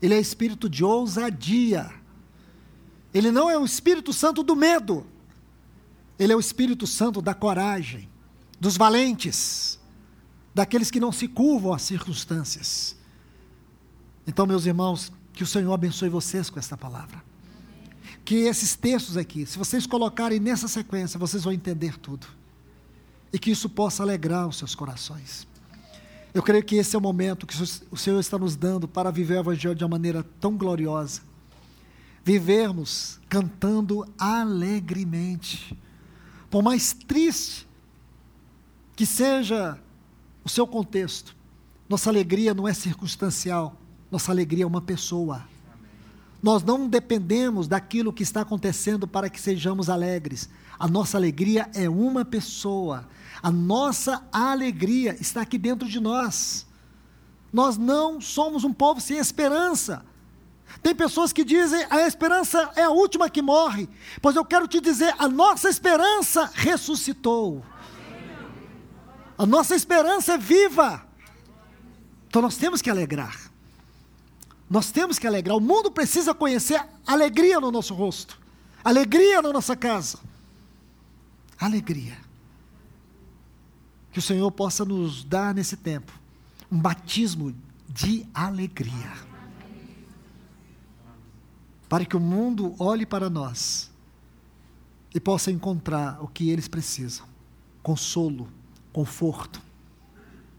Ele 0.00 0.14
é 0.14 0.20
espírito 0.20 0.68
de 0.68 0.84
ousadia. 0.84 1.92
Ele 3.12 3.32
não 3.32 3.50
é 3.50 3.58
o 3.58 3.64
Espírito 3.64 4.12
Santo 4.12 4.44
do 4.44 4.54
medo. 4.54 5.04
Ele 6.16 6.32
é 6.32 6.36
o 6.36 6.40
Espírito 6.40 6.86
Santo 6.86 7.20
da 7.20 7.34
coragem, 7.34 8.08
dos 8.60 8.76
valentes, 8.76 9.76
daqueles 10.54 10.88
que 10.88 11.00
não 11.00 11.10
se 11.10 11.26
curvam 11.26 11.72
às 11.72 11.82
circunstâncias. 11.82 12.94
Então, 14.24 14.46
meus 14.46 14.66
irmãos, 14.66 15.10
que 15.32 15.42
o 15.42 15.48
Senhor 15.48 15.72
abençoe 15.72 16.08
vocês 16.08 16.48
com 16.48 16.60
esta 16.60 16.76
palavra. 16.76 17.26
Que 18.28 18.40
esses 18.40 18.76
textos 18.76 19.16
aqui, 19.16 19.46
se 19.46 19.56
vocês 19.56 19.86
colocarem 19.86 20.38
nessa 20.38 20.68
sequência, 20.68 21.18
vocês 21.18 21.44
vão 21.44 21.50
entender 21.50 21.96
tudo 21.96 22.26
e 23.32 23.38
que 23.38 23.50
isso 23.50 23.70
possa 23.70 24.02
alegrar 24.02 24.46
os 24.46 24.58
seus 24.58 24.74
corações. 24.74 25.48
Eu 26.34 26.42
creio 26.42 26.62
que 26.62 26.76
esse 26.76 26.94
é 26.94 26.98
o 26.98 27.00
momento 27.00 27.46
que 27.46 27.54
o 27.90 27.96
Senhor 27.96 28.20
está 28.20 28.36
nos 28.38 28.54
dando 28.54 28.86
para 28.86 29.10
viver 29.10 29.36
o 29.36 29.40
Evangelho 29.40 29.74
de 29.74 29.82
uma 29.82 29.88
maneira 29.88 30.22
tão 30.38 30.58
gloriosa. 30.58 31.22
Vivermos 32.22 33.18
cantando 33.30 34.06
alegremente. 34.18 35.74
Por 36.50 36.62
mais 36.62 36.92
triste 36.92 37.66
que 38.94 39.06
seja 39.06 39.78
o 40.44 40.50
seu 40.50 40.66
contexto, 40.66 41.34
nossa 41.88 42.10
alegria 42.10 42.52
não 42.52 42.68
é 42.68 42.74
circunstancial, 42.74 43.74
nossa 44.10 44.30
alegria 44.30 44.64
é 44.64 44.66
uma 44.66 44.82
pessoa. 44.82 45.48
Nós 46.42 46.62
não 46.62 46.86
dependemos 46.86 47.66
daquilo 47.66 48.12
que 48.12 48.22
está 48.22 48.42
acontecendo 48.42 49.08
para 49.08 49.28
que 49.28 49.40
sejamos 49.40 49.90
alegres. 49.90 50.48
A 50.78 50.86
nossa 50.86 51.16
alegria 51.16 51.68
é 51.74 51.88
uma 51.88 52.24
pessoa. 52.24 53.08
A 53.42 53.50
nossa 53.50 54.22
alegria 54.32 55.16
está 55.20 55.40
aqui 55.40 55.58
dentro 55.58 55.88
de 55.88 55.98
nós. 55.98 56.66
Nós 57.52 57.76
não 57.76 58.20
somos 58.20 58.62
um 58.62 58.72
povo 58.72 59.00
sem 59.00 59.18
esperança. 59.18 60.04
Tem 60.82 60.94
pessoas 60.94 61.32
que 61.32 61.44
dizem 61.44 61.84
a 61.90 62.02
esperança 62.02 62.70
é 62.76 62.82
a 62.82 62.90
última 62.90 63.28
que 63.28 63.42
morre. 63.42 63.88
Pois 64.20 64.36
eu 64.36 64.44
quero 64.44 64.68
te 64.68 64.80
dizer, 64.80 65.14
a 65.18 65.28
nossa 65.28 65.68
esperança 65.68 66.50
ressuscitou. 66.54 67.64
A 69.36 69.46
nossa 69.46 69.74
esperança 69.74 70.34
é 70.34 70.38
viva. 70.38 71.04
Então 72.28 72.42
nós 72.42 72.56
temos 72.56 72.82
que 72.82 72.90
alegrar. 72.90 73.47
Nós 74.68 74.90
temos 74.90 75.18
que 75.18 75.26
alegrar. 75.26 75.56
O 75.56 75.60
mundo 75.60 75.90
precisa 75.90 76.34
conhecer 76.34 76.84
alegria 77.06 77.60
no 77.60 77.70
nosso 77.70 77.94
rosto, 77.94 78.38
alegria 78.84 79.40
na 79.40 79.52
nossa 79.52 79.74
casa. 79.74 80.18
Alegria. 81.58 82.18
Que 84.12 84.18
o 84.18 84.22
Senhor 84.22 84.50
possa 84.52 84.84
nos 84.84 85.24
dar 85.24 85.54
nesse 85.54 85.76
tempo 85.76 86.12
um 86.70 86.78
batismo 86.78 87.54
de 87.88 88.26
alegria. 88.34 89.26
Para 91.88 92.04
que 92.04 92.16
o 92.16 92.20
mundo 92.20 92.74
olhe 92.78 93.06
para 93.06 93.30
nós 93.30 93.90
e 95.14 95.18
possa 95.18 95.50
encontrar 95.50 96.22
o 96.22 96.28
que 96.28 96.50
eles 96.50 96.68
precisam: 96.68 97.26
consolo, 97.82 98.46
conforto, 98.92 99.62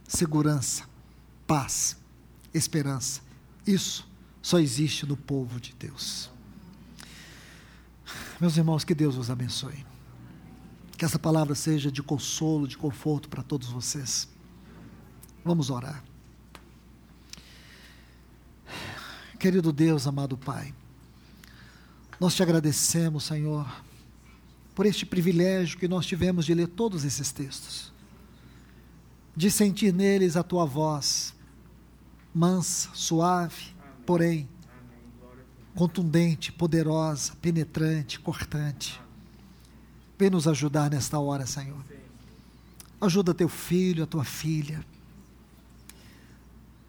segurança, 0.08 0.86
paz, 1.46 1.96
esperança 2.52 3.29
isso 3.74 4.08
só 4.42 4.60
existe 4.60 5.06
no 5.06 5.18
povo 5.18 5.60
de 5.60 5.74
Deus. 5.74 6.30
Meus 8.40 8.58
irmãos, 8.58 8.84
que 8.84 8.96
Deus 8.96 9.16
os 9.18 9.30
abençoe. 9.30 9.86
Que 10.98 11.06
essa 11.06 11.20
palavra 11.20 11.56
seja 11.56 11.92
de 11.92 12.02
consolo, 12.02 12.68
de 12.68 12.78
conforto 12.78 13.30
para 13.30 13.44
todos 13.44 13.68
vocês. 13.70 14.28
Vamos 15.44 15.70
orar. 15.70 16.04
Querido 19.40 19.72
Deus, 19.72 20.06
amado 20.06 20.38
Pai, 20.38 20.74
nós 22.20 22.36
te 22.36 22.44
agradecemos, 22.44 23.24
Senhor, 23.24 23.66
por 24.76 24.86
este 24.86 25.06
privilégio 25.06 25.80
que 25.80 25.88
nós 25.88 26.06
tivemos 26.06 26.46
de 26.46 26.54
ler 26.54 26.68
todos 26.68 27.06
esses 27.06 27.32
textos, 27.32 27.94
de 29.34 29.50
sentir 29.50 29.94
neles 29.94 30.36
a 30.36 30.44
tua 30.44 30.66
voz, 30.66 31.34
mansa, 32.40 32.90
suave, 32.94 33.76
porém 34.06 34.48
contundente, 35.76 36.54
poderosa, 36.54 37.34
penetrante, 37.42 38.18
cortante. 38.20 39.00
Vem 40.18 40.30
nos 40.30 40.48
ajudar 40.48 40.90
nesta 40.90 41.20
hora, 41.20 41.46
Senhor. 41.46 41.84
Ajuda 43.00 43.34
teu 43.34 43.50
filho, 43.50 44.04
a 44.04 44.08
tua 44.08 44.24
filha. 44.24 44.86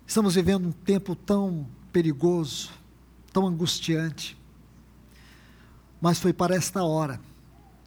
Estamos 0.06 0.36
vivendo 0.36 0.68
um 0.68 0.72
tempo 0.72 1.16
tão 1.16 1.66
perigoso, 1.92 2.70
tão 3.32 3.46
angustiante. 3.46 4.36
Mas 6.00 6.18
foi 6.20 6.32
para 6.32 6.54
esta 6.54 6.82
hora 6.82 7.20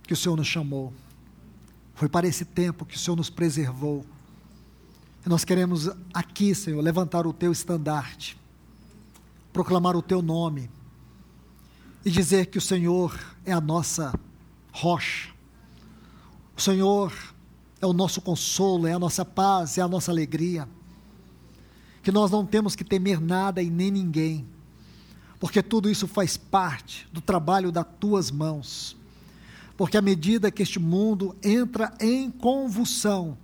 que 0.03 0.13
o 0.13 0.17
Senhor 0.17 0.35
nos 0.35 0.47
chamou. 0.47 0.93
Foi 1.95 2.09
para 2.09 2.27
esse 2.27 2.43
tempo 2.43 2.85
que 2.85 2.95
o 2.95 2.99
Senhor 2.99 3.15
nos 3.15 3.29
preservou. 3.29 4.05
Nós 5.25 5.45
queremos 5.45 5.89
aqui, 6.13 6.53
Senhor, 6.53 6.81
levantar 6.81 7.25
o 7.25 7.31
teu 7.31 7.51
estandarte, 7.53 8.37
proclamar 9.53 9.95
o 9.95 10.01
teu 10.01 10.21
nome 10.21 10.69
e 12.03 12.11
dizer 12.11 12.47
que 12.47 12.57
o 12.57 12.61
Senhor 12.61 13.17
é 13.45 13.53
a 13.53 13.61
nossa 13.61 14.13
rocha. 14.73 15.29
O 16.57 16.61
Senhor 16.61 17.13
é 17.79 17.85
o 17.85 17.93
nosso 17.93 18.21
consolo, 18.21 18.85
é 18.85 18.91
a 18.91 18.99
nossa 18.99 19.23
paz, 19.23 19.77
é 19.77 19.81
a 19.81 19.87
nossa 19.87 20.11
alegria. 20.11 20.67
Que 22.01 22.11
nós 22.11 22.29
não 22.29 22.45
temos 22.45 22.75
que 22.75 22.83
temer 22.83 23.21
nada 23.21 23.61
e 23.61 23.69
nem 23.69 23.89
ninguém, 23.89 24.45
porque 25.39 25.63
tudo 25.63 25.89
isso 25.89 26.05
faz 26.05 26.35
parte 26.35 27.07
do 27.13 27.21
trabalho 27.21 27.71
das 27.71 27.87
tuas 27.97 28.29
mãos. 28.29 28.97
Porque 29.77 29.95
à 29.95 30.01
medida 30.01 30.51
que 30.51 30.61
este 30.61 30.79
mundo 30.79 31.33
entra 31.41 31.93
em 32.01 32.29
convulsão, 32.29 33.37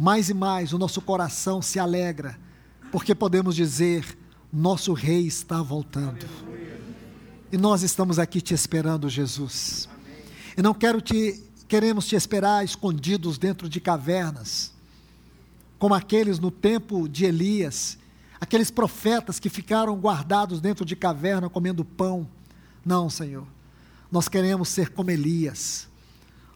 mais 0.00 0.30
e 0.30 0.34
mais 0.34 0.72
o 0.72 0.78
nosso 0.78 1.02
coração 1.02 1.60
se 1.60 1.78
alegra, 1.78 2.38
porque 2.90 3.14
podemos 3.14 3.54
dizer: 3.54 4.18
nosso 4.50 4.94
Rei 4.94 5.26
está 5.26 5.60
voltando. 5.60 6.26
E 7.52 7.58
nós 7.58 7.82
estamos 7.82 8.18
aqui 8.18 8.40
te 8.40 8.54
esperando, 8.54 9.10
Jesus. 9.10 9.90
E 10.56 10.62
não 10.62 10.72
quero 10.72 11.02
te 11.02 11.44
queremos 11.68 12.06
te 12.06 12.16
esperar 12.16 12.64
escondidos 12.64 13.38
dentro 13.38 13.68
de 13.68 13.78
cavernas, 13.78 14.72
como 15.78 15.94
aqueles 15.94 16.38
no 16.38 16.50
tempo 16.50 17.06
de 17.06 17.26
Elias, 17.26 17.98
aqueles 18.40 18.70
profetas 18.70 19.38
que 19.38 19.50
ficaram 19.50 19.94
guardados 19.96 20.60
dentro 20.60 20.84
de 20.84 20.96
caverna 20.96 21.50
comendo 21.50 21.84
pão. 21.84 22.26
Não, 22.84 23.10
Senhor. 23.10 23.46
Nós 24.10 24.28
queremos 24.28 24.70
ser 24.70 24.90
como 24.90 25.10
Elias. 25.10 25.88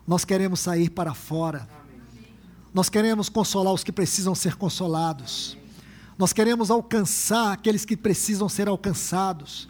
Nós 0.06 0.24
queremos 0.24 0.60
sair 0.60 0.88
para 0.90 1.12
fora. 1.14 1.83
Nós 2.74 2.88
queremos 2.88 3.28
consolar 3.28 3.72
os 3.72 3.84
que 3.84 3.92
precisam 3.92 4.34
ser 4.34 4.56
consolados. 4.56 5.56
Nós 6.18 6.32
queremos 6.32 6.72
alcançar 6.72 7.52
aqueles 7.52 7.84
que 7.84 7.96
precisam 7.96 8.48
ser 8.48 8.66
alcançados. 8.66 9.68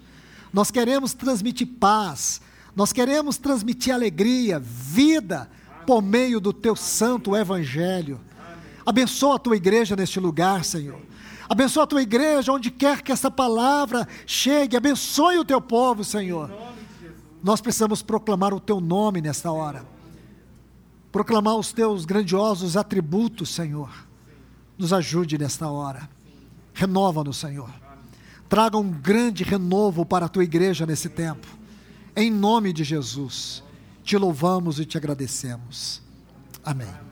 Nós 0.51 0.71
queremos 0.71 1.13
transmitir 1.13 1.67
paz. 1.79 2.41
Nós 2.75 2.95
queremos 2.95 3.37
transmitir 3.37 3.93
alegria, 3.93 4.59
vida, 4.59 5.51
por 5.87 6.01
meio 6.01 6.41
do 6.41 6.51
teu 6.51 6.75
santo 6.75 7.37
evangelho. 7.37 8.19
Abençoa 8.87 9.37
a 9.37 9.39
tua 9.39 9.57
igreja 9.57 9.95
neste 9.95 10.19
lugar, 10.19 10.65
Senhor. 10.65 10.99
Abençoa 11.47 11.85
a 11.85 11.87
tua 11.87 12.03
igreja 12.03 12.53
onde 12.53 12.71
quer 12.71 13.03
que 13.03 13.13
essa 13.13 13.31
palavra 13.31 14.09
chegue. 14.27 14.79
Abençoe 14.79 15.39
o 15.39 15.45
teu 15.45 15.61
povo, 15.61 16.03
Senhor. 16.03 16.51
Nós 17.43 17.61
precisamos 17.61 18.01
proclamar 18.01 18.55
o 18.55 18.61
teu 18.61 18.81
nome 18.81 19.21
nesta 19.21 19.53
hora 19.53 19.94
proclamar 21.15 21.55
os 21.55 21.73
teus 21.73 22.05
grandiosos 22.05 22.77
atributos, 22.77 23.51
Senhor. 23.51 23.89
Nos 24.77 24.93
ajude 24.93 25.39
nesta 25.39 25.69
hora. 25.69 26.11
Renova-nos, 26.73 27.37
Senhor. 27.37 27.71
Traga 28.49 28.77
um 28.77 28.91
grande 28.91 29.45
renovo 29.45 30.05
para 30.05 30.27
a 30.27 30.29
tua 30.29 30.43
igreja 30.43 30.85
nesse 30.85 31.09
tempo. 31.09 31.47
Em 32.17 32.33
nome 32.33 32.73
de 32.73 32.83
Jesus, 32.83 33.63
te 34.03 34.19
louvamos 34.19 34.81
e 34.81 34.85
te 34.85 34.99
agradecemos. 34.99 36.03
Amém. 36.65 37.04